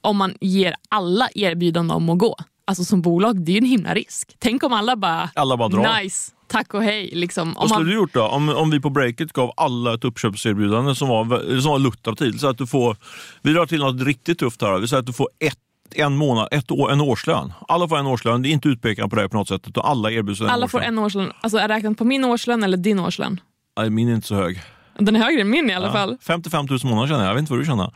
om 0.00 0.16
man 0.16 0.34
ger 0.40 0.74
alla 0.88 1.28
erbjudanden 1.34 1.96
om 1.96 2.08
att 2.08 2.18
gå, 2.18 2.36
alltså 2.64 2.84
som 2.84 3.02
bolag, 3.02 3.44
det 3.44 3.52
är 3.52 3.54
ju 3.54 3.58
en 3.58 3.64
himla 3.64 3.94
risk. 3.94 4.36
Tänk 4.38 4.62
om 4.62 4.72
alla 4.72 4.96
bara, 4.96 5.30
Alla 5.34 5.56
bara 5.56 5.68
drar. 5.68 6.02
nice, 6.02 6.32
tack 6.48 6.74
och 6.74 6.82
hej. 6.82 7.10
Liksom. 7.12 7.48
Om 7.48 7.54
Vad 7.54 7.68
skulle 7.68 7.78
man, 7.84 7.88
du 7.88 7.94
gjort 7.94 8.14
då? 8.14 8.22
Om, 8.22 8.48
om 8.48 8.70
vi 8.70 8.80
på 8.80 8.90
breaket 8.90 9.32
gav 9.32 9.52
alla 9.56 9.94
ett 9.94 10.04
uppköpserbjudande 10.04 10.94
som 10.94 11.08
var, 11.08 11.60
som 11.60 11.70
var 11.70 11.78
lukrativt. 11.78 12.40
Så 12.40 12.48
att 12.48 12.58
du 12.58 12.66
får, 12.66 12.96
vi 13.42 13.52
drar 13.52 13.66
till 13.66 13.78
något 13.80 14.02
riktigt 14.02 14.38
tufft 14.38 14.62
här. 14.62 14.78
Vi 14.78 14.88
säger 14.88 15.00
att 15.00 15.06
du 15.06 15.12
får 15.12 15.28
ett, 15.38 15.58
en 15.94 16.16
månad, 16.16 16.48
ett 16.50 16.70
år, 16.70 16.92
en 16.92 17.00
årslön. 17.00 17.52
Alla 17.68 17.88
får 17.88 17.98
en 17.98 18.06
årslön. 18.06 18.42
Det 18.42 18.48
är 18.48 18.50
inte 18.50 18.68
utpekat 18.68 19.10
på 19.10 19.16
det 19.16 19.28
på 19.28 19.36
något 19.36 19.48
sätt. 19.48 19.68
Utan 19.68 19.84
alla 19.84 20.10
erbjuds 20.10 20.40
en 20.40 20.46
alla 20.46 20.68
får 20.68 20.78
årslön. 20.78 20.94
en 20.94 21.04
årslön, 21.04 21.32
alltså 21.40 21.58
är 21.58 21.68
räknat 21.68 21.98
på 21.98 22.04
min 22.04 22.24
årslön 22.24 22.62
eller 22.62 22.76
din 22.76 22.98
årslön? 23.00 23.40
Nej, 23.78 23.90
min 23.90 24.08
är 24.08 24.14
inte 24.14 24.26
så 24.26 24.34
hög. 24.34 24.60
Den 24.98 25.16
är 25.16 25.20
högre 25.20 25.40
än 25.40 25.50
min 25.50 25.70
i 25.70 25.74
alla 25.74 25.86
Ja. 25.86 25.92
fall. 25.92 26.16
55 26.22 26.66
000 26.70 26.78
månader 26.84 27.08
känner 27.08 27.20
jag. 27.20 27.28
Jag 27.30 27.34
vet 27.34 27.40
inte 27.40 27.52
vad 27.52 27.60
du 27.60 27.66
känner. 27.66 27.92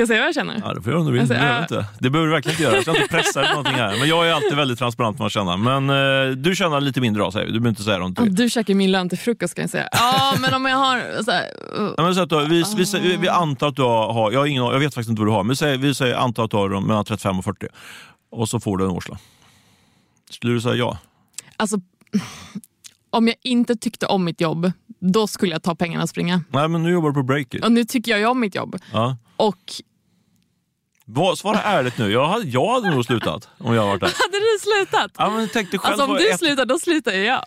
Ska 0.00 0.02
jag 0.02 0.08
säga 0.08 0.20
vad 0.20 0.28
jag 0.28 0.34
känner? 0.34 0.60
Ja, 0.64 0.74
det 0.74 0.82
får 0.82 0.92
göra 0.92 1.00
om 1.00 1.06
du 1.06 1.12
vill. 1.12 1.20
Alltså, 1.20 1.34
det, 1.34 1.40
behöver 1.40 1.58
äh. 1.58 1.62
inte. 1.62 1.86
det 1.98 2.10
behöver 2.10 2.26
du 2.26 2.32
verkligen 2.32 2.54
inte 2.54 2.62
göra. 2.62 2.74
Jag 2.74 2.82
ska 2.82 2.96
inte 2.96 3.08
pressa 3.08 3.40
dig 3.40 3.50
någonting 3.50 3.74
här. 3.74 3.98
Men 3.98 4.08
jag 4.08 4.28
är 4.28 4.32
alltid 4.32 4.56
väldigt 4.56 4.78
transparent 4.78 5.14
med 5.14 5.18
vad 5.18 5.24
jag 5.24 5.32
känner. 5.32 5.56
Men 5.56 6.30
eh, 6.30 6.36
du 6.36 6.54
tjänar 6.54 6.80
lite 6.80 7.00
mindre 7.00 7.22
då, 7.22 7.30
säger. 7.30 7.46
Du 7.46 7.52
behöver 7.52 7.68
inte 7.68 7.82
säga. 7.82 8.12
Ja, 8.16 8.24
Du 8.24 8.50
käkar 8.50 8.74
min 8.74 8.92
lön 8.92 9.08
till 9.08 9.18
frukost 9.18 9.54
kan 9.54 9.62
jag 9.62 9.70
säga. 9.70 9.88
Ja, 9.92 10.34
men 10.40 10.54
om 10.54 10.64
jag 10.64 10.76
har... 10.76 11.22
Så 11.22 11.30
här, 11.30 11.44
uh, 11.80 11.94
Ja, 11.96 12.02
men 12.02 12.14
så 12.14 12.20
att 12.20 12.28
då, 12.28 12.40
vi, 12.40 12.64
vi, 12.76 12.84
vi, 13.00 13.16
vi 13.16 13.28
antar 13.28 13.68
att 13.68 13.76
du 13.76 13.82
har, 13.82 14.32
jag, 14.32 14.40
har 14.40 14.46
ingen, 14.46 14.64
jag 14.64 14.78
vet 14.78 14.94
faktiskt 14.94 15.10
inte 15.10 15.20
vad 15.20 15.28
du 15.28 15.32
har, 15.32 15.42
men 15.42 15.50
vi 15.50 15.56
säger, 15.56 15.78
vi 15.78 15.94
säger 15.94 16.14
antar 16.14 16.44
att 16.44 16.50
du 16.50 16.56
har 16.56 16.80
mellan 16.80 17.04
35 17.04 17.38
och 17.38 17.44
40. 17.44 17.66
Och 18.30 18.48
så 18.48 18.60
får 18.60 18.78
du 18.78 18.84
en 18.84 18.90
årslön. 18.90 19.18
Skulle 20.30 20.52
du 20.52 20.60
säga 20.60 20.74
ja? 20.74 20.98
alltså, 21.56 21.80
om 23.10 23.28
jag 23.28 23.36
inte 23.42 23.76
tyckte 23.76 24.06
om 24.06 24.24
mitt 24.24 24.40
jobb, 24.40 24.72
då 25.00 25.26
skulle 25.26 25.52
jag 25.52 25.62
ta 25.62 25.74
pengarna 25.74 26.02
och 26.02 26.08
springa. 26.08 26.42
Nej, 26.48 26.68
men 26.68 26.82
nu 26.82 26.90
jobbar 26.90 27.08
du 27.08 27.14
på 27.14 27.22
Breakit. 27.22 27.64
Och 27.64 27.72
nu 27.72 27.84
tycker 27.84 28.10
jag 28.10 28.20
ju 28.20 28.26
om 28.26 28.40
mitt 28.40 28.54
jobb. 28.54 28.76
Ja. 28.92 29.16
Och 29.36 29.82
Svara 31.36 31.62
ärligt 31.62 31.98
nu. 31.98 32.12
Jag 32.12 32.28
hade, 32.28 32.44
jag 32.44 32.74
hade 32.74 32.90
nog 32.90 33.04
slutat 33.04 33.48
om 33.58 33.74
jag 33.74 33.86
varit 33.86 34.00
där. 34.00 34.06
hade 34.18 34.38
du 34.38 34.58
slutat? 34.60 35.10
Ja, 35.18 35.30
men 35.30 35.48
tänk 35.52 35.70
dig 35.70 35.80
själv 35.80 35.92
Alltså 35.92 36.06
om 36.12 36.16
du 36.16 36.30
ett... 36.30 36.38
slutar, 36.38 36.64
då 36.64 36.78
slutar 36.78 37.12
ju 37.12 37.24
jag. 37.24 37.44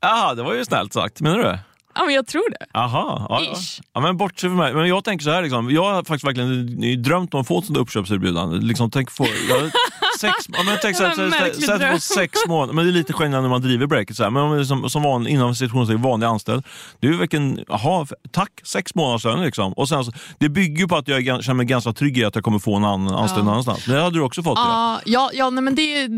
Jaha, 0.00 0.34
det 0.34 0.42
var 0.42 0.54
ju 0.54 0.64
snällt 0.64 0.92
sagt. 0.92 1.20
Menar 1.20 1.36
du 1.36 1.42
det? 1.42 1.58
Ja, 1.94 2.04
men 2.04 2.14
jag 2.14 2.26
tror 2.26 2.50
det. 2.50 2.78
Aha, 2.78 3.26
ja, 3.28 3.40
ja. 3.44 3.52
Ish. 3.52 3.80
ja, 3.92 4.00
men 4.00 4.16
bortse 4.16 4.40
från 4.40 4.56
mig. 4.56 4.74
Men 4.74 4.88
jag 4.88 5.04
tänker 5.04 5.24
så 5.24 5.30
här, 5.30 5.42
liksom, 5.42 5.70
jag 5.70 5.84
har 5.84 6.04
faktiskt 6.04 6.24
verkligen 6.24 7.02
drömt 7.02 7.34
om 7.34 7.40
att 7.40 7.46
få 7.46 7.58
ett 7.58 7.64
sånt 7.64 7.78
uppköpserbjudande. 7.78 8.56
Liksom, 8.66 8.90
tänk 8.90 9.10
få, 9.10 9.26
jag, 9.48 9.70
sex, 10.18 10.34
ja, 10.48 10.62
men 10.62 10.78
tänk 10.82 10.96
så 10.96 11.04
här, 11.04 11.92
få 11.92 12.00
sex 12.00 12.38
månader, 12.48 12.74
men 12.74 12.84
det 12.84 12.90
är 12.90 12.92
lite 12.92 13.12
skillnad 13.12 13.42
när 13.42 13.50
man 13.50 13.62
driver 13.62 13.86
breaket. 13.86 14.16
Så 14.16 14.22
här. 14.22 14.30
Men 14.30 14.42
om 14.42 14.64
som, 14.64 14.90
som 14.90 15.02
van, 15.02 15.26
inom 15.26 15.54
situationen 15.54 16.02
vanlig 16.02 16.26
anställd, 16.26 16.64
ju 17.00 17.16
verkligen, 17.16 17.64
jaha, 17.68 18.06
tack, 18.30 18.50
sex 18.64 18.94
månaders 18.94 19.24
lön 19.24 19.42
liksom. 19.42 19.72
Och 19.72 19.88
sen, 19.88 20.04
så, 20.04 20.12
det 20.38 20.48
bygger 20.48 20.78
ju 20.78 20.88
på 20.88 20.96
att 20.96 21.08
jag 21.08 21.24
känner 21.24 21.54
mig 21.54 21.66
ganska 21.66 21.92
trygg 21.92 22.18
i 22.18 22.24
att 22.24 22.34
jag 22.34 22.44
kommer 22.44 22.58
få 22.58 22.76
en 22.76 22.84
annan 22.84 23.14
anställd 23.14 23.44
någon 23.44 23.52
annanstans. 23.52 23.84
Det 23.84 24.00
hade 24.00 24.18
du 24.18 24.22
också 24.22 24.42
fått. 24.42 24.58
Ja. 24.58 24.76
Ja, 24.76 25.00
ja, 25.04 25.30
ja 25.34 25.50
nej, 25.50 25.62
men 25.62 25.74
det 25.74 26.08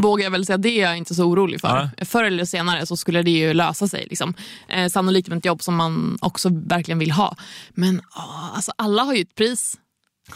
vågar 0.00 0.24
jag 0.24 0.30
väl 0.30 0.46
säga, 0.46 0.56
det 0.56 0.80
är 0.80 0.86
jag 0.86 0.98
inte 0.98 1.14
så 1.14 1.24
orolig 1.24 1.60
för. 1.60 1.90
Nej. 1.96 2.06
Förr 2.06 2.24
eller 2.24 2.44
senare 2.44 2.86
så 2.86 2.96
skulle 2.96 3.22
det 3.22 3.30
ju 3.30 3.54
lösa 3.54 3.88
sig. 3.88 4.06
Liksom. 4.10 4.34
Eh, 4.68 4.88
sannolikt 4.88 5.28
med 5.28 5.38
ett 5.38 5.44
jobb 5.44 5.62
som 5.62 5.76
man 5.76 6.18
också 6.20 6.48
verkligen 6.52 6.98
vill 6.98 7.10
ha. 7.10 7.36
Men 7.70 8.00
ah, 8.10 8.54
alltså, 8.54 8.72
alla 8.76 9.02
har 9.02 9.14
ju 9.14 9.22
ett 9.22 9.34
pris. 9.34 9.76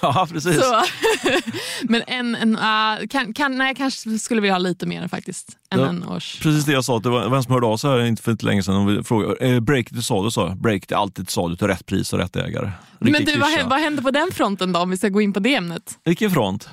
Ja, 0.03 0.27
precis. 0.33 0.57
Så, 0.57 0.83
men 1.83 2.03
en, 2.07 2.35
en, 2.35 2.59
ah, 2.61 2.99
kan, 3.11 3.33
kan, 3.35 3.59
nej, 3.59 3.67
jag 3.67 3.77
kanske 3.77 4.19
skulle 4.19 4.41
vilja 4.41 4.55
ha 4.55 4.59
lite 4.59 4.87
mer 4.87 5.09
faktiskt. 5.09 5.57
Än 5.71 5.81
Ja. 5.81 5.87
en 5.89 6.05
års... 6.05 6.41
Precis 6.43 6.65
det 6.65 6.73
jag 6.73 6.85
sa, 6.85 6.99
det 6.99 7.09
var 7.11 7.29
vem 7.29 7.43
som 7.43 7.53
hörde 7.53 7.67
av 7.67 7.77
sig 7.77 7.91
här 7.91 8.01
inte 8.05 8.23
för 8.23 8.33
inte 8.33 8.47
länge 8.47 8.63
sedan 8.63 8.77
och 8.77 8.91
vi 8.91 9.03
frågade, 9.03 9.47
eh, 9.47 9.61
break 9.61 9.89
till 9.89 10.03
salu 10.03 10.31
sa. 10.31 10.55
Break 10.55 10.91
är 10.91 10.97
alltid 10.97 11.27
till 11.27 11.35
salu 11.35 11.57
till 11.57 11.67
rätt 11.67 11.87
pris 11.87 12.13
och 12.13 12.19
rätt 12.19 12.37
ägare. 12.37 12.71
Men 12.99 13.15
Riktig 13.15 13.35
du, 13.35 13.41
vad, 13.41 13.69
vad 13.69 13.81
händer 13.81 14.03
på 14.03 14.11
den 14.11 14.31
fronten 14.33 14.73
då 14.73 14.81
om 14.81 14.91
vi 14.91 14.97
ska 14.97 15.09
gå 15.09 15.21
in 15.21 15.33
på 15.33 15.41
det 15.41 15.55
ämnet? 15.55 15.99
Vilken 16.05 16.31
front? 16.31 16.69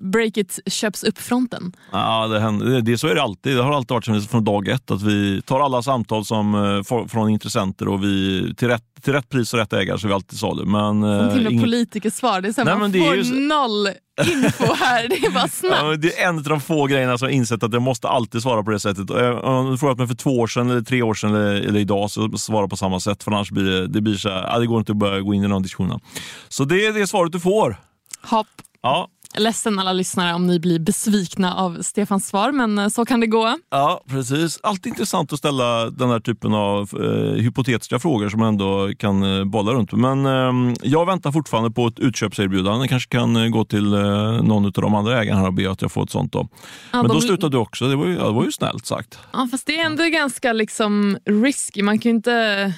Breakit 0.00 0.58
köps 0.66 1.04
upp-fronten. 1.04 1.72
Ja, 1.92 2.26
det 2.26 2.40
händer, 2.40 2.66
det, 2.66 2.80
det, 2.80 2.98
så 2.98 3.06
är 3.08 3.14
det 3.14 3.22
alltid. 3.22 3.56
Det 3.56 3.62
har 3.62 3.72
alltid 3.72 3.90
varit 3.94 4.04
som 4.04 4.20
från 4.20 4.44
dag 4.44 4.68
ett 4.68 4.90
att 4.90 5.02
vi 5.02 5.42
tar 5.42 5.60
alla 5.60 5.82
samtal 5.82 6.24
som, 6.24 6.54
eh, 6.54 7.06
från 7.08 7.30
intressenter 7.30 7.88
och 7.88 8.04
vi 8.04 8.54
till 8.56 8.68
rätt, 8.68 8.82
till 9.02 9.12
rätt 9.12 9.28
pris 9.28 9.52
och 9.52 9.58
rätt 9.58 9.72
ägare 9.72 9.98
så 9.98 10.08
vi 10.08 10.14
alltid 10.14 10.38
salu. 10.38 10.64
Men, 10.64 11.02
Som 11.02 11.04
eh, 11.04 11.18
till 11.28 11.38
och 11.38 11.42
med 11.44 11.52
ingen- 11.52 11.64
politikersvar. 11.64 12.40
Det 12.40 12.48
är 12.48 12.52
så 12.52 12.60
här, 12.60 12.64
Nej, 12.64 12.74
man 12.74 12.80
men 12.82 12.92
det 12.92 13.06
får 13.06 13.16
ju 13.16 13.24
så- 13.24 13.34
noll 13.34 13.88
info 14.26 14.74
här. 14.74 15.08
Det 15.08 15.14
är 15.26 15.30
bara 15.30 15.48
snabbt. 15.48 15.76
Ja, 15.80 15.88
men 15.90 16.00
det 16.00 16.18
är 16.20 16.28
en 16.28 16.36
av 16.36 16.42
de 16.42 16.60
få 16.60 16.86
grejerna 16.86 17.18
som 17.18 17.28
jag 17.28 17.34
insett 17.34 17.62
att 17.62 17.72
jag 17.72 17.82
måste 17.82 18.08
alltid 18.08 18.42
svara 18.42 18.62
på 18.62 18.70
det 18.70 18.80
sättet. 18.80 19.10
Om 19.42 19.70
du 19.70 19.78
frågat 19.78 19.98
mig 19.98 20.06
för 20.08 20.14
två 20.14 20.38
år 20.38 20.46
sedan, 20.46 20.70
eller 20.70 20.80
tre 20.82 21.02
år 21.02 21.14
sedan 21.14 21.34
eller, 21.34 21.54
eller 21.54 21.80
idag 21.80 22.10
så 22.10 22.30
svara 22.38 22.68
på 22.68 22.76
samma 22.76 23.00
sätt. 23.00 23.22
För 23.22 23.30
annars 23.32 23.50
blir 23.50 23.64
det, 23.64 23.86
det, 23.86 24.00
blir 24.00 24.14
så 24.16 24.28
här, 24.28 24.60
det 24.60 24.66
går 24.66 24.78
inte 24.78 24.92
att 24.92 24.98
börja 24.98 25.20
gå 25.20 25.34
in 25.34 25.44
i 25.44 25.48
någon 25.48 25.62
diskussion. 25.62 26.00
Så 26.48 26.64
det 26.64 26.86
är 26.86 26.92
det 26.92 27.06
svaret 27.06 27.32
du 27.32 27.40
får. 27.40 27.76
Hopp. 28.22 28.46
Ja, 28.82 29.08
Ledsen 29.38 29.78
alla 29.78 29.92
lyssnare 29.92 30.34
om 30.34 30.46
ni 30.46 30.58
blir 30.60 30.78
besvikna 30.78 31.54
av 31.54 31.82
Stefans 31.82 32.28
svar, 32.28 32.52
men 32.52 32.78
eh, 32.78 32.88
så 32.88 33.04
kan 33.04 33.20
det 33.20 33.26
gå. 33.26 33.58
Ja, 33.70 34.02
precis. 34.08 34.58
Alltid 34.62 34.86
intressant 34.92 35.32
att 35.32 35.38
ställa 35.38 35.90
den 35.90 36.10
här 36.10 36.20
typen 36.20 36.54
av 36.54 36.90
eh, 37.02 37.42
hypotetiska 37.42 37.98
frågor 37.98 38.28
som 38.28 38.40
man 38.40 38.48
ändå 38.48 38.90
kan 38.98 39.38
eh, 39.38 39.44
bolla 39.44 39.72
runt. 39.72 39.92
Men 39.92 40.26
eh, 40.26 40.74
jag 40.82 41.06
väntar 41.06 41.32
fortfarande 41.32 41.70
på 41.70 41.86
ett 41.86 41.98
utköpserbjudande. 41.98 42.82
Jag 42.82 42.88
kanske 42.88 43.08
kan 43.10 43.36
eh, 43.36 43.48
gå 43.48 43.64
till 43.64 43.94
eh, 43.94 44.00
någon 44.42 44.64
av 44.66 44.72
de 44.72 44.94
andra 44.94 45.22
ägarna 45.22 45.46
och 45.46 45.52
be 45.54 45.70
att 45.70 45.82
jag 45.82 45.92
får 45.92 46.02
ett 46.02 46.10
sånt. 46.10 46.32
Då. 46.32 46.48
Ja, 46.92 46.98
Men 47.02 47.08
de- 47.08 47.14
då 47.14 47.20
slutade 47.20 47.56
du 47.56 47.58
också. 47.58 47.88
Det 47.88 47.96
var 47.96 48.06
ju, 48.06 48.14
ja, 48.14 48.24
det 48.26 48.32
var 48.32 48.44
ju 48.44 48.52
snällt 48.52 48.86
sagt. 48.86 49.18
Ja, 49.32 49.48
fast 49.50 49.66
det 49.66 49.80
är 49.80 49.86
ändå 49.86 50.04
ganska 50.04 50.52
liksom 50.52 51.18
risky. 51.24 51.82
Man 51.82 51.98
kan 51.98 52.10
ju 52.10 52.16
inte... 52.16 52.72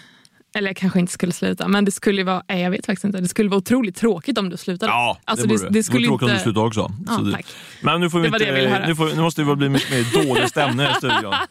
Eller 0.59 0.69
jag 0.69 0.77
kanske 0.77 1.01
inte 1.01 1.13
skulle 1.13 1.33
sluta, 1.33 1.69
men 1.69 1.85
det 1.85 1.91
skulle 1.91 2.25
vara, 2.25 2.43
nej, 2.49 2.63
jag 2.63 2.71
vet 2.71 2.87
faktiskt 2.87 3.05
inte. 3.05 3.21
Det 3.21 3.29
skulle 3.29 3.49
vara 3.49 3.59
otroligt 3.59 3.97
tråkigt 3.97 4.39
om 4.39 4.49
du 4.51 4.57
slutade. 4.57 4.93
Ja, 4.93 5.19
Alltså, 5.25 5.47
det, 5.47 5.57
det- 5.63 5.69
det 5.71 5.83
skulle 5.83 6.07
det. 6.07 6.09
vore 6.11 6.19
tråkigt 6.19 6.23
om 6.23 6.29
inte- 6.31 6.41
du 6.41 6.43
slutade 6.43 6.67
också. 6.67 6.93
Ja, 7.07 7.19
det- 7.25 7.33
tack. 7.33 7.47
Men 7.83 8.01
nu, 8.01 8.11
får 8.11 8.21
vi 8.21 8.29
Det 8.29 8.39
det 8.39 8.65
inte, 8.65 8.87
nu, 8.89 8.97
får, 8.97 9.07
nu 9.07 9.21
måste 9.23 9.43
vi 9.45 9.57
bli 9.57 9.69
mycket 9.69 9.91
mer 9.91 10.25
dålig 10.27 10.49
stämning 10.49 10.87
i 10.87 10.95
studion. 10.95 11.35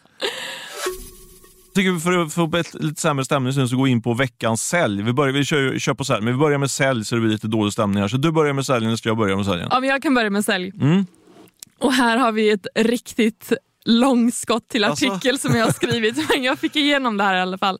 tycker 1.74 1.90
vi 1.92 2.00
för 2.00 2.18
att 2.18 2.32
få 2.34 2.62
lite 2.72 3.00
sämre 3.00 3.24
stämning 3.24 3.68
så 3.68 3.76
gå 3.76 3.86
in 3.86 4.02
på 4.02 4.14
veckans 4.14 4.62
sälj. 4.68 5.02
Vi, 5.02 5.12
börjar, 5.12 5.32
vi 5.32 5.44
kör, 5.44 5.78
kör 5.78 5.94
på 5.94 6.04
sälj, 6.04 6.24
men 6.24 6.32
vi 6.34 6.38
börjar 6.38 6.58
med 6.58 6.70
sälj 6.70 7.04
så 7.04 7.14
det 7.14 7.20
blir 7.20 7.30
lite 7.30 7.48
dålig 7.48 7.72
stämning 7.72 8.00
här. 8.00 8.08
Så 8.08 8.16
du 8.16 8.32
börjar 8.32 8.52
med 8.52 8.66
säljen, 8.66 8.98
så 8.98 9.08
jag 9.08 9.16
börjar 9.16 9.36
med 9.36 9.44
säljen. 9.46 9.68
Ja, 9.70 9.80
men 9.80 9.88
jag 9.88 10.02
kan 10.02 10.14
börja 10.14 10.30
med 10.30 10.44
sälj. 10.44 10.72
Mm. 10.80 11.06
Och 11.78 11.92
här 11.92 12.16
har 12.16 12.32
vi 12.32 12.50
ett 12.50 12.66
riktigt 12.74 13.52
långskott 13.84 14.68
till 14.68 14.84
Alltså. 14.84 15.06
artikel 15.12 15.38
som 15.38 15.54
jag 15.56 15.64
har 15.66 15.72
skrivit, 15.72 16.16
men 16.34 16.42
jag 16.42 16.58
fick 16.58 16.76
igenom 16.76 17.16
det 17.16 17.24
här 17.24 17.36
i 17.36 17.40
alla 17.40 17.58
fall. 17.58 17.78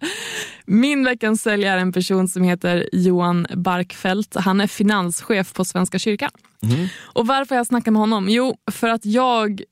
Min 0.70 1.04
veckans 1.04 1.42
sälj 1.42 1.64
är 1.64 1.78
en 1.78 1.92
person 1.92 2.28
som 2.28 2.42
heter 2.42 2.88
Johan 2.92 3.46
Barkfeldt. 3.54 4.34
Han 4.34 4.60
är 4.60 4.66
finanschef 4.66 5.52
på 5.52 5.64
Svenska 5.64 5.98
kyrkan. 5.98 6.30
Mm. 6.62 6.86
Och 7.02 7.26
varför 7.26 7.54
jag 7.54 7.66
snackar 7.66 7.90
med 7.90 8.00
honom? 8.00 8.28
Jo, 8.28 8.56
för 8.70 8.88
att 8.88 9.04
jag 9.04 9.62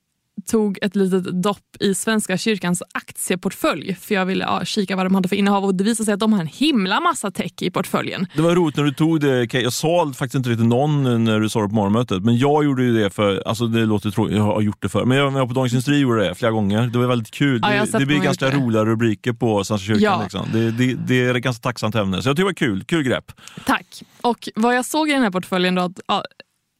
tog 0.46 0.78
ett 0.82 0.96
litet 0.96 1.42
dopp 1.42 1.76
i 1.80 1.94
Svenska 1.94 2.38
kyrkans 2.38 2.82
aktieportfölj 2.94 3.94
för 4.00 4.14
jag 4.14 4.26
ville 4.26 4.44
ja, 4.44 4.64
kika 4.64 4.96
vad 4.96 5.06
de 5.06 5.14
hade 5.14 5.28
för 5.28 5.36
innehav 5.36 5.64
och 5.64 5.74
det 5.74 5.84
visade 5.84 6.04
sig 6.04 6.14
att 6.14 6.20
de 6.20 6.32
har 6.32 6.40
en 6.40 6.46
himla 6.46 7.00
massa 7.00 7.30
tech 7.30 7.52
i 7.60 7.70
portföljen. 7.70 8.26
Det 8.36 8.42
var 8.42 8.54
roligt 8.54 8.76
när 8.76 8.84
du 8.84 8.94
tog 8.94 9.20
det. 9.20 9.54
Jag 9.54 9.72
sa 9.72 10.12
faktiskt 10.16 10.34
inte 10.34 10.56
till 10.56 10.66
någon 10.66 11.24
när 11.24 11.40
du 11.40 11.48
sa 11.48 11.62
det 11.62 11.68
på 11.68 11.74
morgonmötet, 11.74 12.22
men 12.22 12.38
jag 12.38 12.64
gjorde 12.64 12.82
ju 12.82 13.02
det 13.02 13.10
för, 13.10 13.42
alltså 13.46 13.66
det 13.66 13.86
låter 13.86 14.10
tråkigt, 14.10 14.36
jag 14.36 14.42
har 14.42 14.60
gjort 14.60 14.82
det 14.82 14.88
för, 14.88 15.04
men 15.04 15.18
jag 15.18 15.30
var 15.30 15.46
på 15.46 15.52
Dagens 15.52 15.72
Industri 15.72 15.98
gjorde 15.98 16.24
det 16.24 16.34
flera 16.34 16.52
gånger. 16.52 16.86
Det 16.86 16.98
var 16.98 17.06
väldigt 17.06 17.30
kul. 17.30 17.60
Ja, 17.62 17.74
jag 17.74 17.92
det, 17.92 17.98
det 17.98 18.06
blir 18.06 18.20
ganska 18.20 18.50
det. 18.50 18.56
roliga 18.56 18.84
rubriker 18.84 19.32
på 19.32 19.64
Svenska 19.64 19.86
kyrkan. 19.86 20.02
Ja. 20.02 20.22
Liksom. 20.22 20.46
Det, 20.52 20.70
det, 20.70 20.94
det 20.94 21.24
är 21.24 21.34
ett 21.34 21.42
ganska 21.42 21.62
tacksamt 21.62 21.94
ämne, 21.94 22.22
så 22.22 22.28
jag 22.28 22.36
tycker 22.36 22.44
det 22.44 22.48
var 22.48 22.54
kul. 22.54 22.84
Kul 22.84 23.02
grepp. 23.02 23.32
Tack. 23.66 24.02
Och 24.20 24.48
vad 24.54 24.76
jag 24.76 24.84
såg 24.84 25.08
i 25.08 25.12
den 25.12 25.22
här 25.22 25.30
portföljen 25.30 25.74
då 25.74 25.82
att 25.82 26.00
ja, 26.06 26.24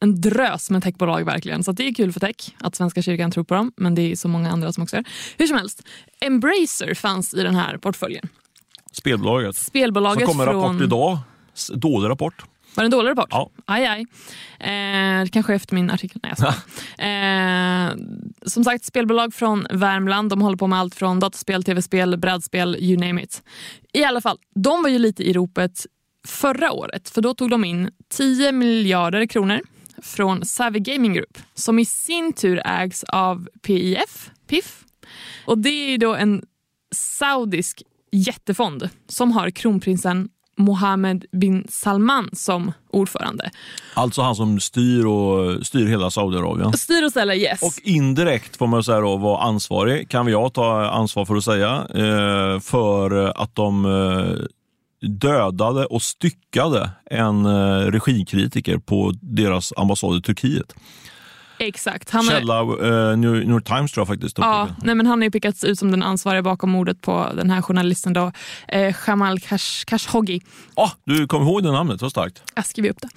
en 0.01 0.21
drös 0.21 0.71
med 0.71 0.83
techbolag 0.83 1.25
verkligen. 1.25 1.65
Så 1.65 1.73
det 1.73 1.89
är 1.89 1.95
kul 1.95 2.13
för 2.13 2.21
tech 2.21 2.37
att 2.59 2.75
Svenska 2.75 3.03
kyrkan 3.03 3.31
tror 3.31 3.45
på 3.45 3.55
dem, 3.55 3.73
men 3.77 3.95
det 3.95 4.13
är 4.13 4.17
så 4.17 4.29
många 4.29 4.51
andra 4.51 4.73
som 4.73 4.83
också 4.83 4.97
är. 4.97 5.05
Hur 5.39 5.47
som 5.47 5.57
helst, 5.57 5.83
Embracer 6.21 6.95
fanns 6.95 7.35
i 7.35 7.43
den 7.43 7.55
här 7.55 7.79
portföljen. 7.79 8.29
Spelbolaget. 8.93 9.57
Spelbolaget 9.57 10.25
Som 10.29 10.33
kommer 10.33 10.45
från... 10.53 10.63
rapport 10.63 10.83
idag. 10.83 11.19
S- 11.55 11.71
Dålig 11.75 12.09
rapport. 12.09 12.45
Var 12.75 12.85
det 12.85 12.87
en 12.87 12.91
dålig 12.91 13.11
rapport? 13.11 13.29
Ja. 13.31 13.51
Aj, 13.65 13.85
aj. 13.87 14.01
Eh, 14.71 15.27
kanske 15.33 15.55
efter 15.55 15.75
min 15.75 15.91
artikel. 15.91 16.21
Nej, 16.23 16.35
jag 16.39 17.89
eh, 17.91 17.97
Som 18.47 18.65
sagt, 18.65 18.85
spelbolag 18.85 19.35
från 19.35 19.67
Värmland. 19.71 20.31
De 20.31 20.41
håller 20.43 20.57
på 20.57 20.67
med 20.67 20.79
allt 20.79 20.95
från 20.95 21.21
dataspel, 21.21 21.65
tv-spel, 21.65 22.17
brädspel, 22.19 22.77
you 22.81 23.01
name 23.07 23.23
it. 23.23 23.43
I 23.93 24.05
alla 24.05 24.21
fall, 24.21 24.39
de 24.55 24.83
var 24.83 24.91
ju 24.91 24.99
lite 24.99 25.23
i 25.23 25.33
ropet 25.33 25.87
förra 26.29 26.73
året. 26.73 27.09
För 27.09 27.23
då 27.23 27.35
tog 27.35 27.51
de 27.51 27.65
in 27.65 27.91
10 28.11 28.53
miljarder 28.53 29.27
kronor 29.27 29.61
från 30.03 30.45
Savvy 30.45 30.81
Gaming 30.81 31.15
Group 31.15 31.39
som 31.55 31.79
i 31.79 31.85
sin 31.85 32.33
tur 32.33 32.63
ägs 32.65 33.05
av 33.05 33.49
PIF, 33.63 34.31
PIF. 34.47 34.85
Och 35.47 35.59
det 35.59 35.69
är 35.69 35.99
då 35.99 36.15
en 36.15 36.43
saudisk 36.95 37.83
jättefond 38.13 38.89
som 39.09 39.33
har 39.33 39.51
kronprinsen 39.51 40.29
Mohammed 40.59 41.25
bin 41.33 41.67
Salman 41.69 42.31
som 42.33 42.73
ordförande. 42.91 43.51
Alltså 43.95 44.23
han 44.23 44.37
som 44.37 44.61
styr, 44.61 45.07
och, 45.07 45.67
styr 45.67 45.87
hela 45.87 46.11
Saudiarabien. 46.11 46.73
Styr 46.73 47.05
och 47.05 47.11
ställer, 47.11 47.35
yes. 47.35 47.63
Och 47.63 47.73
indirekt 47.83 48.57
får 48.57 48.67
man 48.67 48.85
säga 48.85 49.01
då 49.01 49.17
vara 49.17 49.43
ansvarig, 49.43 50.09
kan 50.09 50.27
jag 50.27 50.55
ta 50.55 50.87
ansvar 50.91 51.25
för 51.25 51.37
att 51.37 51.45
säga, 51.45 51.87
eh, 51.95 52.61
för 52.61 53.33
att 53.43 53.55
de 53.55 53.85
eh, 53.85 54.47
dödade 55.01 55.87
och 55.87 56.03
styckade 56.03 56.91
en 57.11 57.47
eh, 57.47 57.79
regimkritiker 57.79 58.79
på 58.79 59.13
deras 59.21 59.73
ambassad 59.77 60.19
i 60.19 60.23
Turkiet. 60.23 60.75
Exakt. 61.59 62.11
Han 62.11 62.25
Källa 62.25 62.61
eh, 62.61 63.17
New, 63.17 63.37
York 63.37 63.65
Times 63.65 63.93
tror 63.93 64.01
jag 64.01 64.09
faktiskt. 64.09 64.39
ja, 64.39 64.69
nej, 64.83 64.95
men 64.95 65.07
han 65.07 65.19
har 65.19 65.25
ju 65.25 65.31
pickats 65.31 65.65
ut 65.65 65.79
som 65.79 65.91
den 65.91 66.03
ansvariga 66.03 66.43
bakom 66.43 66.71
mordet 66.71 67.01
på 67.01 67.31
den 67.35 67.51
här 67.51 67.63
journalisten 67.63 68.13
då, 68.13 68.33
eh, 68.69 68.95
Jamal 69.07 69.41
Kash, 69.41 69.85
Khashoggi. 69.87 70.41
Ah, 70.75 70.91
du 71.05 71.27
kom 71.27 71.43
ihåg 71.43 71.63
det 71.63 71.73
namnet, 71.73 72.03
vad 72.03 72.11
starkt. 72.11 72.43
Jag 72.55 72.67
skriver 72.67 72.91
upp 72.91 73.01
det. 73.01 73.09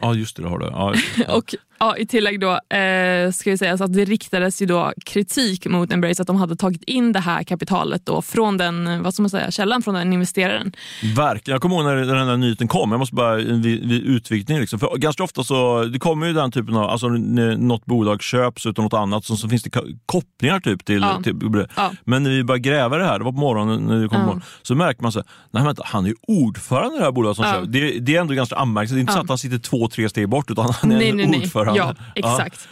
Ja, 0.00 0.14
just 0.14 0.36
det, 0.36 0.42
det 0.42 0.48
har 0.48 0.58
du. 0.58 0.66
Ja, 0.66 0.94
just 0.94 1.16
det. 1.16 1.24
Och 1.32 1.54
ja, 1.82 1.96
i 1.96 2.06
tillägg 2.06 2.40
då 2.40 2.50
eh, 2.50 3.30
ska 3.32 3.50
jag 3.50 3.58
säga 3.58 3.72
att 3.74 3.92
det 3.92 4.04
riktades 4.04 4.62
ju 4.62 4.66
då 4.66 4.92
kritik 5.06 5.66
mot 5.66 5.92
Embrace 5.92 6.22
att 6.22 6.26
de 6.26 6.36
hade 6.36 6.56
tagit 6.56 6.82
in 6.84 7.12
det 7.12 7.18
här 7.20 7.42
kapitalet 7.42 8.06
då 8.06 8.22
från 8.22 8.56
den, 8.58 9.02
vad 9.02 9.14
ska 9.14 9.22
man 9.22 9.30
säga, 9.30 9.50
källan 9.50 9.82
från 9.82 9.94
den 9.94 10.12
investeraren. 10.12 10.72
Verkligen. 11.16 11.54
Jag 11.54 11.62
kommer 11.62 11.76
ihåg 11.76 11.84
när 11.84 11.96
den 12.16 12.26
där 12.26 12.36
nyheten 12.36 12.68
kom. 12.68 12.90
Jag 12.90 12.98
måste 12.98 13.14
bara 13.14 13.36
vid, 13.36 13.62
vid 13.88 14.02
utvikning. 14.04 14.58
Liksom. 14.60 14.78
För 14.78 14.96
ganska 14.96 15.24
ofta 15.24 15.44
så 15.44 15.84
det 15.84 15.98
kommer 15.98 16.26
ju 16.26 16.32
den 16.32 16.52
typen 16.52 16.76
av, 16.76 16.90
alltså 16.90 17.08
något 17.08 17.84
bolag 17.84 18.22
köps 18.22 18.66
utan 18.66 18.84
något 18.84 18.94
annat 18.94 19.24
så, 19.24 19.36
så 19.36 19.48
finns 19.48 19.62
det 19.62 19.70
ko- 19.70 19.86
kopplingar 20.06 20.60
typ 20.60 20.84
till, 20.84 21.00
Ja. 21.00 21.20
till 21.22 21.66
Ja. 21.76 21.90
Men 22.04 22.22
när 22.22 22.30
vi 22.30 22.44
började 22.44 22.68
gräva 22.68 22.96
det 22.98 23.04
här, 23.04 23.18
det 23.18 23.24
var 23.24 23.32
på 23.32 23.38
morgonen 23.38 23.82
när 23.82 24.00
det 24.02 24.08
kom 24.08 24.16
Ja. 24.16 24.20
på 24.20 24.26
morgonen, 24.26 24.44
så 24.62 24.74
märker 24.74 25.02
man 25.02 25.12
så 25.12 25.18
här, 25.18 25.26
nej 25.50 25.64
vänta, 25.64 25.82
han 25.86 26.04
är 26.04 26.08
ju 26.08 26.14
ordförande 26.28 26.94
i 26.96 26.98
det 26.98 27.04
här 27.04 27.12
bolaget 27.12 27.36
som 27.36 27.44
Ja. 27.44 27.52
köper. 27.52 27.66
Det, 27.66 27.98
det 27.98 28.16
är 28.16 28.20
ändå 28.20 28.34
ganska 28.34 28.56
anmärkningsvärt. 28.56 28.96
Det 28.96 28.98
är 28.98 29.00
inte 29.00 29.12
så 29.12 29.18
att 29.20 29.28
han 29.28 29.38
sitter 29.38 29.58
två, 29.58 29.88
tre 29.88 30.08
steg 30.08 30.28
bort 30.28 30.50
utan 30.50 30.64
han 30.80 30.92
är 30.92 30.96
nej, 30.98 31.12
nej, 31.12 31.26
nej. 31.26 31.40
Ordförande. 31.72 32.04
Ja, 32.14 32.38
exakt. 32.38 32.68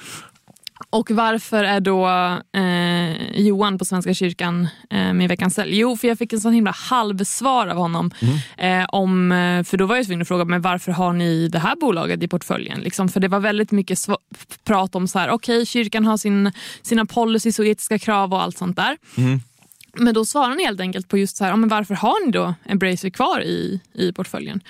Och 0.90 1.10
varför 1.10 1.64
är 1.64 1.80
då 1.80 2.08
eh, 2.60 3.40
Johan 3.40 3.78
på 3.78 3.84
Svenska 3.84 4.14
kyrkan 4.14 4.68
eh, 4.90 5.12
med 5.12 5.28
veckans 5.28 5.54
sälj? 5.54 5.78
Jo, 5.78 5.96
för 5.96 6.08
jag 6.08 6.18
fick 6.18 6.32
en 6.32 6.40
sån 6.40 6.52
himla 6.52 6.70
halvsvar 6.70 7.66
av 7.66 7.76
honom. 7.76 8.10
Eh, 8.56 8.84
om, 8.88 9.32
eh, 9.32 9.64
för 9.64 9.76
då 9.76 9.86
var 9.86 9.96
jag 9.96 10.06
tvungen 10.06 10.22
att 10.22 10.28
fråga, 10.28 10.44
men 10.44 10.62
varför 10.62 10.92
har 10.92 11.12
ni 11.12 11.48
det 11.48 11.58
här 11.58 11.76
bolaget 11.76 12.22
i 12.22 12.28
portföljen? 12.28 12.80
Liksom, 12.80 13.08
för 13.08 13.20
det 13.20 13.28
var 13.28 13.40
väldigt 13.40 13.70
mycket 13.70 13.98
prat 14.64 14.94
om 14.94 15.08
så 15.08 15.18
här, 15.18 15.30
okej, 15.30 15.66
kyrkan 15.66 16.04
har 16.04 16.16
sin, 16.16 16.52
sina 16.82 17.06
policies 17.06 17.58
och 17.58 17.66
etiska 17.66 17.98
krav 17.98 18.34
och 18.34 18.42
allt 18.42 18.58
sånt 18.58 18.76
där. 18.76 18.96
Mm. 19.16 19.40
Men 19.94 20.14
då 20.14 20.24
svarar 20.24 20.48
han 20.48 20.58
helt 20.58 20.80
enkelt 20.80 21.08
på 21.08 21.18
just 21.18 21.36
så 21.36 21.44
här, 21.44 21.50
ja, 21.50 21.56
men 21.56 21.68
varför 21.68 21.94
har 21.94 22.26
ni 22.26 22.32
då 22.32 22.54
Embracer 22.64 23.10
kvar 23.10 23.42
i, 23.42 23.80
i 23.92 24.12
portföljen? 24.12 24.60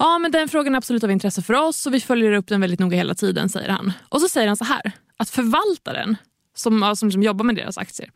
Ja, 0.00 0.18
men 0.18 0.30
den 0.30 0.48
frågan 0.48 0.74
är 0.74 0.78
absolut 0.78 1.04
av 1.04 1.10
intresse 1.10 1.42
för 1.42 1.54
oss 1.54 1.86
och 1.86 1.94
vi 1.94 2.00
följer 2.00 2.32
upp 2.32 2.46
den 2.48 2.60
väldigt 2.60 2.80
noga 2.80 2.96
hela 2.96 3.14
tiden, 3.14 3.48
säger 3.48 3.68
han. 3.68 3.92
Och 4.08 4.20
så 4.20 4.28
säger 4.28 4.48
han 4.48 4.56
så 4.56 4.64
här, 4.64 4.92
att 5.16 5.30
förvaltaren 5.30 6.16
som, 6.56 6.82
ja, 6.82 6.96
som 6.96 7.08
liksom 7.08 7.22
jobbar 7.22 7.44
med 7.44 7.56
deras 7.56 7.78
aktier, 7.78 8.10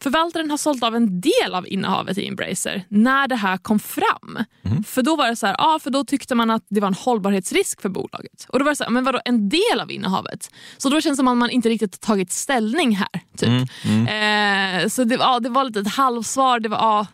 förvaltaren 0.00 0.50
har 0.50 0.56
sålt 0.56 0.82
av 0.82 0.96
en 0.96 1.20
del 1.20 1.54
av 1.54 1.68
innehavet 1.68 2.18
i 2.18 2.28
Embracer 2.28 2.84
när 2.88 3.28
det 3.28 3.36
här 3.36 3.56
kom 3.56 3.78
fram. 3.78 4.38
För 4.86 5.02
då 5.02 5.16
var 5.16 5.28
det 5.28 5.36
så 5.36 5.46
här, 5.46 5.54
ja, 5.58 5.78
för 5.82 5.90
då 5.90 6.04
tyckte 6.04 6.34
man 6.34 6.50
att 6.50 6.64
det 6.68 6.80
var 6.80 6.88
en 6.88 6.94
hållbarhetsrisk 6.94 7.80
för 7.80 7.88
bolaget. 7.88 8.46
Och 8.48 8.58
då 8.58 8.64
var 8.64 8.72
det 8.72 8.76
så 8.76 8.84
här, 8.84 8.90
men 8.90 9.04
vadå 9.04 9.20
en 9.24 9.48
del 9.48 9.80
av 9.80 9.90
innehavet? 9.90 10.50
Så 10.78 10.88
då 10.88 11.00
känns 11.00 11.16
det 11.16 11.20
som 11.20 11.28
att 11.28 11.36
man 11.36 11.50
inte 11.50 11.68
riktigt 11.68 11.94
har 11.94 12.14
tagit 12.14 12.32
ställning 12.32 12.96
här. 12.96 13.20
Typ. 13.36 13.70
Eh, 13.84 14.88
så 14.88 15.04
det, 15.04 15.14
ja, 15.14 15.40
det 15.40 15.48
var 15.48 15.64
lite 15.64 15.80
ett 15.80 15.94
halvsvar. 15.94 16.60
Det 16.60 16.68
var, 16.68 16.78
ja, 16.78 17.06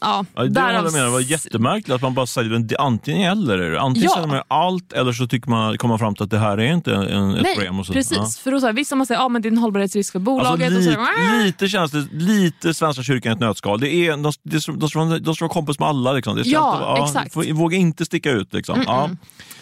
ja, 0.00 0.24
Ja, 0.34 0.42
det 0.42 0.48
därav- 0.60 0.84
jag 0.84 0.92
menar, 0.92 1.08
var 1.08 1.20
jättemärkligt 1.20 1.90
att 1.94 2.02
man 2.02 2.14
bara 2.14 2.26
säger 2.26 2.50
en, 2.54 2.68
antingen 2.78 3.32
eller. 3.32 3.72
Antingen 3.74 4.08
Ja. 4.08 4.14
säger 4.14 4.26
man 4.28 4.42
allt 4.48 4.92
eller 4.92 5.12
så 5.12 5.26
tycker 5.26 5.50
man, 5.50 5.78
kommer 5.78 5.92
man 5.92 5.98
fram 5.98 6.14
till 6.14 6.24
att 6.24 6.30
det 6.30 6.38
här 6.38 6.58
är 6.58 6.72
inte 6.72 6.94
en, 6.94 7.34
ett 7.34 7.42
Nej, 7.42 7.54
problem. 7.54 7.80
Och 7.80 7.86
så, 7.86 7.92
precis. 7.92 8.16
ja. 8.18 8.26
För 8.44 8.50
då 8.52 8.60
så 8.60 8.66
här, 8.66 8.72
vissa 8.72 8.96
man 8.96 9.06
säger 9.06 9.20
att 9.20 9.26
ah, 9.26 9.38
det 9.38 9.48
är 9.48 9.52
en 9.52 9.58
hållbarhetsrisk 9.58 10.12
för 10.12 10.18
bolaget. 10.18 10.66
Alltså, 10.66 10.78
och 10.78 10.84
så 10.84 10.90
lite, 10.90 11.00
här, 11.02 11.40
"Ah." 11.40 11.44
lite 11.44 11.68
känns 11.68 11.90
det, 11.92 12.06
lite 12.12 12.74
Svenska 12.74 13.02
kyrkan 13.02 13.32
i 13.32 13.34
ett 13.34 13.40
nötskal. 13.40 13.80
Det 13.80 13.94
är, 13.94 14.10
de, 14.10 14.32
de, 14.78 14.88
ska, 14.88 15.00
de, 15.00 15.18
de 15.22 15.34
ska 15.34 15.44
vara 15.44 15.52
kompis 15.52 15.78
med 15.78 15.88
alla. 15.88 16.12
Liksom. 16.12 16.36
Det 16.36 16.42
ska 16.44 16.52
Ja, 16.52 16.96
inte, 16.98 17.08
exakt. 17.10 17.34
får- 17.34 17.52
Våga 17.52 17.76
inte 17.76 18.04
sticka 18.04 18.30
ut. 18.30 18.52
Liksom. 18.54 18.82
Ja. 18.86 19.10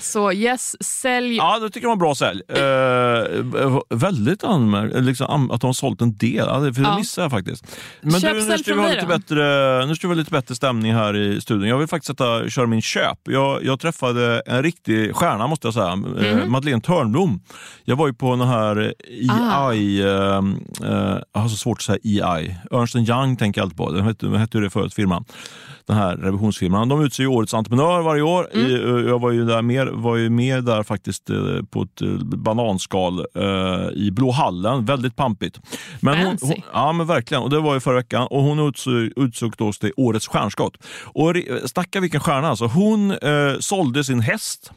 Så 0.01 0.33
yes, 0.33 0.77
sälj. 0.85 1.37
Ja, 1.37 1.59
det 1.59 1.71
tycker 1.71 1.85
jag 1.85 1.89
var 1.89 1.97
bra 1.97 2.15
sälj. 2.15 2.43
Eh, 2.49 3.79
väldigt 3.91 4.45
anmärkt 4.45 4.97
liksom, 5.01 5.51
att 5.51 5.61
de 5.61 5.67
har 5.67 5.73
sålt 5.73 6.01
en 6.03 6.17
del. 6.17 6.35
Ja, 6.37 6.61
för 6.61 6.71
det 6.71 6.81
Ja. 6.81 6.99
missade 6.99 7.25
jag 7.25 7.31
faktiskt. 7.31 7.67
Men 8.01 8.21
Köp, 8.21 8.33
du, 8.33 8.45
nu 8.45 8.59
ska 8.59 8.75
vi 8.75 8.81
ha 8.81 8.89
lite 8.89 9.07
bättre, 9.07 9.87
nu 9.87 9.95
ska 9.97 10.09
vi 10.09 10.15
ha 10.17 10.21
lite 10.21 10.31
bättre 10.31 10.55
stämning 10.55 10.93
här 10.95 11.17
i 11.17 11.41
studion. 11.41 11.69
Jag 11.69 11.79
vill 11.79 11.89
faktiskt 11.89 12.07
sätta, 12.07 12.49
köra 12.49 12.67
min 12.67 12.83
köp. 12.83 13.19
Jag, 13.25 13.65
jag 13.65 13.81
träffade 13.81 14.43
en 14.47 14.63
riktig 14.63 15.15
stjärna 15.15 15.47
måste 15.47 15.67
jag 15.67 15.75
säga. 15.75 15.93
Eh, 15.93 15.97
Mhm. 16.37 16.51
Madeleine 16.53 16.81
Törnblom. 16.83 17.41
Jag 17.85 17.97
var 17.97 18.07
ju 18.07 18.15
på 18.15 18.31
den 18.37 18.49
här 18.49 18.95
Ah. 19.31 19.73
EI, 19.73 20.01
eh, 20.01 20.09
eh, 20.91 21.19
jag 21.33 21.41
har 21.41 21.49
så 21.49 21.57
svårt 21.57 21.79
att 21.79 21.83
säga 21.83 21.99
EI. 22.05 22.57
Ernst 22.71 22.97
Young 22.97 23.37
tänker 23.37 23.61
jag 23.61 23.65
alltid 23.67 23.77
på. 23.79 23.91
Det 23.93 24.03
hette, 24.03 24.29
hette 24.29 24.59
det 24.59 24.71
förut, 24.71 24.95
firman? 24.95 25.25
Den 25.87 25.97
här 25.97 26.17
revisionsfirman. 26.17 26.89
De 26.89 27.05
utser 27.05 27.23
ju 27.23 27.27
årets 27.29 27.55
entreprenör 27.55 28.03
varje 28.03 28.23
år. 28.23 28.49
Mm. 28.55 28.67
I, 28.67 28.75
eh, 28.75 28.81
jag 29.09 29.19
var 29.21 29.31
ju, 29.31 29.45
där 29.45 29.63
mer, 29.63 29.87
var 29.87 30.17
ju 30.17 30.31
med 30.31 30.65
där 30.65 30.83
faktiskt 30.83 31.31
eh, 31.31 31.37
på 31.71 31.83
ett 31.83 32.03
eh, 32.03 32.09
bananskal 32.25 33.25
i 33.95 34.11
Blå 34.11 34.31
hallen. 34.31 34.85
Väldigt 34.85 35.17
pampigt. 35.17 35.61
Men 36.01 36.19
hon, 36.27 36.37
hon, 36.43 36.55
ja 36.73 36.93
men 36.93 37.07
verkligen. 37.07 37.43
Och 37.43 37.51
det 37.51 37.61
var 37.61 37.75
ju 37.75 37.81
förra 37.81 37.95
veckan. 37.97 38.27
Och 38.31 38.43
hon 38.43 38.69
utsåg, 38.69 38.95
utsåg 39.17 39.55
då 39.59 39.73
till 39.73 39.93
årets 40.07 40.29
stjärnskott. 40.29 40.77
Och 41.03 41.35
snacka 41.67 42.01
vilken 42.01 42.21
stjärna 42.21 42.49
alltså. 42.49 42.67
Hon 42.67 43.11
eh, 43.11 43.19
sålde 43.61 44.05
sin 44.05 44.21
häst 44.21 44.71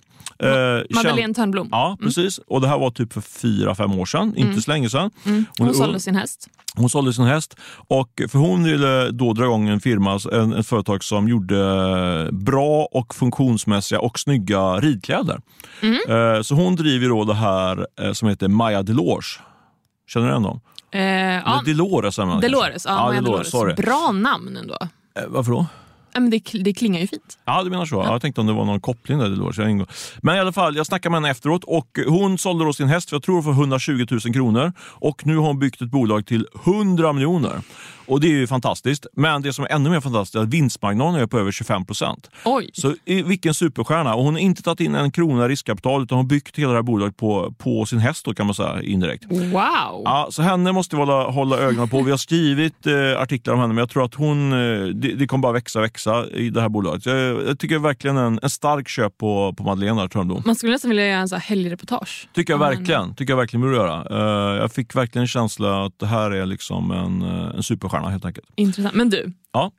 Eh, 0.43 0.47
Madeleine 0.95 1.21
känd- 1.21 1.35
Törnblom. 1.35 1.67
Ja, 1.71 1.97
precis. 2.01 2.37
Och 2.47 2.61
det 2.61 2.67
här 2.67 2.77
var 2.79 2.91
typ 2.91 3.13
för 3.13 3.21
fyra, 3.21 3.75
fem 3.75 3.99
år 3.99 4.05
sedan. 4.05 4.33
Inte 4.35 4.61
så 4.61 4.71
länge 4.71 4.89
sedan. 4.89 5.11
Mm. 5.25 5.45
Hon- 5.57 5.67
Hon 5.67 5.75
sålde 5.75 5.99
sin 5.99 6.15
häst. 6.15 6.47
Hon 6.75 6.89
sålde 6.89 7.13
sin 7.13 7.25
häst 7.25 7.55
och 7.87 8.21
för 8.29 8.39
hon 8.39 8.63
ville 8.63 9.11
då 9.11 9.33
dra 9.33 9.43
igång 9.43 9.67
en 9.69 9.79
firma, 9.79 10.19
en, 10.31 10.53
ett 10.53 10.67
företag 10.67 11.03
som 11.03 11.27
gjorde 11.29 12.29
bra 12.31 12.87
och 12.91 13.15
funktionsmässiga 13.15 13.99
och 13.99 14.19
snygga 14.19 14.75
ridkläder. 14.79 15.41
Eh, 16.09 16.41
Så 16.41 16.55
hon 16.55 16.75
driver 16.75 17.09
då 17.09 17.23
det 17.23 17.33
här 17.35 17.87
eh, 18.01 18.11
som 18.11 18.29
heter 18.29 18.47
Maja 18.47 18.83
Delors. 18.83 19.39
Känner 20.07 20.25
du 20.27 20.31
igen 20.31 20.43
dem? 20.43 20.61
Eh, 20.91 21.01
ja. 21.01 21.61
Delores 21.65 22.15
kanske. 22.15 22.21
ja, 22.21 22.25
Maja 23.05 23.21
Delores, 23.21 23.25
Dolores. 23.25 23.49
sorry. 23.51 23.73
Bra 23.73 24.11
namn 24.11 24.57
ändå. 24.57 24.77
Eh, 25.15 25.23
Varför 25.27 25.51
då? 25.51 25.65
Ja, 26.13 26.19
men 26.19 26.29
det, 26.29 26.41
det 26.63 26.73
klingar 26.73 26.99
ju 26.99 27.07
fint. 27.07 27.37
Ja, 27.45 27.63
du 27.63 27.69
menar 27.69 27.85
så. 27.85 27.95
Ja. 27.95 28.11
Jag 28.11 28.21
tänkte 28.21 28.41
om 28.41 28.47
det 28.47 28.53
var 28.53 28.65
någon 28.65 28.81
koppling 28.81 29.19
där. 29.19 29.29
Delors. 29.29 29.57
Jag 29.57 29.69
ingår. 29.69 29.87
Men 30.21 30.35
i 30.35 30.39
alla 30.39 30.51
fall, 30.51 30.75
jag 30.75 30.85
snackade 30.85 31.11
med 31.11 31.17
henne 31.17 31.29
efteråt 31.29 31.63
och 31.63 31.99
hon 32.07 32.37
sålde 32.37 32.65
då 32.65 32.73
sin 32.73 32.87
häst 32.87 33.09
för 33.09 33.15
jag 33.15 33.23
tror 33.23 33.41
för 33.41 33.51
120 33.51 34.05
000 34.11 34.19
kronor 34.19 34.73
och 34.79 35.25
nu 35.25 35.37
har 35.37 35.47
hon 35.47 35.59
byggt 35.59 35.81
ett 35.81 35.89
bolag 35.89 36.25
till 36.25 36.47
100 36.65 37.13
miljoner. 37.13 37.61
Och 38.09 38.19
det 38.21 38.27
är 38.27 38.31
ju 38.31 38.47
fantastiskt. 38.47 39.05
Men 39.13 39.41
det 39.41 39.53
som 39.53 39.65
är 39.65 39.69
ännu 39.69 39.89
mer 39.89 40.01
fantastiskt 40.01 40.35
är 40.35 40.39
att 40.39 40.49
vinstmarginalen 40.49 41.21
är 41.21 41.27
på 41.27 41.39
över 41.39 41.51
25 41.51 41.85
procent. 41.85 42.29
Så 42.73 42.95
i- 43.05 43.21
vilken 43.21 43.53
superstjärna. 43.53 44.15
Och 44.15 44.23
hon 44.23 44.33
har 44.33 44.39
inte 44.41 44.63
tagit 44.63 44.79
in 44.79 44.95
en 44.95 45.11
krona 45.11 45.47
riskkapital 45.47 46.03
utan 46.03 46.17
har 46.17 46.25
byggt 46.25 46.59
hela 46.59 46.71
det 46.71 46.77
här 46.77 46.83
bolaget 46.83 47.17
på, 47.17 47.53
på 47.57 47.85
sin 47.85 47.99
häst 47.99 48.25
då, 48.25 48.33
kan 48.33 48.45
man 48.45 48.55
säga 48.55 48.81
indirekt. 48.81 49.25
Wow. 49.29 50.01
Ja, 50.05 50.27
så 50.31 50.41
henne 50.41 50.71
måste 50.71 50.95
vi 50.95 50.99
hålla, 51.01 51.29
hålla 51.29 51.57
ögonen 51.57 51.89
på. 51.89 52.01
Vi 52.01 52.11
har 52.11 52.17
skrivit 52.17 52.87
eh, 52.87 53.21
artiklar 53.21 53.53
om 53.53 53.59
henne, 53.59 53.73
men 53.73 53.81
jag 53.81 53.89
tror 53.89 54.05
att 54.05 54.13
hon, 54.15 54.51
eh, 54.53 54.85
det, 54.87 55.13
det 55.13 55.27
kommer 55.27 55.41
bara 55.41 55.53
växa 55.53 55.81
växa 55.81 56.25
i 56.29 56.49
det 56.49 56.61
här 56.61 56.69
bolaget. 56.69 57.05
Jag, 57.05 57.15
jag 57.47 57.59
tycker 57.59 57.79
verkligen 57.79 58.17
en, 58.17 58.39
en 58.43 58.49
stark 58.49 58.87
köp 58.87 59.17
på, 59.17 59.53
på 59.57 59.63
Madeleine 59.63 60.09
Törnblom. 60.09 60.43
Man 60.45 60.55
skulle 60.55 60.71
nästan 60.71 60.89
vilja 60.89 61.07
göra 61.07 61.19
en 61.19 61.29
så 61.29 61.35
här 61.35 61.41
helgreportage. 61.41 62.29
Tycker 62.33 62.53
jag 62.53 62.57
verkligen. 62.59 63.15
Tycker 63.15 63.31
jag 63.33 63.37
verkligen 63.37 63.61
borde 63.61 63.75
göra. 63.75 64.05
Eh, 64.11 64.55
jag 64.61 64.71
fick 64.71 64.95
verkligen 64.95 65.23
en 65.23 65.27
känsla 65.27 65.85
att 65.85 65.99
det 65.99 66.07
här 66.07 66.31
är 66.31 66.45
liksom 66.45 66.91
en, 66.91 67.21
eh, 67.21 67.55
en 67.55 67.63
superstjärna 67.63 67.98
helt 68.07 68.25
enkelt. 68.25 68.49
Intressant. 68.55 68.95
Men 68.95 69.09
du, 69.09 69.33
Ja. 69.51 69.71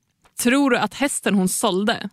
tror 0.42 0.70
du 0.70 0.78
att 0.78 0.94
hästen 0.94 1.34
hon 1.34 1.48
sålde 1.48 2.08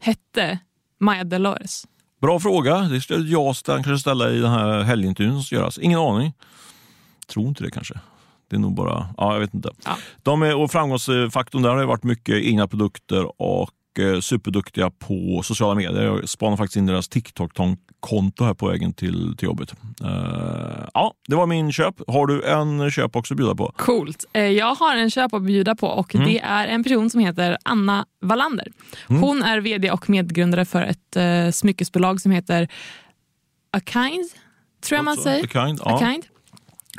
hette 0.00 0.58
Maja 1.00 1.24
Dolores? 1.24 1.86
Bra 2.20 2.40
fråga. 2.40 2.78
Det 2.80 3.00
skulle 3.00 3.28
jag 3.30 3.54
kanske 3.64 3.98
ställa 3.98 4.30
i 4.30 4.38
den 4.38 4.50
här 4.50 4.82
helgintervjun 4.82 5.32
som 5.34 5.42
ska 5.42 5.56
göras. 5.56 5.78
Ingen 5.78 5.98
aning. 5.98 6.32
Tror 7.26 7.48
inte 7.48 7.64
det 7.64 7.70
kanske. 7.70 7.94
Det 8.48 8.56
är 8.56 8.60
nog 8.60 8.74
bara, 8.74 9.14
ja 9.16 9.32
jag 9.32 9.40
vet 9.40 9.54
inte. 9.54 9.70
Ja. 9.84 9.96
De 10.22 10.42
är, 10.42 10.56
och 10.56 10.70
framgångsfaktorn 10.72 11.62
där 11.62 11.70
har 11.70 11.84
varit 11.84 12.02
mycket 12.04 12.34
egna 12.44 12.68
produkter 12.68 13.42
och 13.42 13.70
superduktiga 14.20 14.90
på 14.90 15.40
sociala 15.44 15.74
medier. 15.74 16.02
Jag 16.02 16.28
spanade 16.28 16.56
faktiskt 16.56 16.76
in 16.76 16.86
deras 16.86 17.08
TikTok-konto 17.08 18.44
här 18.44 18.54
på 18.54 18.68
vägen 18.68 18.92
till, 18.92 19.34
till 19.36 19.46
jobbet. 19.46 19.74
Eh, 20.04 20.88
ja, 20.94 21.14
det 21.28 21.36
var 21.36 21.46
min 21.46 21.72
köp. 21.72 21.94
Har 22.08 22.26
du 22.26 22.42
en 22.44 22.90
köp 22.90 23.16
också 23.16 23.34
att 23.34 23.38
bjuda 23.38 23.54
på? 23.54 23.72
Coolt. 23.76 24.24
Eh, 24.32 24.42
Jag 24.42 24.74
har 24.74 24.96
en 24.96 25.10
köp 25.10 25.34
att 25.34 25.42
bjuda 25.42 25.74
på 25.74 25.86
och 25.86 26.14
Mm. 26.14 26.26
det 26.28 26.38
är 26.40 26.66
en 26.68 26.84
person 26.84 27.10
som 27.10 27.20
heter 27.20 27.58
Anna 27.62 28.06
Wallander. 28.20 28.68
Hon 29.08 29.42
är 29.42 29.60
vd 29.60 29.90
och 29.90 30.10
medgrundare 30.10 30.64
för 30.64 30.82
ett 30.82 31.16
eh, 31.16 31.50
smyckesbolag 31.52 32.20
som 32.20 32.32
heter 32.32 32.68
Akind, 33.70 34.30
tror 34.84 34.96
jag 34.96 35.04
man 35.04 35.16
Så, 35.16 35.22
säger. 35.22 35.42
The 35.46 35.48
Kind, 35.48 35.80
ja. 35.84 35.94
Akind. 35.96 36.24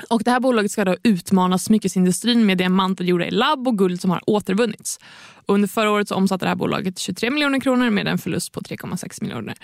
Och 0.10 0.22
det 0.24 0.32
här 0.32 0.40
bolaget 0.40 0.72
ska 0.72 0.86
då 0.86 0.96
utmana 1.04 1.58
smyckesindustrin 1.58 2.46
med 2.46 2.58
diamanter 2.58 3.04
gjorda 3.04 3.26
i 3.26 3.32
labb 3.32 3.68
och 3.68 3.78
guld 3.78 4.02
som 4.02 4.12
har 4.12 4.22
återvunnits. 4.30 5.00
Under 5.48 5.68
förra 5.68 5.92
året 5.92 6.08
så 6.08 6.16
omsatte 6.16 6.46
det 6.46 6.50
här 6.50 6.56
bolaget 6.56 7.00
23 7.00 7.30
miljoner 7.30 7.60
kronor 7.60 7.90
med 7.90 8.08
en 8.08 8.18
förlust 8.18 8.52
på 8.52 8.60
3,6 8.60 9.24
miljoner. 9.24 9.56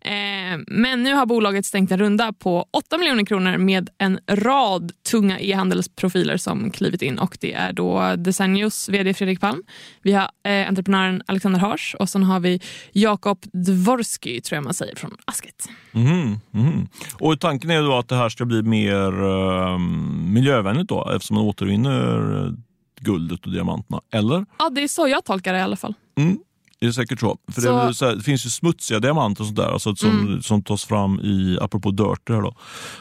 Eh, 0.00 0.58
men 0.66 1.02
nu 1.02 1.14
har 1.14 1.26
bolaget 1.26 1.66
stängt 1.66 1.92
en 1.92 1.98
runda 1.98 2.32
på 2.32 2.66
8 2.70 2.98
miljoner 2.98 3.24
kronor 3.24 3.56
med 3.56 3.90
en 3.98 4.18
rad 4.26 4.92
tunga 5.10 5.40
e-handelsprofiler 5.40 6.36
som 6.36 6.70
klivit 6.70 7.02
in. 7.02 7.18
Och 7.18 7.38
Det 7.40 7.52
är 7.52 7.72
då 7.72 8.14
Desennios 8.16 8.88
vd 8.88 9.14
Fredrik 9.14 9.40
Palm, 9.40 9.62
vi 10.02 10.12
har 10.12 10.30
eh, 10.44 10.68
entreprenören 10.68 11.22
Alexander 11.26 11.60
Hars 11.60 11.96
och 11.98 12.08
sen 12.08 12.22
har 12.22 12.40
vi 12.40 12.60
Jakob 12.92 13.38
Dvorsky, 13.52 14.40
tror 14.40 14.56
jag 14.56 14.64
man 14.64 14.74
säger, 14.74 14.96
från 14.96 15.16
Asket. 15.24 15.68
Mm, 15.94 16.36
mm. 16.54 16.88
Och 17.20 17.40
tanken 17.40 17.70
är 17.70 17.82
då 17.82 17.98
att 17.98 18.08
det 18.08 18.16
här 18.16 18.28
ska 18.28 18.44
bli 18.44 18.62
mer 18.62 19.22
eh, 19.24 19.78
miljövänligt 20.28 20.88
då 20.88 21.10
eftersom 21.14 21.34
man 21.34 21.44
återvinner 21.44 22.46
eh, 22.46 22.52
guldet 23.00 23.46
och 23.46 23.52
diamanterna. 23.52 24.00
Eller? 24.12 24.46
Ja, 24.58 24.70
det 24.70 24.82
är 24.82 24.88
så 24.88 25.08
jag 25.08 25.24
tolkar 25.24 25.52
det 25.52 25.58
i 25.58 25.62
alla 25.62 25.76
fall. 25.76 25.94
Mm, 26.18 26.38
det 26.80 26.86
är 26.86 26.92
säkert 26.92 27.20
så. 27.20 27.38
För 27.52 27.60
Det, 27.60 27.66
Så- 27.66 27.76
väl 27.76 27.94
så 27.94 28.06
här, 28.06 28.14
det 28.16 28.22
finns 28.22 28.46
ju 28.46 28.50
smutsiga 28.50 29.00
diamanter 29.00 29.42
och 29.42 29.46
sånt 29.46 29.56
där, 29.58 29.72
alltså 29.72 29.94
som, 29.96 30.42
som 30.42 30.62
tas 30.62 30.84
fram 30.84 31.20
i, 31.20 31.58
apropå 31.60 31.90
dirt 31.90 32.28
här 32.28 32.42
då, 32.42 32.54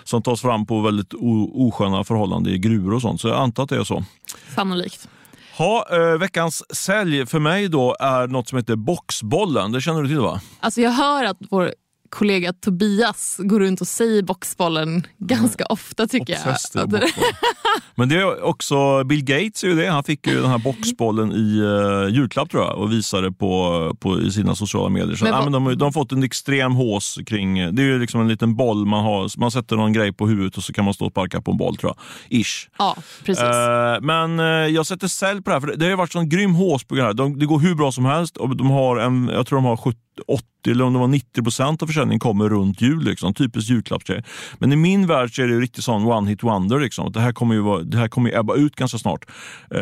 som 0.03 0.21
tas 0.23 0.41
fram 0.41 0.65
på 0.65 0.81
väldigt 0.81 1.13
o, 1.13 1.51
osköna 1.67 2.03
förhållanden 2.03 2.53
i 2.53 2.57
gruvor 2.57 2.93
och 2.93 3.01
sånt. 3.01 3.21
Så 3.21 3.27
jag 3.27 3.37
antar 3.37 3.63
att 3.63 3.69
det 3.69 3.75
är 3.77 3.83
så. 3.83 4.03
Sannolikt. 4.55 5.09
Ha, 5.57 5.85
eh, 5.91 6.17
veckans 6.19 6.75
sälj 6.75 7.25
för 7.25 7.39
mig 7.39 7.67
då 7.67 7.95
är 7.99 8.27
något 8.27 8.47
som 8.49 8.57
heter 8.57 8.75
Boxbollen. 8.75 9.71
Det 9.71 9.81
känner 9.81 10.01
du 10.01 10.07
till 10.07 10.19
va? 10.19 10.41
Alltså 10.59 10.81
jag 10.81 10.91
hör 10.91 11.23
att 11.25 11.37
vår 11.49 11.73
kollega 12.09 12.53
Tobias 12.53 13.35
går 13.39 13.59
runt 13.59 13.81
och 13.81 13.87
säger 13.87 14.23
boxbollen 14.23 15.07
ganska 15.17 15.65
ofta 15.65 16.07
tycker 16.07 16.33
jag. 16.33 16.39
Obsessed 16.47 16.89
boxbollen. 16.89 17.09
Men 17.95 18.09
det 18.09 18.15
är 18.15 18.43
också 18.43 19.03
Bill 19.03 19.23
Gates 19.23 19.63
är 19.63 19.67
ju 19.67 19.75
det. 19.75 19.87
Han 19.87 20.03
fick 20.03 20.27
ju 20.27 20.41
den 20.41 20.49
här 20.49 20.57
boxbollen 20.57 21.31
i 21.31 21.59
uh, 21.61 22.09
julklapp 22.15 22.49
tror 22.49 22.63
jag 22.63 22.77
och 22.77 22.91
visade 22.91 23.31
på, 23.31 23.95
på 23.99 24.21
i 24.21 24.31
sina 24.31 24.55
sociala 24.55 24.89
medier. 24.89 25.15
Så, 25.15 25.23
Men 25.23 25.33
ja, 25.33 25.43
men 25.43 25.51
de, 25.51 25.65
har- 25.65 25.75
de 25.75 25.83
har 25.83 25.91
fått 25.91 26.11
en 26.11 26.23
extrem 26.23 26.71
hås 26.75 27.19
kring, 27.25 27.75
det 27.75 27.81
är 27.81 27.85
ju 27.85 27.99
liksom 27.99 28.21
en 28.21 28.27
liten 28.27 28.55
boll 28.55 28.85
man 28.85 29.03
har, 29.03 29.39
man 29.39 29.51
sätter 29.51 29.75
någon 29.75 29.93
grej 29.93 30.13
på 30.13 30.27
huvudet 30.27 30.57
och 30.57 30.63
så 30.63 30.73
kan 30.73 30.85
man 30.85 30.93
stå 30.93 31.05
och 31.05 31.11
sparka 31.11 31.41
på 31.41 31.51
en 31.51 31.57
boll 31.57 31.77
tror 31.77 31.93
jag. 32.29 32.39
Ish. 32.41 32.69
Ja, 32.77 32.95
precis. 33.25 33.43
Eh, 33.43 34.01
men 34.01 34.39
eh, 34.39 34.45
jag 34.45 34.85
sätter 34.85 35.07
sälj 35.07 35.41
på 35.41 35.49
det 35.49 35.53
här, 35.55 35.61
för 35.61 35.67
det, 35.67 35.75
det 35.75 35.85
har 35.85 35.89
ju 35.89 35.95
varit 35.95 36.11
sån 36.11 36.29
grym 36.29 36.53
hås 36.55 36.83
på 36.83 36.95
det 36.95 37.03
här. 37.03 37.13
De, 37.13 37.39
det 37.39 37.45
går 37.45 37.59
hur 37.59 37.75
bra 37.75 37.91
som 37.91 38.05
helst 38.05 38.37
och 38.37 38.55
de 38.57 38.69
har 38.69 38.97
en, 38.97 39.27
jag 39.33 39.47
tror 39.47 39.57
de 39.57 39.65
har 39.65 39.77
70, 39.77 39.97
80 40.27 40.43
eller 40.67 40.83
om 40.83 40.93
det 40.93 40.99
var 40.99 41.07
90 41.07 41.43
procent 41.43 41.83
av 41.83 41.87
försäljningen 41.87 42.19
kommer 42.19 42.49
runt 42.49 42.81
jul. 42.81 43.03
Liksom, 43.03 43.33
typiskt 43.33 43.69
julklappsgrej. 43.71 44.23
Men 44.59 44.73
i 44.73 44.75
min 44.75 45.07
värld 45.07 45.35
så 45.35 45.41
är 45.41 45.47
det 45.47 45.53
ju 45.53 45.61
riktigt 45.61 45.83
sån 45.83 46.05
one 46.05 46.29
hit 46.29 46.43
wonder. 46.43 46.79
Liksom. 46.79 47.11
Det 47.11 47.19
här 47.19 47.31
kommer 47.31 47.55
ju, 47.55 47.61
vara, 47.61 47.81
det 47.81 47.97
här 47.97 48.07
kommer 48.07 48.29
ju 48.29 48.39
ebba 48.39 48.55
ut 48.55 48.75
ganska 48.75 48.97
snart, 48.97 49.25
eh, 49.71 49.79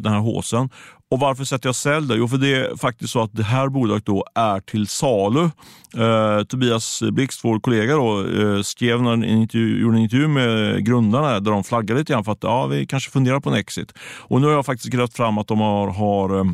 den 0.00 0.12
här 0.12 0.20
håsen. 0.20 0.68
Och 1.10 1.20
varför 1.20 1.44
sätter 1.44 1.68
jag 1.68 1.76
sälj 1.76 2.08
där? 2.08 2.16
Jo, 2.16 2.28
för 2.28 2.38
det 2.38 2.54
är 2.54 2.76
faktiskt 2.76 3.12
så 3.12 3.22
att 3.22 3.30
det 3.32 3.42
här 3.42 3.68
bolaget 3.68 4.06
då 4.06 4.24
är 4.34 4.60
till 4.60 4.86
salu. 4.86 5.50
Eh, 5.96 6.44
Tobias 6.44 7.02
Blixt, 7.12 7.44
vår 7.44 7.60
kollega, 7.60 7.94
då, 7.94 8.20
eh, 8.20 8.62
skrev 8.62 9.02
när 9.02 9.12
en 9.12 9.24
intervju, 9.24 9.80
gjorde 9.80 9.96
en 9.96 10.02
intervju 10.02 10.28
med 10.28 10.86
grundarna 10.86 11.40
där 11.40 11.50
de 11.50 11.64
flaggade 11.64 12.00
lite 12.00 12.12
grann 12.12 12.24
för 12.24 12.32
att 12.32 12.42
ja, 12.42 12.66
vi 12.66 12.86
kanske 12.86 13.10
funderar 13.10 13.40
på 13.40 13.50
en 13.50 13.56
exit. 13.56 13.92
Och 14.20 14.40
nu 14.40 14.46
har 14.46 14.54
jag 14.54 14.66
faktiskt 14.66 14.92
grävt 14.92 15.16
fram 15.16 15.38
att 15.38 15.48
de 15.48 15.60
har, 15.60 15.88
har 15.88 16.38
eh, 16.38 16.44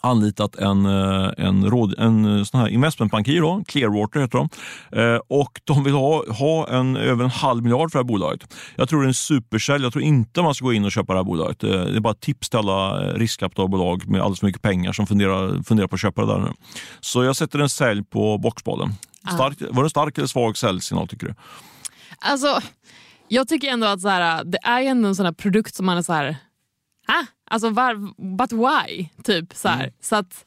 anlitat 0.00 0.56
en, 0.56 0.86
eh, 0.86 1.30
en, 1.36 1.70
råd, 1.70 1.94
en 1.98 2.38
eh, 2.38 2.44
sån 2.44 2.60
här 2.60 2.68
investmentbankir, 2.68 3.40
då, 3.40 3.64
Clearwater 3.66 4.20
heter 4.20 4.38
de. 4.38 4.48
Eh, 5.00 5.20
och 5.28 5.60
de 5.64 5.84
vill 5.84 5.94
ha, 5.94 6.24
ha 6.32 6.68
en, 6.68 6.96
över 6.96 7.24
en 7.24 7.30
halv 7.30 7.62
miljard 7.62 7.92
för 7.92 7.98
det 7.98 8.04
här 8.04 8.08
bolaget. 8.08 8.54
Jag 8.76 8.88
tror 8.88 9.00
det 9.00 9.04
är 9.06 9.08
en 9.08 9.14
supersälj. 9.14 9.84
Jag 9.84 9.92
tror 9.92 10.04
inte 10.04 10.42
man 10.42 10.54
ska 10.54 10.64
gå 10.64 10.72
in 10.72 10.84
och 10.84 10.92
köpa 10.92 11.12
det 11.12 11.18
här 11.18 11.24
bolaget. 11.24 11.64
Eh, 11.64 11.70
Det 11.70 11.96
är 11.96 12.00
bara 12.00 12.12
ett 12.12 12.20
tips 12.20 12.50
till 12.50 12.58
alla 12.58 12.98
riskkapitalbolag 13.12 14.08
med 14.08 14.20
alldeles 14.20 14.40
för 14.40 14.46
mycket 14.46 14.62
pengar 14.62 14.92
som 14.92 15.06
funderar, 15.06 15.62
funderar 15.62 15.88
på 15.88 15.94
att 15.94 16.00
köpa 16.00 16.20
det 16.20 16.32
där 16.32 16.38
nu. 16.38 16.52
Så 17.00 17.24
jag 17.24 17.36
sätter 17.36 17.58
en 17.58 17.68
sälj 17.68 18.04
på 18.04 18.38
boxbollen. 18.38 18.92
Stark, 19.34 19.58
var 19.70 19.84
det 19.84 19.90
stark 19.90 20.18
eller 20.18 20.28
svag 20.28 20.56
säljsignal 20.56 21.08
tycker 21.08 21.26
du? 21.26 21.34
Alltså, 22.18 22.60
jag 23.28 23.48
tycker 23.48 23.68
ändå 23.68 23.86
att 23.86 24.00
så 24.00 24.08
här, 24.08 24.44
det 24.44 24.58
är 24.62 24.82
ändå 24.82 25.08
en 25.08 25.14
sån 25.14 25.24
här 25.26 25.32
produkt 25.32 25.74
som 25.74 25.86
man 25.86 25.98
är 25.98 26.02
så 26.02 26.12
här... 26.12 26.36
Ah, 27.08 27.24
alltså 27.50 27.70
var, 27.70 27.94
but 28.38 28.52
why? 28.52 29.08
Typ 29.24 29.54
så 29.54 29.68
här. 29.68 29.92
Så 30.00 30.16
att, 30.16 30.44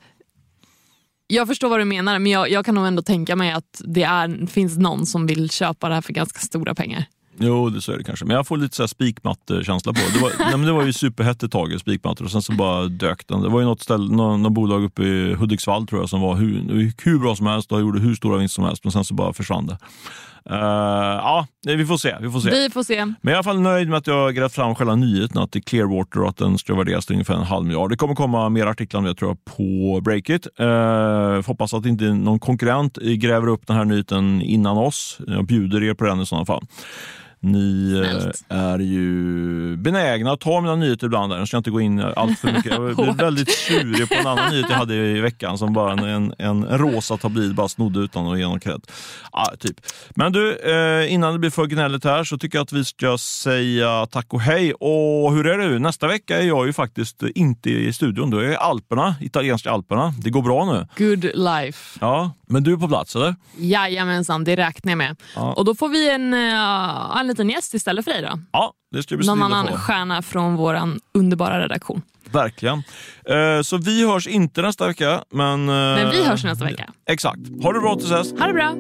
jag 1.28 1.48
förstår 1.48 1.70
vad 1.70 1.80
du 1.80 1.86
menar 1.86 2.20
men 2.20 2.32
jag, 2.32 2.50
jag 2.50 2.66
kan 2.66 2.76
nog 2.76 2.86
ändå 2.88 3.02
tänka 3.02 3.36
mig 3.36 3.52
att 3.52 3.82
det 3.86 4.04
är, 4.04 4.48
finns 4.48 4.78
någon 4.78 5.06
som 5.06 5.28
vill 5.28 5.50
köpa 5.50 5.90
det 5.90 5.96
här 5.96 6.02
för 6.02 6.14
ganska 6.14 6.40
stora 6.40 6.76
pengar. 6.76 7.06
Jo, 7.38 7.70
det 7.70 7.82
så 7.82 7.92
är 7.92 7.98
det 7.98 8.04
kanske. 8.04 8.26
Men 8.26 8.36
jag 8.36 8.48
får 8.48 8.58
lite 8.58 8.88
spikmatte-känsla 8.88 9.94
på 9.94 10.00
det. 10.00 10.14
Det 10.14 10.20
var, 10.20 10.32
nej, 10.40 10.58
men 10.58 10.66
det 10.66 10.72
var 10.72 10.86
ju 10.86 10.94
superhett 10.94 11.44
ett 11.44 11.52
tag, 11.52 11.80
spikmattor, 11.80 12.26
och 12.26 12.32
sen 12.32 12.42
så 12.42 12.54
bara 12.54 12.88
dök 12.88 13.28
den. 13.28 13.42
Det 13.42 13.50
var 13.50 13.60
ju 13.60 13.66
något, 13.66 13.82
ställe, 13.82 14.16
någon, 14.16 14.42
någon 14.42 14.54
bolag 14.54 14.84
uppe 14.84 15.04
i 15.04 15.34
Hudiksvall 15.34 15.88
tror 15.88 16.02
jag 16.02 16.10
som 16.10 16.22
var 16.22 16.36
hur, 16.36 16.92
hur 17.04 17.20
bra 17.20 17.36
som 17.36 17.46
helst 17.46 17.72
och 17.72 17.82
gjorde 17.82 18.00
hur 18.00 18.16
stora 18.16 18.38
vinster 18.38 18.56
som 18.56 18.64
helst, 18.64 18.84
men 18.84 18.92
sen 18.92 19.06
så 19.06 19.14
bara 19.14 19.34
försvann 19.34 19.68
det. 19.68 19.78
Eh, 20.50 20.58
ja, 21.18 21.48
vi 21.66 21.86
får 21.86 21.98
se. 21.98 22.16
Vi 22.22 22.32
får 22.32 22.40
se. 22.40 22.50
Vi 22.50 22.70
får 22.70 22.84
se. 22.84 23.06
Men 23.06 23.16
jag 23.22 23.32
är 23.32 23.34
i 23.34 23.36
alla 23.36 23.44
fall 23.44 23.60
nöjd 23.60 23.90
med 23.90 23.98
att 23.98 24.08
jag 24.08 24.36
grävt 24.36 24.54
fram 24.54 24.76
själva 24.76 24.96
nyheten 24.96 25.38
att 25.38 25.52
det 25.52 25.60
är 25.60 25.62
Clearwater 25.62 26.22
och 26.22 26.30
att 26.30 26.38
den 26.38 26.58
ska 26.58 26.76
värderas 26.76 27.06
till 27.06 27.16
ungefär 27.16 27.34
en 27.34 27.44
halv 27.44 27.66
miljard. 27.66 27.90
Det 27.90 27.96
kommer 27.96 28.16
komma 28.16 28.50
mer 28.50 28.66
artiklar 28.66 29.00
om 29.00 29.06
det 29.06 29.16
tror 29.16 29.32
jag 29.32 29.56
på 29.56 30.02
Breakit. 30.02 30.48
Uh, 30.60 31.48
hoppas 31.48 31.74
att 31.74 31.86
inte 31.86 32.04
någon 32.04 32.40
konkurrent 32.40 32.98
gräver 32.98 33.48
upp 33.48 33.68
den 33.68 33.76
här 33.76 33.86
nyheten 33.86 34.42
innan 34.42 34.78
oss. 34.78 35.18
Jag 35.28 35.46
bjuder 35.46 35.84
er 35.84 35.94
på 35.94 36.06
den 36.06 36.22
i 36.22 36.26
sådana 36.26 36.46
fall. 36.46 36.66
Ni 37.44 38.02
eh, 38.04 38.20
Snällt. 38.20 38.44
är 38.50 38.80
ju 38.80 39.76
benägna 39.78 40.32
att 40.32 40.40
ta 40.40 40.62
mina 40.62 40.76
nyheter 40.76 41.06
ibland. 41.06 41.32
Där. 41.32 41.38
Jag 41.40 41.48
ska 41.48 41.58
inte 41.58 41.72
gå 41.72 41.82
in 41.82 42.00
allt 42.00 42.40
för 42.40 42.52
mycket. 42.52 42.72
Jag 42.72 42.96
blev 42.96 43.16
väldigt 43.18 43.58
tjurig 43.58 44.10
på 44.10 44.16
en 44.16 44.28
annan 44.28 44.52
nyhet 44.52 44.66
jag 44.70 44.78
hade 44.78 44.96
i 44.96 45.22
veckan 45.22 45.58
som 45.58 45.74
bara 45.74 45.92
en, 45.92 46.00
en, 46.00 46.34
en 46.40 46.78
rosa 46.78 47.18
tabloid 47.18 47.56
bara 47.56 47.68
snodde 47.68 48.00
utan 48.00 48.28
att 48.28 48.40
ge 48.40 48.46
någon 48.46 48.60
cred. 48.60 48.82
Ja, 49.32 49.54
typ. 49.60 49.76
Men 50.16 50.32
du, 50.32 50.56
eh, 50.56 51.14
innan 51.14 51.34
det 51.34 51.40
blir 51.40 51.50
för 51.50 51.66
gnälligt 51.66 52.04
här 52.04 52.24
så 52.24 52.38
tycker 52.38 52.58
jag 52.58 52.64
att 52.64 52.74
vi 52.74 52.86
ska 52.86 53.18
säga 53.18 54.06
tack 54.06 54.34
och 54.34 54.42
hej. 54.42 54.74
Och 54.74 55.34
hur 55.34 55.48
är 55.48 55.58
det 55.58 55.68
nu? 55.68 55.80
Nästa 55.80 56.08
vecka 56.08 56.40
är 56.42 56.48
jag 56.48 56.66
ju 56.66 56.74
faktiskt 56.74 57.24
inte 57.36 57.70
i 57.70 57.94
studion. 57.94 58.30
Då 58.30 58.38
är 58.38 58.44
jag 58.44 58.54
i 58.54 58.56
Alperna, 58.56 59.16
italienska 59.22 59.72
Alperna. 59.72 60.14
Det 60.18 60.30
går 60.30 60.42
bra 60.42 60.66
nu. 60.66 61.06
Good 61.06 61.24
life. 61.34 61.98
Ja, 62.02 62.32
men 62.52 62.64
du 62.64 62.74
är 62.74 62.78
på 62.78 62.88
plats 62.88 63.16
eller? 63.16 63.36
Jajamensan, 63.58 64.44
det 64.44 64.56
räknar 64.56 64.92
jag 64.92 64.98
med. 64.98 65.16
Ja. 65.36 65.54
Och 65.54 65.66
då 65.66 65.76
får 65.76 65.90
vi 65.90 66.10
en, 66.10 66.34
uh, 66.34 67.18
en 67.20 67.28
liten 67.28 67.50
gäst 67.50 67.74
istället 67.74 68.06
för 68.06 68.12
dig 68.12 68.22
då. 68.22 68.40
Ja, 68.52 68.74
det 68.92 69.04
ska 69.04 69.18
bli 69.18 69.28
Någon 69.28 69.44
annan 69.44 69.68
på. 69.68 69.78
stjärna 69.78 70.22
från 70.22 70.56
vår 70.56 70.82
underbara 71.14 71.60
redaktion. 71.64 72.02
Verkligen. 72.32 72.84
Eh, 73.26 73.62
så 73.64 73.78
vi 73.78 74.08
hörs 74.08 74.28
inte 74.28 74.62
nästa 74.62 74.88
vecka. 74.88 75.24
Men, 75.32 75.70
eh, 75.70 75.76
Men 75.76 76.10
vi 76.12 76.24
hörs 76.24 76.44
nästa 76.44 76.66
vecka. 76.66 76.90
Exakt. 77.10 77.40
Ha 77.64 77.74
det 77.74 77.80
bra 77.80 77.96
tills 77.96 78.10
dess. 78.10 78.32
Ha 78.40 78.48
det 78.48 78.54
bra! 78.54 78.76